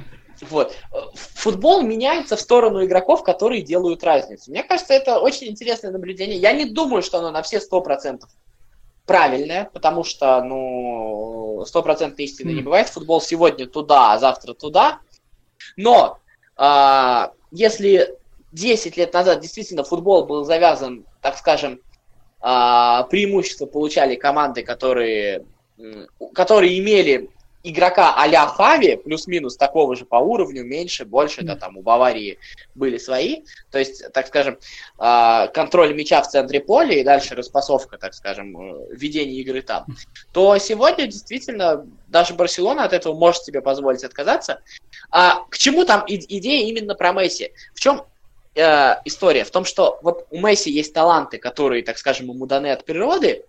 Вот. 0.53 0.77
Футбол 1.15 1.83
меняется 1.83 2.37
в 2.37 2.41
сторону 2.41 2.85
игроков, 2.85 3.23
которые 3.23 3.63
делают 3.63 4.05
разницу. 4.05 4.51
Мне 4.51 4.63
кажется, 4.63 4.93
это 4.95 5.19
очень 5.19 5.49
интересное 5.49 5.91
наблюдение. 5.91 6.37
Я 6.37 6.53
не 6.53 6.67
думаю, 6.67 7.03
что 7.03 7.19
оно 7.19 7.31
на 7.31 7.43
все 7.43 7.61
сто 7.61 7.81
процентов 7.81 8.31
правильное, 9.07 9.69
потому 9.73 10.05
что, 10.05 10.43
ну, 10.43 11.65
стопроцентной 11.67 12.27
истины 12.27 12.51
mm. 12.51 12.55
не 12.55 12.63
бывает. 12.63 12.89
Футбол 12.89 13.21
сегодня 13.21 13.67
туда, 13.67 14.13
а 14.13 14.19
завтра 14.19 14.55
туда. 14.55 15.01
Но 15.77 16.19
э, 16.57 17.29
если 17.51 18.15
10 18.53 18.97
лет 18.97 19.13
назад 19.13 19.41
действительно 19.41 19.85
футбол 19.85 20.27
был 20.27 20.45
завязан, 20.45 21.05
так 21.21 21.37
скажем, 21.37 21.81
э, 22.43 23.05
преимущество 23.11 23.67
получали 23.67 24.15
команды, 24.15 24.63
которые, 24.63 25.45
которые 26.35 26.79
имели 26.79 27.31
игрока 27.63 28.15
а-ля 28.17 28.47
Хави, 28.47 28.97
плюс-минус 28.97 29.57
такого 29.57 29.97
же 29.97 30.05
по 30.05 30.17
уровню, 30.17 30.65
меньше, 30.65 31.05
больше, 31.05 31.43
да, 31.43 31.57
там 31.57 31.77
у 31.77 31.83
Баварии 31.83 32.39
были 32.75 32.99
свои, 32.99 33.43
то 33.71 33.79
есть, 33.79 34.13
так 34.13 34.27
скажем, 34.27 34.59
а, 34.99 35.47
контроль 35.49 35.95
мяча 35.95 36.21
в 36.23 36.29
центре 36.29 36.61
поля 36.61 36.95
и 36.95 37.05
дальше 37.05 37.35
распасовка, 37.35 37.99
так 37.99 38.15
скажем, 38.15 38.57
э, 38.57 38.87
ведение 38.93 39.41
игры 39.41 39.63
там, 39.63 39.87
то 40.33 40.59
сегодня 40.59 41.07
действительно 41.07 41.87
даже 42.09 42.35
Барселона 42.35 42.85
от 42.85 42.93
этого 42.93 43.15
может 43.15 43.45
себе 43.45 43.63
позволить 43.63 44.05
отказаться. 44.05 44.61
А 45.11 45.45
к 45.49 45.59
чему 45.59 45.85
там 45.85 46.05
идея 46.07 46.67
именно 46.67 46.95
про 46.95 47.13
Месси? 47.13 47.53
В 47.75 47.81
чем 47.81 48.05
э, 48.55 48.95
история? 49.05 49.45
В 49.45 49.51
том, 49.51 49.65
что 49.65 49.99
вот 50.03 50.27
у 50.31 50.39
Месси 50.39 50.71
есть 50.71 50.93
таланты, 50.93 51.39
которые, 51.39 51.83
так 51.83 51.99
скажем, 51.99 52.29
ему 52.29 52.47
даны 52.47 52.73
от 52.73 52.85
природы, 52.85 53.45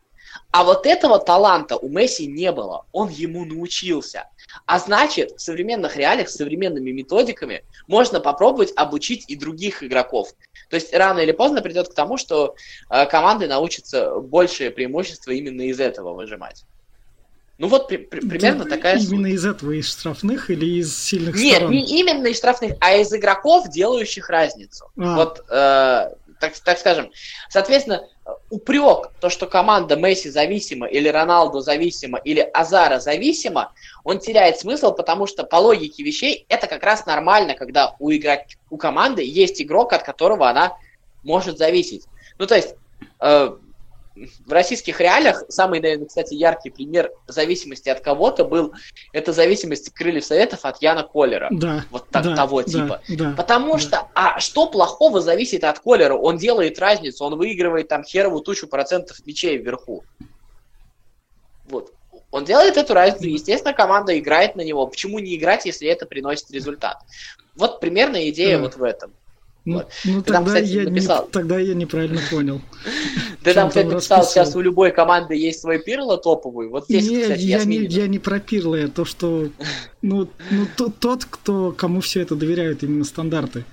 а 0.53 0.63
вот 0.63 0.85
этого 0.85 1.17
таланта 1.17 1.77
у 1.77 1.89
Месси 1.89 2.27
не 2.27 2.51
было, 2.51 2.85
он 2.91 3.09
ему 3.09 3.43
научился. 3.43 4.29
А 4.67 4.77
значит, 4.77 5.31
в 5.31 5.41
современных 5.41 5.97
реалиях, 5.97 6.29
с 6.29 6.35
современными 6.35 6.91
методиками 6.91 7.63
можно 7.87 8.19
попробовать 8.19 8.71
обучить 8.75 9.25
и 9.27 9.35
других 9.35 9.81
игроков. 9.81 10.29
То 10.69 10.75
есть 10.75 10.93
рано 10.93 11.21
или 11.21 11.31
поздно 11.31 11.63
придет 11.63 11.89
к 11.89 11.95
тому, 11.95 12.17
что 12.17 12.53
э, 12.91 13.07
команды 13.07 13.47
научатся 13.47 14.19
большее 14.19 14.69
преимущество 14.69 15.31
именно 15.31 15.61
из 15.61 15.79
этого 15.79 16.13
выжимать. 16.13 16.65
Ну 17.57 17.67
вот 17.67 17.87
при, 17.87 17.97
при, 17.97 18.19
примерно 18.19 18.65
да, 18.65 18.69
такая 18.69 18.99
Именно 18.99 19.27
из 19.27 19.45
этого, 19.45 19.71
из 19.71 19.89
штрафных 19.89 20.51
или 20.51 20.65
из 20.81 20.95
сильных 20.95 21.35
Нет, 21.35 21.57
сторон? 21.57 21.71
не 21.71 21.99
именно 21.99 22.27
из 22.27 22.37
штрафных, 22.37 22.73
а 22.79 22.95
из 22.95 23.11
игроков, 23.13 23.69
делающих 23.69 24.29
разницу. 24.29 24.85
А. 24.97 25.15
Вот 25.15 25.45
э, 25.49 26.15
так, 26.43 26.59
так 26.59 26.77
скажем. 26.77 27.11
Соответственно, 27.49 28.07
упрек, 28.49 29.11
то, 29.19 29.29
что 29.29 29.47
команда 29.47 29.95
Месси 29.95 30.29
зависима, 30.29 30.87
или 30.87 31.07
Роналду 31.07 31.61
зависима, 31.61 32.19
или 32.19 32.41
Азара 32.41 32.99
зависима, 32.99 33.71
он 34.03 34.19
теряет 34.19 34.59
смысл, 34.59 34.93
потому 34.93 35.25
что 35.25 35.43
по 35.43 35.55
логике 35.57 36.03
вещей 36.03 36.45
это 36.49 36.67
как 36.67 36.83
раз 36.83 37.05
нормально, 37.05 37.53
когда 37.55 37.95
у, 37.99 38.11
игрок, 38.11 38.41
у 38.69 38.77
команды 38.77 39.23
есть 39.23 39.61
игрок, 39.61 39.93
от 39.93 40.03
которого 40.03 40.49
она 40.49 40.77
может 41.23 41.57
зависеть. 41.57 42.05
Ну, 42.37 42.47
то 42.47 42.55
есть, 42.55 42.75
э, 43.21 43.55
в 44.15 44.51
российских 44.51 44.99
реалиях 44.99 45.43
самый, 45.49 45.79
наверное, 45.79 46.05
кстати, 46.05 46.35
яркий 46.35 46.69
пример 46.69 47.11
зависимости 47.27 47.89
от 47.89 48.01
кого-то 48.01 48.45
был, 48.45 48.73
это 49.11 49.33
зависимость 49.33 49.91
крыльев 49.91 50.23
советов 50.23 50.59
от 50.63 50.81
Яна 50.81 51.03
Колера. 51.03 51.49
Да, 51.51 51.85
вот 51.89 52.09
так, 52.09 52.23
да, 52.23 52.35
того 52.35 52.61
да, 52.61 52.69
типа. 52.69 53.01
Да, 53.09 53.33
Потому 53.35 53.73
да. 53.73 53.79
что, 53.79 54.07
а 54.13 54.39
что 54.39 54.67
плохого 54.67 55.21
зависит 55.21 55.63
от 55.63 55.79
Колера? 55.79 56.15
Он 56.15 56.37
делает 56.37 56.79
разницу, 56.79 57.23
он 57.25 57.35
выигрывает 57.35 57.87
там 57.87 58.03
херовую 58.03 58.41
тучу 58.41 58.67
процентов 58.67 59.25
мячей 59.25 59.57
вверху. 59.57 60.03
Вот. 61.65 61.91
Он 62.29 62.45
делает 62.45 62.77
эту 62.77 62.93
разницу, 62.93 63.27
естественно, 63.27 63.73
команда 63.73 64.17
играет 64.17 64.55
на 64.55 64.61
него. 64.61 64.85
Почему 64.87 65.19
не 65.19 65.35
играть, 65.35 65.65
если 65.65 65.87
это 65.87 66.05
приносит 66.05 66.51
результат? 66.51 66.97
Вот 67.55 67.79
примерно 67.79 68.29
идея 68.29 68.57
да. 68.57 68.63
вот 68.63 68.75
в 68.75 68.83
этом. 68.83 69.13
Ну, 69.65 69.75
вот. 69.75 69.87
ну 70.03 70.21
тогда, 70.21 70.33
там, 70.33 70.45
кстати, 70.45 70.67
я 70.67 70.83
написал... 70.83 71.25
не, 71.25 71.31
тогда 71.31 71.59
я 71.59 71.73
неправильно 71.73 72.19
понял. 72.29 72.61
Ты 73.43 73.53
там, 73.53 73.69
кстати, 73.69 73.87
написал, 73.87 74.23
сейчас 74.25 74.55
у 74.55 74.61
любой 74.61 74.91
команды 74.91 75.35
есть 75.35 75.61
свой 75.61 75.79
пирло 75.79 76.17
топовый. 76.17 76.67
Вот 76.67 76.85
здесь, 76.85 77.09
не, 77.09 77.21
кстати, 77.21 77.41
я, 77.41 77.63
не, 77.63 77.77
я 77.77 78.07
не 78.07 78.19
про 78.19 78.39
пирло, 78.39 78.75
я 78.75 78.87
то, 78.89 79.05
что 79.05 79.49
ну, 80.01 80.29
ну 80.51 80.67
тот, 80.75 80.99
тот, 80.99 81.25
кто 81.25 81.71
кому 81.71 82.01
все 82.01 82.21
это 82.21 82.35
доверяют, 82.35 82.83
именно 82.83 83.05
стандарты. 83.05 83.63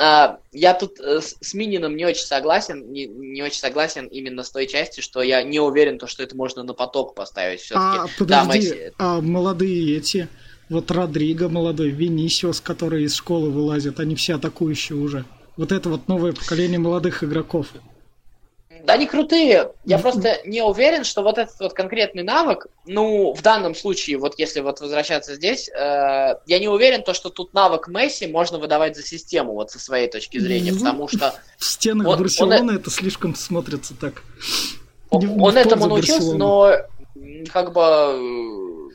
А, 0.00 0.38
я 0.52 0.74
тут 0.74 1.00
э, 1.00 1.20
с, 1.20 1.54
Мининым 1.54 1.96
не 1.96 2.04
очень 2.04 2.24
согласен, 2.24 2.92
не, 2.92 3.06
не 3.06 3.42
очень 3.42 3.58
согласен 3.58 4.06
именно 4.06 4.44
с 4.44 4.50
той 4.50 4.66
части, 4.66 5.00
что 5.00 5.22
я 5.22 5.42
не 5.42 5.58
уверен, 5.58 5.98
то, 5.98 6.06
что 6.06 6.22
это 6.22 6.36
можно 6.36 6.62
на 6.62 6.72
поток 6.72 7.14
поставить 7.14 7.60
все-таки. 7.60 7.98
А, 7.98 8.06
подожди, 8.16 8.70
да, 8.70 8.90
а 8.98 9.20
молодые 9.20 9.96
эти, 9.96 10.28
вот 10.68 10.90
Родриго 10.90 11.48
молодой, 11.48 11.90
Винисиус, 11.90 12.60
который 12.60 13.04
из 13.04 13.14
школы 13.14 13.50
вылазит, 13.50 14.00
они 14.00 14.14
все 14.14 14.34
атакующие 14.34 14.98
уже. 14.98 15.24
Вот 15.56 15.72
это 15.72 15.88
вот 15.88 16.08
новое 16.08 16.32
поколение 16.32 16.78
молодых 16.78 17.24
игроков. 17.24 17.66
Да, 18.84 18.94
они 18.94 19.06
крутые. 19.06 19.72
Я 19.84 19.98
просто 19.98 20.40
не 20.46 20.62
уверен, 20.62 21.04
что 21.04 21.22
вот 21.22 21.36
этот 21.36 21.58
вот 21.60 21.72
конкретный 21.74 22.22
навык, 22.22 22.68
ну, 22.86 23.34
в 23.34 23.42
данном 23.42 23.74
случае, 23.74 24.18
вот 24.18 24.38
если 24.38 24.60
вот 24.60 24.80
возвращаться 24.80 25.34
здесь, 25.34 25.68
э, 25.68 26.36
я 26.46 26.58
не 26.58 26.68
уверен, 26.68 27.02
то, 27.02 27.12
что 27.12 27.28
тут 27.28 27.52
навык 27.54 27.88
Месси 27.88 28.26
можно 28.28 28.58
выдавать 28.58 28.96
за 28.96 29.02
систему, 29.02 29.54
вот 29.54 29.70
со 29.70 29.78
своей 29.78 30.08
точки 30.08 30.38
зрения, 30.38 30.72
ну, 30.72 30.78
потому 30.78 31.08
что... 31.08 31.34
В 31.58 31.64
стенах 31.64 32.06
он, 32.06 32.18
Барселоны 32.18 32.60
он, 32.60 32.70
это 32.76 32.90
слишком 32.90 33.34
смотрится 33.34 33.94
так. 33.94 34.22
Он, 35.10 35.42
он 35.42 35.56
этому 35.56 35.86
научился, 35.86 36.34
но 36.34 36.72
как 37.52 37.72
бы... 37.72 38.94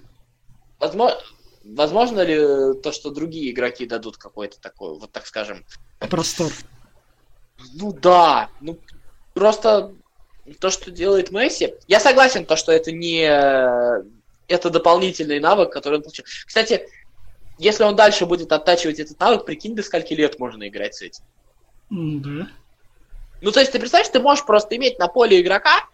Возможно, 0.79 1.17
возможно 1.63 2.21
ли 2.21 2.79
то, 2.81 2.91
что 2.91 3.11
другие 3.11 3.51
игроки 3.51 3.85
дадут 3.85 4.17
какой-то 4.17 4.59
такой, 4.59 4.97
вот 4.97 5.11
так 5.11 5.25
скажем... 5.25 5.65
Простор. 5.99 6.51
Ну 7.75 7.93
да, 7.93 8.49
ну 8.59 8.77
Просто 9.33 9.93
то, 10.59 10.69
что 10.69 10.91
делает 10.91 11.31
Месси, 11.31 11.73
я 11.87 11.99
согласен, 11.99 12.45
то, 12.45 12.55
что 12.55 12.71
это 12.71 12.91
не 12.91 13.23
это 14.47 14.69
дополнительный 14.69 15.39
навык, 15.39 15.71
который 15.71 15.95
он 15.95 16.03
получил. 16.03 16.25
Кстати, 16.45 16.87
если 17.57 17.83
он 17.83 17.95
дальше 17.95 18.25
будет 18.25 18.51
оттачивать 18.51 18.99
этот 18.99 19.19
навык, 19.19 19.45
прикинь, 19.45 19.75
до 19.75 19.81
скольки 19.81 20.13
лет 20.13 20.37
можно 20.37 20.67
играть 20.67 20.95
с 20.95 21.01
этим. 21.01 21.23
Да. 21.89 22.47
Ну, 23.41 23.51
то 23.51 23.59
есть, 23.59 23.71
ты 23.71 23.79
представляешь, 23.79 24.11
ты 24.11 24.19
можешь 24.19 24.45
просто 24.45 24.75
иметь 24.75 24.99
на 24.99 25.07
поле 25.07 25.41
игрока, 25.41 25.87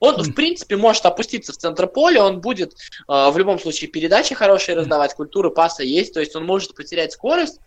он, 0.00 0.22
в 0.22 0.34
принципе, 0.34 0.76
может 0.76 1.06
опуститься 1.06 1.52
в 1.52 1.56
центр 1.56 1.86
поля, 1.86 2.24
он 2.24 2.40
будет 2.40 2.72
э, 2.72 3.30
в 3.30 3.36
любом 3.36 3.58
случае 3.58 3.90
передачи 3.90 4.34
хорошие 4.34 4.76
раздавать, 4.76 5.14
культура 5.14 5.50
паса 5.50 5.82
есть, 5.82 6.14
то 6.14 6.20
есть 6.20 6.36
он 6.36 6.44
может 6.44 6.74
потерять 6.74 7.12
скорость, 7.12 7.60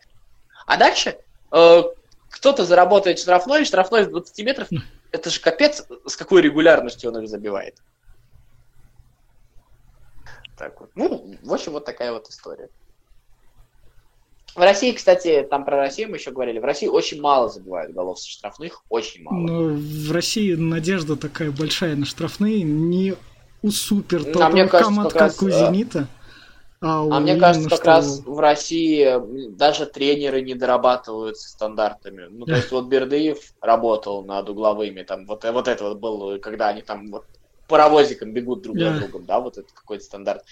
а 0.65 0.77
дальше 0.77 1.17
э, 1.51 1.83
кто-то 2.29 2.65
заработает 2.65 3.19
штрафной, 3.19 3.65
штрафной 3.65 4.05
с 4.05 4.07
20 4.07 4.45
метров, 4.45 4.67
это 5.11 5.29
же 5.29 5.39
капец, 5.39 5.85
с 6.05 6.15
какой 6.15 6.41
регулярностью 6.41 7.11
он 7.11 7.23
их 7.23 7.29
забивает. 7.29 7.75
Так 10.57 10.79
вот. 10.81 10.91
Ну, 10.95 11.35
в 11.41 11.53
общем, 11.53 11.71
вот 11.71 11.85
такая 11.85 12.11
вот 12.11 12.27
история. 12.27 12.69
В 14.55 14.59
России, 14.59 14.91
кстати, 14.91 15.47
там 15.49 15.63
про 15.63 15.77
Россию 15.77 16.09
мы 16.09 16.17
еще 16.17 16.31
говорили, 16.31 16.59
в 16.59 16.65
России 16.65 16.87
очень 16.87 17.21
мало 17.21 17.49
забивают 17.49 17.93
голов 17.93 18.19
со 18.19 18.29
штрафных, 18.29 18.83
очень 18.89 19.23
мало. 19.23 19.37
Но 19.37 19.63
в 19.75 20.11
России 20.11 20.53
надежда 20.55 21.15
такая 21.15 21.51
большая 21.51 21.95
на 21.95 22.05
штрафные, 22.05 22.63
не 22.63 23.15
у 23.61 23.71
супер 23.71 24.23
топовых 24.23 24.73
а 24.73 24.83
команд, 24.83 25.13
как 25.13 25.21
раз, 25.21 25.41
у 25.41 25.49
«Зенита». 25.49 26.07
А, 26.81 27.01
а 27.01 27.19
мне 27.19 27.35
кажется, 27.35 27.69
как 27.69 27.79
что... 27.79 27.87
раз 27.87 28.21
в 28.25 28.39
России 28.39 29.49
даже 29.49 29.85
тренеры 29.85 30.41
не 30.41 30.53
дорабатывают 30.53 31.37
стандартами. 31.37 32.27
Ну, 32.29 32.45
то 32.45 32.55
есть 32.55 32.71
вот 32.71 32.87
Бердыев 32.87 33.53
работал 33.61 34.23
над 34.23 34.47
угловыми, 34.47 35.03
там 35.03 35.25
вот, 35.25 35.43
вот 35.43 35.67
это 35.67 35.83
вот 35.83 35.99
был, 35.99 36.39
когда 36.39 36.69
они 36.69 36.81
там 36.81 37.11
вот 37.11 37.25
паровозиком 37.67 38.31
бегут 38.31 38.61
друг 38.61 38.79
за 38.79 38.91
другом, 38.91 39.25
да, 39.25 39.41
вот 39.41 39.57
это 39.57 39.67
какой-то 39.73 40.03
стандарт. 40.05 40.43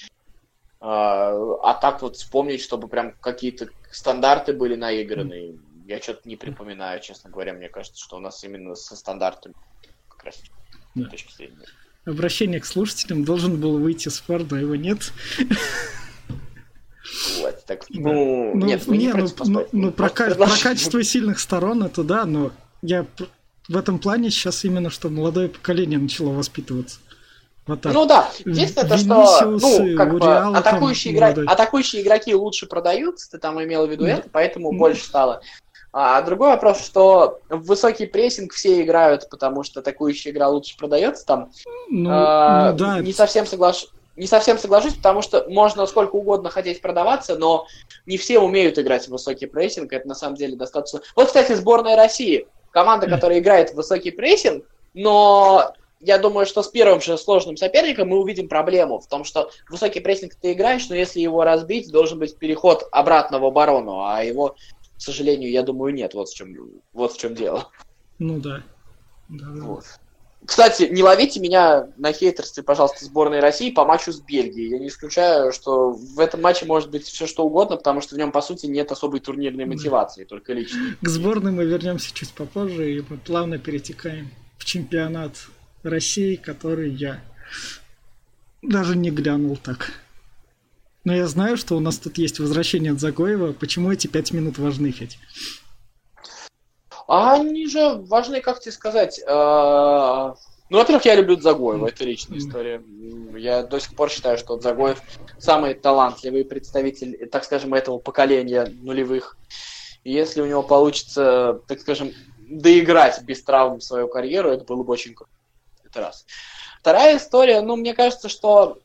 А, 0.79 1.33
а 1.63 1.73
так 1.73 2.01
вот 2.01 2.17
вспомнить, 2.17 2.61
чтобы 2.61 2.87
прям 2.87 3.13
какие-то 3.19 3.69
стандарты 3.91 4.53
были 4.53 4.75
наиграны, 4.75 5.57
я 5.87 6.01
что-то 6.01 6.27
не 6.27 6.35
припоминаю, 6.35 7.01
честно 7.01 7.29
говоря. 7.29 7.53
Мне 7.53 7.69
кажется, 7.69 8.03
что 8.03 8.17
у 8.17 8.19
нас 8.19 8.43
именно 8.43 8.75
со 8.75 8.95
стандартами 8.95 9.55
как 10.09 10.25
раз 10.25 10.41
да. 10.95 11.09
точки 11.09 11.33
зрения. 11.33 11.65
Обращение 12.05 12.59
к 12.59 12.65
слушателям 12.65 13.23
должен 13.25 13.59
был 13.59 13.79
выйти 13.79 14.09
с 14.09 14.19
Форда, 14.19 14.57
а 14.57 14.59
его 14.59 14.75
нет. 14.75 15.11
Вот, 17.39 17.63
так, 17.65 17.85
ну, 17.89 18.53
ну, 18.53 18.65
нет, 18.65 18.85
не, 18.87 19.13
ну, 19.13 19.27
ну, 19.45 19.67
ну 19.71 19.91
про, 19.91 20.09
про 20.09 20.35
качество 20.61 21.01
сильных 21.03 21.39
сторон 21.39 21.83
это 21.83 22.03
да, 22.03 22.25
но 22.25 22.51
я 22.81 23.05
в 23.67 23.77
этом 23.77 23.99
плане 23.99 24.29
сейчас 24.29 24.65
именно, 24.65 24.89
что 24.89 25.09
молодое 25.09 25.47
поколение 25.47 25.99
начало 25.99 26.29
воспитываться. 26.29 26.99
Вот 27.67 27.81
так. 27.81 27.93
Ну 27.93 28.05
да, 28.05 28.29
единственное, 28.45 28.89
то, 28.89 28.97
что 28.97 29.45
ну, 29.45 29.97
как 29.97 30.13
бы, 30.13 30.35
атакующие, 30.57 31.13
игра... 31.13 31.27
атакующие 31.29 32.01
игроки 32.01 32.33
лучше 32.33 32.65
продаются, 32.65 33.29
ты 33.29 33.39
там 33.39 33.61
имел 33.61 33.85
в 33.85 33.91
виду 33.91 34.05
да. 34.05 34.11
это, 34.11 34.29
поэтому 34.31 34.71
да. 34.71 34.77
больше 34.77 35.03
стало. 35.03 35.41
А 35.91 36.21
другой 36.21 36.49
вопрос, 36.49 36.85
что 36.85 37.39
в 37.49 37.65
высокий 37.65 38.05
прессинг 38.05 38.53
все 38.53 38.81
играют, 38.81 39.29
потому 39.29 39.63
что 39.63 39.79
атакующая 39.79 40.31
игра 40.31 40.47
лучше 40.47 40.77
продается 40.77 41.25
там. 41.25 41.51
Ну, 41.89 42.09
а, 42.11 42.71
ну 42.71 42.77
да. 42.77 42.99
Не 42.99 43.13
совсем 43.13 43.45
соглашусь. 43.45 43.89
Не 44.15 44.27
совсем 44.27 44.57
соглашусь, 44.57 44.95
потому 44.95 45.21
что 45.21 45.45
можно 45.47 45.85
сколько 45.85 46.15
угодно 46.15 46.49
хотеть 46.49 46.81
продаваться, 46.81 47.37
но 47.37 47.67
не 48.07 48.17
все 48.17 48.39
умеют 48.39 48.79
играть 48.79 49.05
в 49.05 49.11
высокий 49.11 49.45
прессинг. 49.45 49.93
Это 49.93 50.07
на 50.07 50.15
самом 50.15 50.35
деле 50.35 50.55
достаточно. 50.55 51.01
Вот, 51.15 51.27
кстати, 51.27 51.53
сборная 51.53 51.95
России. 51.95 52.47
Команда, 52.71 53.07
которая 53.07 53.39
играет 53.39 53.71
в 53.71 53.75
высокий 53.75 54.11
прессинг, 54.11 54.65
но 54.93 55.73
я 55.99 56.17
думаю, 56.17 56.45
что 56.45 56.63
с 56.63 56.67
первым 56.67 57.01
же 57.01 57.17
сложным 57.17 57.57
соперником 57.57 58.09
мы 58.09 58.19
увидим 58.19 58.47
проблему 58.47 58.99
в 58.99 59.07
том, 59.07 59.23
что 59.23 59.51
высокий 59.69 59.99
прессинг 59.99 60.35
ты 60.35 60.53
играешь, 60.53 60.87
но 60.89 60.95
если 60.95 61.19
его 61.19 61.43
разбить, 61.43 61.91
должен 61.91 62.19
быть 62.19 62.37
переход 62.37 62.87
обратно 62.91 63.39
в 63.39 63.45
оборону, 63.45 64.03
а 64.03 64.23
его, 64.23 64.55
к 64.97 65.01
сожалению, 65.01 65.51
я 65.51 65.63
думаю, 65.63 65.93
нет. 65.93 66.13
Вот 66.13 66.29
в 66.29 66.35
чем, 66.35 66.55
вот 66.93 67.13
в 67.13 67.17
чем 67.17 67.35
дело. 67.35 67.69
Ну 68.19 68.39
да. 68.39 68.63
да, 69.29 69.45
да. 69.49 69.63
Вот. 69.63 69.85
Кстати, 70.45 70.83
не 70.83 71.03
ловите 71.03 71.39
меня 71.39 71.89
на 71.97 72.13
хейтерстве, 72.13 72.63
пожалуйста, 72.63 73.03
сборной 73.03 73.39
России 73.39 73.71
по 73.71 73.83
матчу 73.85 74.13
с 74.13 74.21
Бельгией. 74.21 74.69
Я 74.69 74.79
не 74.79 74.87
исключаю, 74.87 75.51
что 75.51 75.91
в 75.91 76.19
этом 76.19 76.41
матче 76.41 76.65
может 76.65 76.89
быть 76.89 77.05
все 77.05 77.27
что 77.27 77.43
угодно, 77.43 77.75
потому 77.75 78.01
что 78.01 78.15
в 78.15 78.17
нем, 78.17 78.31
по 78.31 78.41
сути, 78.41 78.67
нет 78.67 78.91
особой 78.91 79.19
турнирной 79.19 79.65
мотивации, 79.65 80.23
да. 80.23 80.29
только 80.29 80.53
личной. 80.53 80.95
К 81.01 81.09
сборной 81.09 81.51
мы 81.51 81.65
вернемся 81.65 82.13
чуть 82.13 82.33
попозже, 82.33 82.93
и 82.93 83.03
мы 83.09 83.17
плавно 83.17 83.57
перетекаем 83.57 84.29
в 84.57 84.63
чемпионат 84.63 85.33
России, 85.83 86.35
который 86.35 86.89
я 86.89 87.21
даже 88.61 88.95
не 88.95 89.11
глянул 89.11 89.57
так. 89.57 89.91
Но 91.03 91.15
я 91.15 91.27
знаю, 91.27 91.55
что 91.55 91.77
у 91.77 91.79
нас 91.79 91.97
тут 91.97 92.17
есть 92.17 92.39
возвращение 92.39 92.91
от 92.91 92.99
Загоева. 92.99 93.53
Почему 93.53 93.91
эти 93.91 94.07
пять 94.07 94.33
минут 94.33 94.57
важны, 94.57 94.91
Федь? 94.91 95.17
А 97.07 97.35
они 97.35 97.67
же 97.67 97.95
важны, 97.95 98.41
как 98.41 98.59
тебе 98.59 98.73
сказать. 98.73 99.19
Э, 99.25 100.33
ну, 100.69 100.77
во-первых, 100.77 101.05
я 101.05 101.15
люблю 101.15 101.39
Загоева, 101.39 101.87
это 101.87 102.03
личная 102.03 102.39
история. 102.39 102.83
Я 103.37 103.63
до 103.63 103.79
сих 103.79 103.95
пор 103.95 104.09
считаю, 104.09 104.37
что 104.37 104.59
Загоев 104.59 105.01
самый 105.37 105.75
талантливый 105.75 106.43
представитель, 106.43 107.29
так 107.29 107.45
скажем, 107.45 107.73
этого 107.73 107.99
поколения 107.99 108.65
нулевых. 108.81 109.37
И 110.03 110.11
если 110.11 110.41
у 110.41 110.45
него 110.45 110.61
получится, 110.63 111.61
так 111.67 111.79
скажем, 111.79 112.11
доиграть 112.49 113.21
без 113.23 113.41
травм 113.43 113.79
свою 113.79 114.09
карьеру, 114.09 114.49
это 114.49 114.65
было 114.65 114.83
бы 114.83 114.91
очень 114.91 115.13
круто. 115.13 115.31
Раз. 115.97 116.25
Вторая 116.79 117.17
история, 117.17 117.61
ну, 117.61 117.75
мне 117.75 117.93
кажется, 117.93 118.29
что 118.29 118.79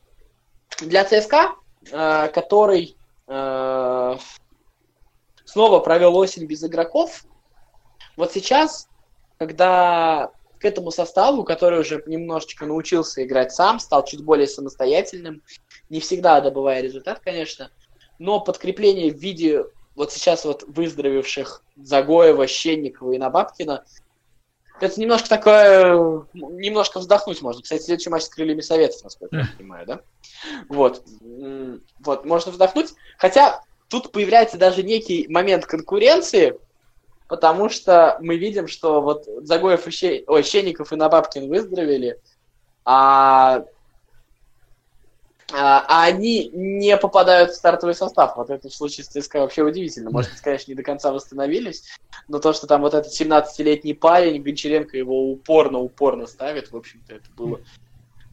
для 0.79 1.05
ЦСКА, 1.05 1.55
э, 1.91 2.27
который 2.29 2.97
э, 3.27 4.17
снова 5.45 5.79
провел 5.79 6.15
осень 6.17 6.45
без 6.45 6.63
игроков, 6.63 7.23
вот 8.17 8.33
сейчас, 8.33 8.87
когда 9.37 10.31
к 10.59 10.65
этому 10.65 10.91
составу, 10.91 11.43
который 11.43 11.81
уже 11.81 12.01
немножечко 12.05 12.65
научился 12.65 13.23
играть 13.23 13.53
сам, 13.53 13.79
стал 13.79 14.05
чуть 14.05 14.23
более 14.23 14.47
самостоятельным, 14.47 15.43
не 15.89 15.99
всегда 15.99 16.41
добывая 16.41 16.81
результат, 16.81 17.19
конечно, 17.19 17.69
но 18.17 18.39
подкрепление 18.39 19.11
в 19.11 19.17
виде 19.17 19.65
вот 19.95 20.11
сейчас 20.11 20.45
вот 20.45 20.63
выздоровевших 20.67 21.63
Загоева, 21.75 22.47
Щенникова 22.47 23.11
и 23.11 23.17
Набабкина, 23.17 23.85
это 24.79 24.99
немножко 24.99 25.29
такое, 25.29 26.25
немножко 26.33 26.99
вздохнуть 26.99 27.41
можно. 27.41 27.61
Кстати, 27.61 27.83
следующий 27.83 28.09
матч 28.09 28.23
с 28.23 28.29
крыльями 28.29 28.61
Советов, 28.61 29.03
насколько 29.03 29.35
я 29.35 29.47
понимаю, 29.57 29.85
да? 29.85 30.01
Вот. 30.69 31.03
Вот, 31.99 32.25
можно 32.25 32.51
вздохнуть. 32.51 32.93
Хотя 33.17 33.61
тут 33.87 34.11
появляется 34.11 34.57
даже 34.57 34.83
некий 34.83 35.27
момент 35.29 35.65
конкуренции, 35.65 36.59
потому 37.27 37.69
что 37.69 38.17
мы 38.21 38.37
видим, 38.37 38.67
что 38.67 39.01
вот 39.01 39.25
Загоев 39.41 39.87
и 39.87 39.91
Щен... 39.91 40.23
Ой, 40.27 40.43
Щенников 40.43 40.91
и 40.91 40.95
Набабкин 40.95 41.47
выздоровели, 41.47 42.19
а... 42.85 43.65
а, 45.51 45.85
а 45.87 46.05
они 46.05 46.49
не 46.53 46.95
попадают 46.97 47.51
в 47.51 47.55
стартовый 47.55 47.95
состав. 47.95 48.37
Вот 48.37 48.49
это 48.49 48.69
в 48.69 48.73
случае 48.73 49.03
с 49.03 49.07
ЦСКА 49.07 49.39
вообще 49.39 49.63
удивительно. 49.63 50.09
Может 50.09 50.31
быть, 50.31 50.41
конечно, 50.41 50.71
не 50.71 50.75
до 50.75 50.83
конца 50.83 51.11
восстановились, 51.11 51.83
но 52.27 52.39
то, 52.39 52.53
что 52.53 52.67
там 52.67 52.81
вот 52.81 52.93
этот 52.93 53.11
17-летний 53.11 53.93
парень, 53.93 54.41
Гончаренко 54.41 54.97
его 54.97 55.31
упорно-упорно 55.31 56.27
ставит, 56.27 56.71
в 56.71 56.77
общем-то, 56.77 57.15
это 57.15 57.29
было 57.35 57.59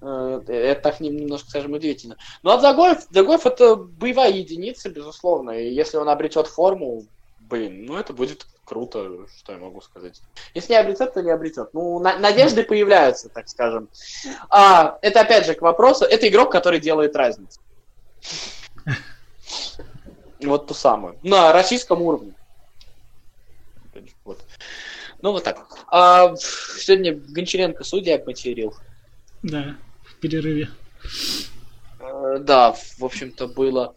э, 0.00 0.42
это 0.46 0.82
так 0.82 1.00
немножко, 1.00 1.50
скажем, 1.50 1.72
удивительно. 1.72 2.16
Ну, 2.42 2.50
а 2.50 2.60
Загоев, 2.60 3.06
Загоев 3.10 3.46
это 3.46 3.76
боевая 3.76 4.32
единица, 4.32 4.88
безусловно. 4.88 5.50
И 5.50 5.72
если 5.72 5.96
он 5.96 6.08
обретет 6.08 6.46
форму, 6.46 7.04
блин, 7.50 7.84
ну 7.84 7.98
это 7.98 8.12
будет 8.12 8.46
круто, 8.64 9.26
что 9.36 9.52
я 9.52 9.58
могу 9.58 9.80
сказать. 9.80 10.22
Если 10.54 10.72
не 10.72 10.78
обретет, 10.78 11.12
то 11.12 11.22
не 11.22 11.30
обретет. 11.30 11.74
Ну, 11.74 11.98
на- 11.98 12.18
надежды 12.18 12.62
появляются, 12.62 13.28
так 13.28 13.48
скажем. 13.48 13.88
А, 14.48 14.98
это 15.02 15.20
опять 15.20 15.44
же 15.44 15.54
к 15.54 15.62
вопросу, 15.62 16.04
это 16.04 16.28
игрок, 16.28 16.52
который 16.52 16.80
делает 16.80 17.16
разницу. 17.16 17.60
Вот 20.42 20.68
ту 20.68 20.74
самую. 20.74 21.18
На 21.22 21.52
российском 21.52 22.00
уровне. 22.00 22.34
Вот. 24.24 24.42
Ну, 25.20 25.32
вот 25.32 25.44
так. 25.44 25.66
А, 25.88 26.34
сегодня 26.36 27.14
Гончаренко 27.14 27.84
судья 27.84 28.22
материл. 28.24 28.74
Да, 29.42 29.76
в 30.04 30.14
перерыве. 30.14 30.70
А, 31.98 32.38
да, 32.38 32.72
в 32.72 33.04
общем-то, 33.04 33.48
было. 33.48 33.94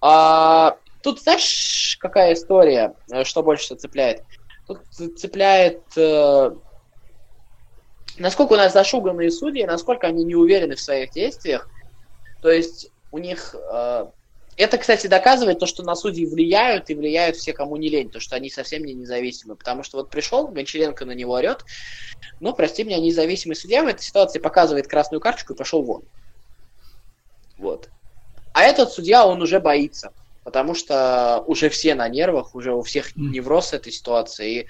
А, 0.00 0.76
Тут, 1.04 1.20
знаешь, 1.20 1.98
какая 2.00 2.32
история, 2.32 2.94
э, 3.12 3.24
что 3.24 3.42
больше 3.42 3.64
всего 3.64 3.78
цепляет? 3.78 4.24
Тут 4.66 4.80
цепляет, 4.88 5.82
э, 5.98 6.50
насколько 8.16 8.54
у 8.54 8.56
нас 8.56 8.72
зашуганные 8.72 9.30
судьи, 9.30 9.66
насколько 9.66 10.06
они 10.06 10.24
не 10.24 10.34
уверены 10.34 10.76
в 10.76 10.80
своих 10.80 11.10
действиях. 11.10 11.68
То 12.40 12.50
есть 12.50 12.90
у 13.12 13.18
них... 13.18 13.54
Э, 13.70 14.06
это, 14.56 14.78
кстати, 14.78 15.06
доказывает 15.06 15.58
то, 15.58 15.66
что 15.66 15.82
на 15.82 15.94
судьи 15.94 16.24
влияют, 16.24 16.88
и 16.88 16.94
влияют 16.94 17.36
все, 17.36 17.52
кому 17.52 17.76
не 17.76 17.90
лень, 17.90 18.08
то, 18.08 18.18
что 18.18 18.36
они 18.36 18.48
совсем 18.48 18.82
не 18.82 18.94
независимы. 18.94 19.56
Потому 19.56 19.82
что 19.82 19.98
вот 19.98 20.08
пришел, 20.08 20.48
Гончаренко 20.48 21.04
на 21.04 21.12
него 21.12 21.34
орет, 21.34 21.66
ну, 22.40 22.54
прости 22.54 22.82
меня, 22.82 22.98
независимый 22.98 23.56
судья 23.56 23.82
в 23.82 23.88
этой 23.88 24.00
ситуации 24.00 24.38
показывает 24.38 24.88
красную 24.88 25.20
карточку 25.20 25.52
и 25.52 25.56
пошел 25.56 25.82
вон. 25.82 26.02
Вот. 27.58 27.90
А 28.54 28.62
этот 28.62 28.90
судья, 28.90 29.26
он 29.26 29.42
уже 29.42 29.60
боится 29.60 30.14
потому 30.44 30.74
что 30.74 31.42
уже 31.46 31.68
все 31.70 31.94
на 31.94 32.08
нервах, 32.08 32.54
уже 32.54 32.72
у 32.72 32.82
всех 32.82 33.16
невроз 33.16 33.72
этой 33.72 33.90
ситуации. 33.90 34.60
И, 34.60 34.66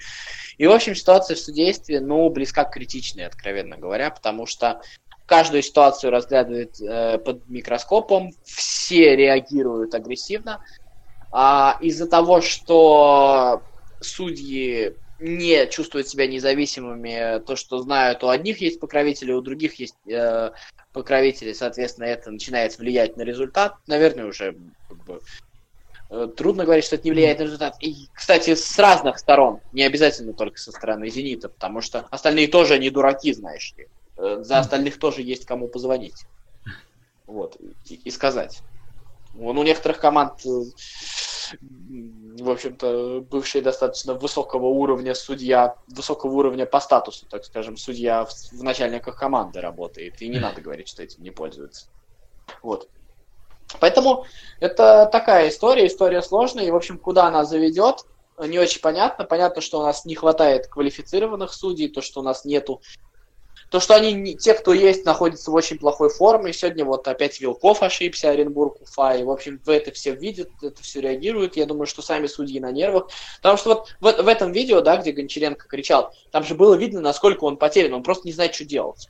и 0.57 0.67
в 0.67 0.71
общем, 0.71 0.95
ситуация 0.95 1.35
в 1.35 1.39
судействе, 1.39 1.99
ну, 1.99 2.29
близка 2.29 2.63
к 2.63 2.73
критичной, 2.73 3.27
откровенно 3.27 3.77
говоря, 3.77 4.09
потому 4.09 4.45
что 4.45 4.81
каждую 5.25 5.61
ситуацию 5.61 6.11
разглядывают 6.11 6.79
э, 6.79 7.17
под 7.17 7.47
микроскопом, 7.49 8.31
все 8.43 9.15
реагируют 9.15 9.93
агрессивно. 9.93 10.63
А 11.31 11.77
из-за 11.81 12.07
того, 12.07 12.41
что 12.41 13.61
судьи 13.99 14.95
не 15.19 15.67
чувствуют 15.67 16.07
себя 16.07 16.27
независимыми, 16.27 17.39
то, 17.45 17.55
что 17.55 17.79
знают, 17.79 18.23
у 18.23 18.29
одних 18.29 18.61
есть 18.61 18.79
покровители, 18.79 19.31
у 19.31 19.41
других 19.41 19.75
есть 19.75 19.95
э, 20.07 20.51
покровители, 20.91 21.53
соответственно, 21.53 22.05
это 22.05 22.31
начинает 22.31 22.77
влиять 22.77 23.17
на 23.17 23.23
результат. 23.23 23.75
Наверное, 23.87 24.25
уже 24.25 24.55
как 24.87 25.03
бы, 25.03 25.21
трудно 26.09 26.65
говорить, 26.65 26.85
что 26.85 26.95
это 26.95 27.05
не 27.05 27.11
влияет 27.11 27.39
на 27.39 27.43
результат. 27.43 27.75
И, 27.79 28.09
кстати, 28.13 28.53
с 28.55 28.77
разных 28.77 29.17
сторон, 29.17 29.61
не 29.71 29.83
обязательно 29.83 30.33
только 30.33 30.59
со 30.59 30.71
стороны 30.71 31.09
«Зенита», 31.09 31.49
потому 31.49 31.81
что 31.81 32.07
остальные 32.11 32.47
тоже 32.47 32.77
не 32.77 32.89
дураки, 32.89 33.33
знаешь 33.33 33.73
ли. 33.77 33.87
Э, 34.17 34.37
за 34.41 34.59
остальных 34.59 34.99
тоже 34.99 35.21
есть 35.21 35.45
кому 35.45 35.67
позвонить. 35.67 36.25
Вот, 37.25 37.57
и, 37.85 37.95
и 37.95 38.11
сказать. 38.11 38.61
Вон 39.33 39.57
у 39.57 39.63
некоторых 39.63 39.99
команд, 39.99 40.45
э, 40.45 40.49
в 42.39 42.49
общем-то, 42.49 43.25
бывшие 43.29 43.61
достаточно 43.61 44.13
высокого 44.13 44.67
уровня 44.67 45.15
судья, 45.15 45.75
высокого 45.87 46.31
уровня 46.31 46.65
по 46.65 46.79
статусу, 46.79 47.25
так 47.25 47.43
скажем, 47.45 47.77
судья 47.77 48.25
в, 48.25 48.31
в 48.51 48.63
начальниках 48.63 49.17
команды 49.17 49.59
работает, 49.59 50.21
и 50.21 50.27
не 50.27 50.39
надо 50.39 50.61
говорить, 50.61 50.87
что 50.87 51.03
этим 51.03 51.23
не 51.23 51.31
пользуется. 51.31 51.87
Вот. 52.61 52.89
Поэтому 53.79 54.25
это 54.59 55.09
такая 55.11 55.49
история, 55.49 55.87
история 55.87 56.21
сложная, 56.21 56.65
и, 56.65 56.71
в 56.71 56.75
общем, 56.75 56.97
куда 56.97 57.25
она 57.25 57.45
заведет, 57.45 58.05
не 58.37 58.59
очень 58.59 58.81
понятно. 58.81 59.25
Понятно, 59.25 59.61
что 59.61 59.79
у 59.79 59.83
нас 59.83 60.05
не 60.05 60.15
хватает 60.15 60.67
квалифицированных 60.67 61.53
судей, 61.53 61.89
то, 61.89 62.01
что 62.01 62.19
у 62.19 62.23
нас 62.23 62.45
нету 62.45 62.81
То, 63.71 63.79
что 63.79 63.95
они, 63.95 64.35
те, 64.35 64.53
кто 64.53 64.73
есть, 64.73 65.05
находятся 65.05 65.51
в 65.51 65.53
очень 65.53 65.79
плохой 65.79 66.09
форме. 66.09 66.53
Сегодня 66.53 66.85
вот 66.85 67.07
опять 67.07 67.39
Вилков 67.39 67.81
ошибся, 67.81 68.29
Оренбург, 68.29 68.81
Уфа. 68.81 69.13
И, 69.15 69.23
в 69.23 69.31
общем, 69.31 69.59
в 69.63 69.69
это 69.69 69.91
все 69.91 70.13
видят, 70.13 70.49
это 70.61 70.81
все 70.83 71.01
реагируют. 71.01 71.55
Я 71.55 71.65
думаю, 71.65 71.87
что 71.87 72.01
сами 72.01 72.27
судьи 72.27 72.59
на 72.59 72.71
нервах. 72.71 73.09
Потому 73.37 73.57
что 73.57 73.69
вот 73.69 73.95
в, 73.99 74.23
в 74.23 74.27
этом 74.27 74.51
видео, 74.51 74.81
да, 74.81 74.97
где 74.97 75.11
Гончаренко 75.11 75.67
кричал, 75.67 76.13
там 76.31 76.43
же 76.43 76.55
было 76.55 76.75
видно, 76.75 77.01
насколько 77.01 77.45
он 77.45 77.57
потерян. 77.57 77.93
Он 77.93 78.03
просто 78.03 78.27
не 78.27 78.33
знает, 78.33 78.53
что 78.53 78.65
делать. 78.65 79.07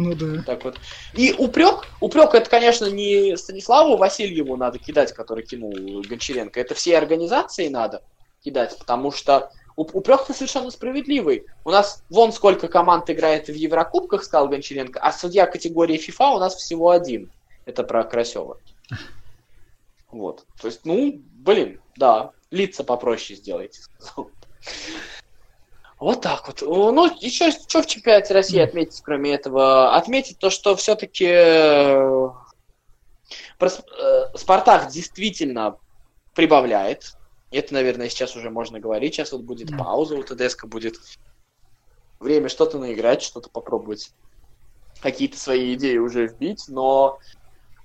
Ну 0.00 0.14
да. 0.14 0.42
Так 0.42 0.64
вот. 0.64 0.78
И 1.14 1.34
упрек, 1.36 1.86
упрек 2.00 2.34
это, 2.34 2.48
конечно, 2.48 2.86
не 2.86 3.36
Станиславу 3.36 3.98
Васильеву 3.98 4.56
надо 4.56 4.78
кидать, 4.78 5.12
который 5.12 5.44
кинул 5.44 5.72
Гончаренко. 6.02 6.58
Это 6.58 6.74
всей 6.74 6.96
организации 6.96 7.68
надо 7.68 8.02
кидать, 8.42 8.78
потому 8.78 9.12
что 9.12 9.52
упрек-то 9.76 10.32
совершенно 10.32 10.70
справедливый. 10.70 11.44
У 11.64 11.70
нас 11.70 12.02
вон 12.08 12.32
сколько 12.32 12.68
команд 12.68 13.10
играет 13.10 13.48
в 13.48 13.54
Еврокубках, 13.54 14.24
сказал 14.24 14.48
Гончаренко, 14.48 14.98
а 15.00 15.12
судья 15.12 15.46
категории 15.46 15.98
FIFA 15.98 16.36
у 16.36 16.38
нас 16.38 16.54
всего 16.54 16.90
один. 16.90 17.30
Это 17.66 17.84
про 17.84 18.02
Красева. 18.04 18.58
Вот. 20.10 20.46
То 20.60 20.68
есть, 20.68 20.80
ну, 20.84 21.20
блин, 21.34 21.80
да, 21.96 22.32
лица 22.50 22.84
попроще 22.84 23.38
сделайте, 23.38 23.82
сказал. 23.82 24.30
Вот 26.00 26.22
так 26.22 26.46
вот. 26.46 26.62
Ну, 26.62 27.14
еще 27.20 27.50
что 27.50 27.82
в 27.82 27.86
чемпионате 27.86 28.32
России 28.32 28.58
отметить, 28.58 29.02
кроме 29.02 29.34
этого? 29.34 29.94
Отметить 29.94 30.38
то, 30.38 30.48
что 30.48 30.74
все-таки 30.74 31.26
э, 31.26 32.28
э, 33.60 33.66
Спартак 34.34 34.90
действительно 34.90 35.76
прибавляет. 36.34 37.16
Это, 37.50 37.74
наверное, 37.74 38.08
сейчас 38.08 38.34
уже 38.34 38.48
можно 38.48 38.80
говорить. 38.80 39.14
Сейчас 39.14 39.32
вот 39.32 39.42
будет 39.42 39.76
пауза 39.76 40.16
у 40.16 40.22
ТДСК, 40.22 40.64
будет 40.64 40.96
время 42.18 42.48
что-то 42.48 42.78
наиграть, 42.78 43.22
что-то 43.22 43.50
попробовать, 43.50 44.12
какие-то 45.02 45.38
свои 45.38 45.74
идеи 45.74 45.98
уже 45.98 46.28
вбить, 46.28 46.64
но 46.68 47.18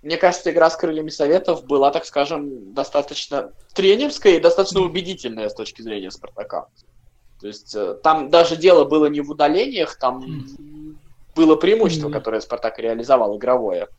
мне 0.02 0.18
кажется, 0.18 0.52
игра 0.52 0.70
с 0.70 0.76
крыльями 0.76 1.10
советов 1.10 1.66
была, 1.66 1.92
так 1.92 2.06
скажем, 2.06 2.74
достаточно 2.74 3.52
тренерская 3.74 4.34
и 4.34 4.40
достаточно 4.40 4.82
убедительная 4.82 5.50
с 5.50 5.56
точки 5.56 5.82
зрения 5.82 6.12
Спартака. 6.12 6.68
То 7.40 7.48
есть 7.48 7.76
э, 7.76 7.96
там 7.96 8.30
даже 8.30 8.56
дело 8.56 8.86
было 8.86 9.08
не 9.08 9.22
в 9.22 9.30
удалениях, 9.30 9.98
там 9.98 10.46
было 11.36 11.56
преимущество, 11.56 12.10
которое 12.10 12.42
Спартак 12.42 12.80
реализовал, 12.80 13.38
игровое. 13.38 13.90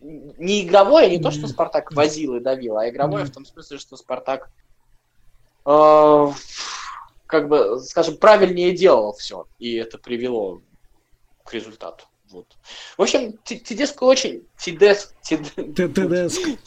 Не 0.00 0.62
игровое, 0.62 1.10
не 1.10 1.22
то, 1.22 1.30
что 1.30 1.46
Спартак 1.46 1.92
возил 1.92 2.36
и 2.36 2.40
давил, 2.40 2.78
а 2.78 2.88
игровое 2.88 3.24
в 3.24 3.30
том 3.30 3.44
смысле, 3.44 3.78
что 3.78 3.96
Спартак 3.96 4.50
э, 5.66 6.26
как 7.26 7.48
бы, 7.48 7.78
скажем, 7.80 8.16
правильнее 8.16 8.74
делал 8.74 9.12
все, 9.12 9.46
и 9.58 9.74
это 9.74 9.98
привело 9.98 10.62
к 11.44 11.52
результату. 11.52 12.04
Вот. 12.30 12.46
В 12.96 13.02
общем, 13.02 13.38
Тедеско 13.44 14.04
очень... 14.04 14.46
Тедеско... 14.62 15.14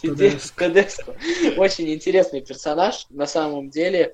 Тедеско. 0.02 1.16
Очень 1.58 1.94
интересный 1.94 2.42
персонаж, 2.42 3.06
на 3.10 3.28
самом 3.28 3.70
деле. 3.70 4.14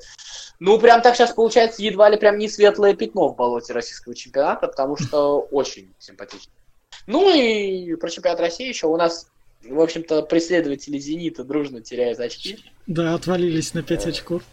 Ну, 0.59 0.79
прям 0.79 1.01
так 1.01 1.15
сейчас 1.15 1.33
получается 1.33 1.81
едва 1.81 2.09
ли 2.09 2.17
прям 2.17 2.37
не 2.37 2.49
светлое 2.49 2.95
пятно 2.95 3.29
в 3.29 3.35
болоте 3.35 3.73
российского 3.73 4.13
чемпионата, 4.15 4.67
потому 4.67 4.97
что 4.97 5.39
очень 5.51 5.93
симпатично. 5.99 6.51
Ну 7.05 7.33
и 7.33 7.95
про 7.95 8.09
чемпионат 8.09 8.39
России 8.41 8.67
еще 8.67 8.87
у 8.87 8.97
нас, 8.97 9.27
в 9.63 9.79
общем-то, 9.79 10.23
преследователи 10.23 10.97
«Зенита» 10.99 11.43
дружно 11.43 11.81
теряют 11.81 12.19
очки. 12.19 12.59
Да, 12.87 13.13
отвалились 13.13 13.73
на 13.73 13.83
5 13.83 14.07
очков. 14.07 14.43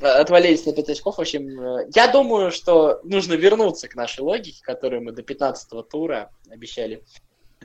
Отвалились 0.00 0.64
на 0.64 0.72
5 0.72 0.90
очков. 0.90 1.16
В 1.16 1.20
общем, 1.20 1.60
э, 1.60 1.88
я 1.94 2.08
думаю, 2.08 2.52
что 2.52 3.00
нужно 3.02 3.34
вернуться 3.34 3.88
к 3.88 3.96
нашей 3.96 4.20
логике, 4.20 4.62
которую 4.62 5.02
мы 5.02 5.12
до 5.12 5.22
15-го 5.22 5.82
тура 5.82 6.30
обещали 6.48 7.02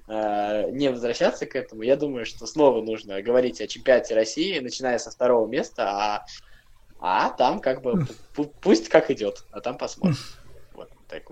э, 0.07 0.71
не 0.71 0.89
возвращаться 0.89 1.45
к 1.45 1.55
этому. 1.55 1.83
Я 1.83 1.95
думаю, 1.95 2.25
что 2.25 2.47
снова 2.47 2.81
нужно 2.81 3.21
говорить 3.21 3.61
о 3.61 3.67
чемпионате 3.67 4.15
России, 4.15 4.59
начиная 4.59 4.97
со 4.97 5.11
второго 5.11 5.47
места, 5.47 5.89
а, 5.89 6.25
а 6.99 7.29
там 7.29 7.59
как 7.59 7.81
бы 7.81 8.07
пусть 8.61 8.89
как 8.89 9.11
идет, 9.11 9.43
а 9.51 9.61
там 9.61 9.77
посмотрим. 9.77 10.17
Вот, 10.73 10.89
так. 11.07 11.23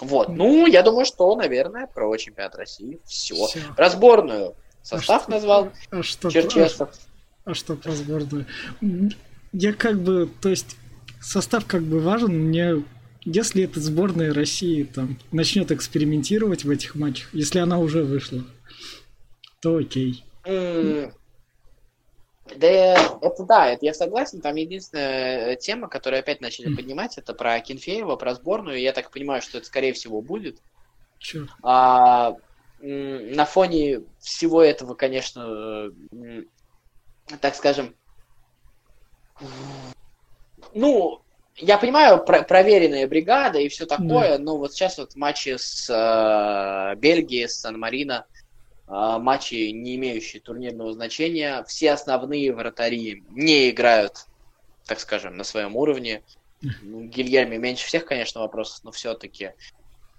вот, 0.00 0.28
ну, 0.28 0.66
я 0.66 0.82
думаю, 0.82 1.06
что, 1.06 1.34
наверное, 1.34 1.88
про 1.88 2.16
чемпионат 2.16 2.54
России 2.54 3.00
все. 3.04 3.34
все. 3.46 3.60
Про 3.74 3.90
сборную 3.90 4.54
состав 4.82 5.28
а 5.28 5.30
назвал 5.30 5.70
а 5.90 6.02
что, 6.02 6.30
Черчесов. 6.30 6.90
А, 7.44 7.50
а 7.50 7.54
что 7.54 7.76
про 7.76 7.92
сборную? 7.92 8.46
Я 9.52 9.72
как 9.72 10.00
бы, 10.00 10.28
то 10.40 10.48
есть 10.48 10.76
состав 11.20 11.66
как 11.66 11.82
бы 11.82 12.00
важен, 12.00 12.48
мне 12.48 12.82
если 13.24 13.64
эта 13.64 13.80
сборная 13.80 14.32
России 14.32 14.84
там 14.84 15.18
начнет 15.30 15.70
экспериментировать 15.70 16.64
в 16.64 16.70
этих 16.70 16.94
матчах, 16.94 17.32
если 17.34 17.58
она 17.58 17.78
уже 17.78 18.02
вышла, 18.02 18.44
то 19.60 19.76
окей. 19.76 20.24
Mm. 20.46 21.12
Да, 22.56 23.18
это 23.20 23.44
да, 23.44 23.66
это 23.68 23.84
я 23.84 23.94
согласен. 23.94 24.40
Там 24.40 24.56
единственная 24.56 25.54
тема, 25.56 25.88
которую 25.88 26.20
опять 26.20 26.40
начали 26.40 26.72
mm. 26.72 26.76
поднимать, 26.76 27.18
это 27.18 27.34
про 27.34 27.60
Кенфеева, 27.60 28.16
про 28.16 28.34
сборную. 28.34 28.80
Я 28.80 28.92
так 28.92 29.10
понимаю, 29.10 29.42
что 29.42 29.58
это 29.58 29.66
скорее 29.66 29.92
всего 29.92 30.22
будет. 30.22 30.58
Чё? 31.18 31.46
А, 31.62 32.34
на 32.80 33.44
фоне 33.44 34.02
всего 34.18 34.62
этого, 34.62 34.94
конечно, 34.94 35.92
так 37.40 37.54
скажем, 37.54 37.94
ну, 40.74 41.20
я 41.56 41.78
понимаю, 41.78 42.24
про 42.24 42.42
проверенная 42.42 43.06
бригада 43.06 43.58
и 43.58 43.68
все 43.68 43.86
такое, 43.86 44.38
да. 44.38 44.38
но 44.38 44.56
вот 44.56 44.72
сейчас 44.72 44.98
вот 44.98 45.16
матчи 45.16 45.56
с 45.56 45.90
э, 45.90 46.96
Бельгией, 46.96 47.48
с 47.48 47.60
Сан-Марино, 47.60 48.26
э, 48.88 49.18
матчи, 49.18 49.70
не 49.70 49.96
имеющие 49.96 50.40
турнирного 50.40 50.92
значения, 50.92 51.64
все 51.64 51.92
основные 51.92 52.54
вратари 52.54 53.22
не 53.30 53.70
играют, 53.70 54.26
так 54.86 55.00
скажем, 55.00 55.36
на 55.36 55.44
своем 55.44 55.76
уровне. 55.76 56.22
Ну, 56.82 57.04
Гильерми 57.04 57.56
меньше 57.56 57.86
всех, 57.86 58.04
конечно, 58.04 58.42
вопросов, 58.42 58.84
но 58.84 58.92
все-таки 58.92 59.52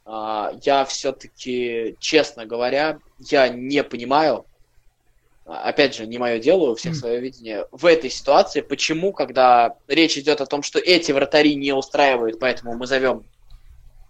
э, 0.05 0.47
я 0.63 0.85
все-таки, 0.85 1.95
честно 1.99 2.45
говоря, 2.45 2.99
я 3.19 3.47
не 3.49 3.83
понимаю, 3.83 4.45
опять 5.45 5.95
же, 5.95 6.07
не 6.07 6.17
мое 6.17 6.39
дело, 6.39 6.71
у 6.71 6.75
всех 6.75 6.95
свое 6.95 7.19
видение, 7.19 7.67
в 7.71 7.85
этой 7.85 8.09
ситуации, 8.09 8.61
почему, 8.61 9.11
когда 9.11 9.75
речь 9.87 10.17
идет 10.17 10.41
о 10.41 10.45
том, 10.45 10.63
что 10.63 10.79
эти 10.79 11.11
вратари 11.11 11.55
не 11.55 11.73
устраивают, 11.73 12.39
поэтому 12.39 12.75
мы 12.75 12.87
зовем 12.87 13.25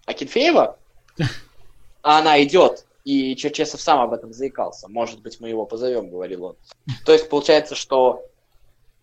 Акинфеева, 0.06 0.78
а 2.04 2.20
она 2.20 2.42
идет, 2.44 2.86
и 3.04 3.36
Черчесов 3.36 3.82
сам 3.82 4.00
об 4.00 4.14
этом 4.14 4.34
заикался, 4.34 4.88
может 4.88 5.22
быть, 5.22 5.40
мы 5.40 5.50
его 5.50 5.66
позовем, 5.66 6.10
говорил 6.10 6.44
он. 6.46 6.56
То 7.06 7.14
есть, 7.14 7.30
получается, 7.30 7.76
что 7.76 8.24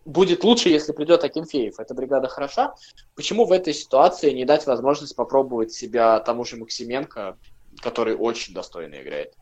будет 0.05 0.43
лучше, 0.43 0.69
если 0.69 0.91
придет 0.91 1.23
Акинфеев, 1.23 1.79
эта 1.79 1.93
бригада 1.93 2.27
хороша. 2.27 2.73
Почему 3.15 3.45
в 3.45 3.51
этой 3.51 3.73
ситуации 3.73 4.31
не 4.31 4.45
дать 4.45 4.65
возможность 4.65 5.15
попробовать 5.15 5.71
себя 5.71 6.19
тому 6.19 6.45
же 6.45 6.57
Максименко, 6.57 7.37
который 7.81 8.15
очень 8.15 8.53
достойно 8.53 8.95
играет? 8.95 9.33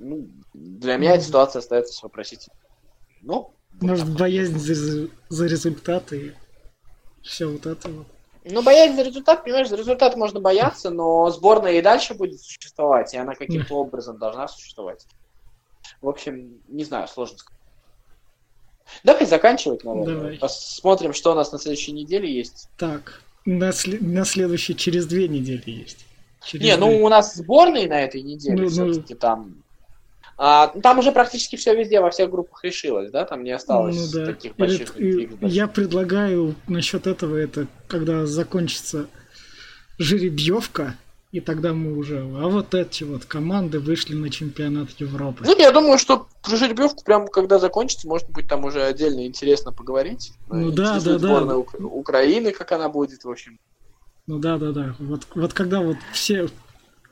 Ну, 0.00 0.28
для 0.54 0.96
меня 0.96 1.14
эта 1.14 1.24
ситуация 1.24 1.60
остается 1.60 2.00
вопросительной. 2.02 2.56
Ну, 3.20 3.52
Может, 3.82 4.08
вот 4.08 4.18
боязнь 4.18 4.58
за, 4.58 5.08
за 5.28 5.46
результаты 5.46 6.16
и 6.16 6.32
все 7.22 7.46
вот 7.46 7.66
это 7.66 7.90
вот. 7.90 8.06
Ну, 8.44 8.62
боязнь 8.62 8.96
за 8.96 9.02
результат, 9.02 9.44
понимаешь, 9.44 9.68
за 9.68 9.76
результат 9.76 10.16
можно 10.16 10.40
бояться, 10.40 10.88
но 10.88 11.30
сборная 11.30 11.72
и 11.72 11.82
дальше 11.82 12.14
будет 12.14 12.40
существовать, 12.40 13.12
и 13.12 13.18
она 13.18 13.34
каким-то 13.34 13.74
образом 13.74 14.16
должна 14.18 14.48
существовать. 14.48 15.06
В 16.00 16.08
общем, 16.08 16.62
не 16.68 16.84
знаю, 16.84 17.06
сложно 17.06 17.36
сказать. 17.36 17.60
Давай 19.04 19.26
заканчивать, 19.26 19.84
наверное. 19.84 20.14
Давай. 20.14 20.38
Посмотрим, 20.38 21.12
что 21.12 21.32
у 21.32 21.34
нас 21.34 21.52
на 21.52 21.58
следующей 21.58 21.92
неделе 21.92 22.32
есть. 22.32 22.70
Так, 22.78 23.22
на, 23.44 23.72
след... 23.72 24.00
на 24.00 24.24
следующей 24.24 24.74
через 24.74 25.06
две 25.06 25.28
недели 25.28 25.62
есть. 25.66 26.06
Через 26.42 26.64
не, 26.64 26.76
ну, 26.78 26.86
две. 26.86 26.98
ну 26.98 27.04
у 27.04 27.08
нас 27.10 27.34
сборные 27.34 27.86
на 27.86 28.00
этой 28.00 28.22
неделе 28.22 28.62
ну, 28.62 28.68
все-таки 28.70 29.12
ну... 29.12 29.20
там 29.20 29.62
а, 30.42 30.68
там 30.68 30.98
уже 30.98 31.12
практически 31.12 31.56
все 31.56 31.76
везде, 31.76 32.00
во 32.00 32.10
всех 32.10 32.30
группах 32.30 32.64
решилось, 32.64 33.10
да? 33.10 33.26
Там 33.26 33.44
не 33.44 33.50
осталось 33.50 33.94
ну, 33.94 34.20
да. 34.20 34.24
таких 34.32 34.56
больших 34.56 34.98
интриг. 34.98 35.32
Я 35.42 35.68
предлагаю 35.68 36.54
насчет 36.66 37.06
этого, 37.06 37.36
это 37.36 37.66
когда 37.88 38.24
закончится 38.24 39.06
жеребьевка, 39.98 40.96
и 41.30 41.40
тогда 41.40 41.74
мы 41.74 41.94
уже... 41.94 42.20
А 42.20 42.48
вот 42.48 42.74
эти 42.74 43.04
вот 43.04 43.26
команды 43.26 43.80
вышли 43.80 44.14
на 44.14 44.30
чемпионат 44.30 44.88
Европы. 44.92 45.44
Ну, 45.44 45.58
я 45.58 45.72
думаю, 45.72 45.98
что 45.98 46.26
про 46.42 46.56
жеребьевку 46.56 47.04
прямо 47.04 47.26
когда 47.26 47.58
закончится, 47.58 48.08
может 48.08 48.30
быть, 48.30 48.48
там 48.48 48.64
уже 48.64 48.82
отдельно 48.82 49.26
интересно 49.26 49.72
поговорить. 49.72 50.32
Ну 50.48 50.70
да, 50.70 51.00
да, 51.00 51.18
да. 51.18 51.54
Ук- 51.54 51.78
Украины, 51.78 52.52
как 52.52 52.72
она 52.72 52.88
будет, 52.88 53.24
в 53.24 53.30
общем. 53.30 53.58
Ну 54.26 54.38
да, 54.38 54.56
да, 54.56 54.72
да. 54.72 54.96
Вот, 55.00 55.26
вот 55.34 55.52
когда 55.52 55.82
вот 55.82 55.98
все 56.14 56.48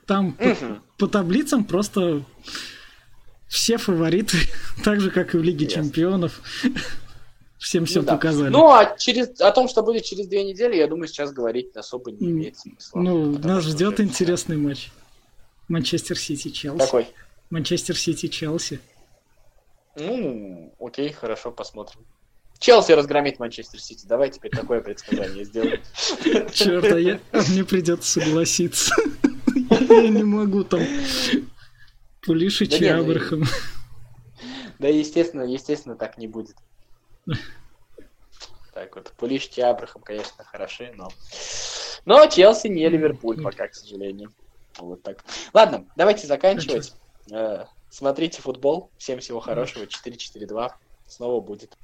там 0.07 0.29
угу. 0.29 0.79
по, 0.97 1.05
по 1.05 1.07
таблицам 1.07 1.63
просто 1.63 2.23
все 3.49 3.77
фавориты, 3.77 4.37
так 4.83 5.01
же, 5.01 5.11
как 5.11 5.33
и 5.33 5.37
в 5.37 5.43
Лиге 5.43 5.65
Ясно. 5.65 5.83
Чемпионов. 5.83 6.41
Всем 7.57 7.85
все 7.85 7.99
Ну 7.99 8.05
да. 8.05 8.13
показали. 8.13 8.49
Ну, 8.49 8.69
а 8.69 8.95
через, 8.97 9.41
о 9.41 9.51
том, 9.51 9.67
что 9.67 9.83
будет 9.83 10.05
через 10.05 10.27
две 10.27 10.45
недели, 10.45 10.77
я 10.77 10.87
думаю, 10.87 11.09
сейчас 11.09 11.33
говорить 11.33 11.75
особо 11.75 12.11
не 12.11 12.29
имеет 12.29 12.57
смысла. 12.57 12.99
Ну, 13.01 13.37
нас 13.37 13.65
ждет 13.65 13.99
интересный 13.99 14.55
матч. 14.55 14.91
Манчестер 15.67 16.17
Сити 16.17 16.49
Челси. 16.49 16.79
Какой? 16.79 17.07
Манчестер 17.49 17.97
Сити 17.97 18.27
Челси. 18.27 18.79
Ну, 19.97 20.73
окей, 20.79 21.11
хорошо, 21.11 21.51
посмотрим. 21.51 21.99
Челси 22.59 22.93
разгромит 22.93 23.39
Манчестер 23.39 23.81
Сити. 23.81 24.05
Давай 24.05 24.29
теперь 24.29 24.51
такое 24.51 24.79
предсказание 24.79 25.43
сделаем. 25.43 25.81
Черт, 26.53 26.85
а, 26.85 26.97
я... 26.97 27.19
а 27.31 27.41
мне 27.49 27.65
придется 27.65 28.21
согласиться. 28.21 28.93
Я 29.89 30.07
не 30.09 30.23
могу 30.23 30.63
там. 30.63 30.81
Пулишич 32.29 32.69
Да 32.69 32.75
и 32.77 32.79
не, 32.81 32.93
ну, 32.93 33.01
Абрахам. 33.01 33.43
Да, 34.77 34.87
естественно, 34.87 35.41
естественно, 35.41 35.95
так 35.95 36.19
не 36.19 36.27
будет. 36.27 36.55
Так 38.71 38.95
вот, 38.95 39.11
Пулишич 39.17 39.57
и 39.57 39.61
Абрахам, 39.61 40.03
конечно, 40.03 40.43
хороши, 40.43 40.93
но... 40.95 41.09
Но 42.05 42.27
Челси 42.27 42.67
не 42.67 42.87
Ливерпуль 42.87 43.41
пока, 43.41 43.67
к 43.67 43.73
сожалению. 43.73 44.31
Вот 44.77 45.01
так. 45.01 45.25
Ладно, 45.53 45.87
давайте 45.95 46.27
заканчивать. 46.27 46.93
Э, 47.31 47.65
Смотрите 47.89 48.43
футбол. 48.43 48.91
Всем 48.99 49.19
всего 49.21 49.39
хорошего. 49.39 49.85
4-4-2. 49.85 50.71
Снова 51.07 51.41
будет. 51.41 51.75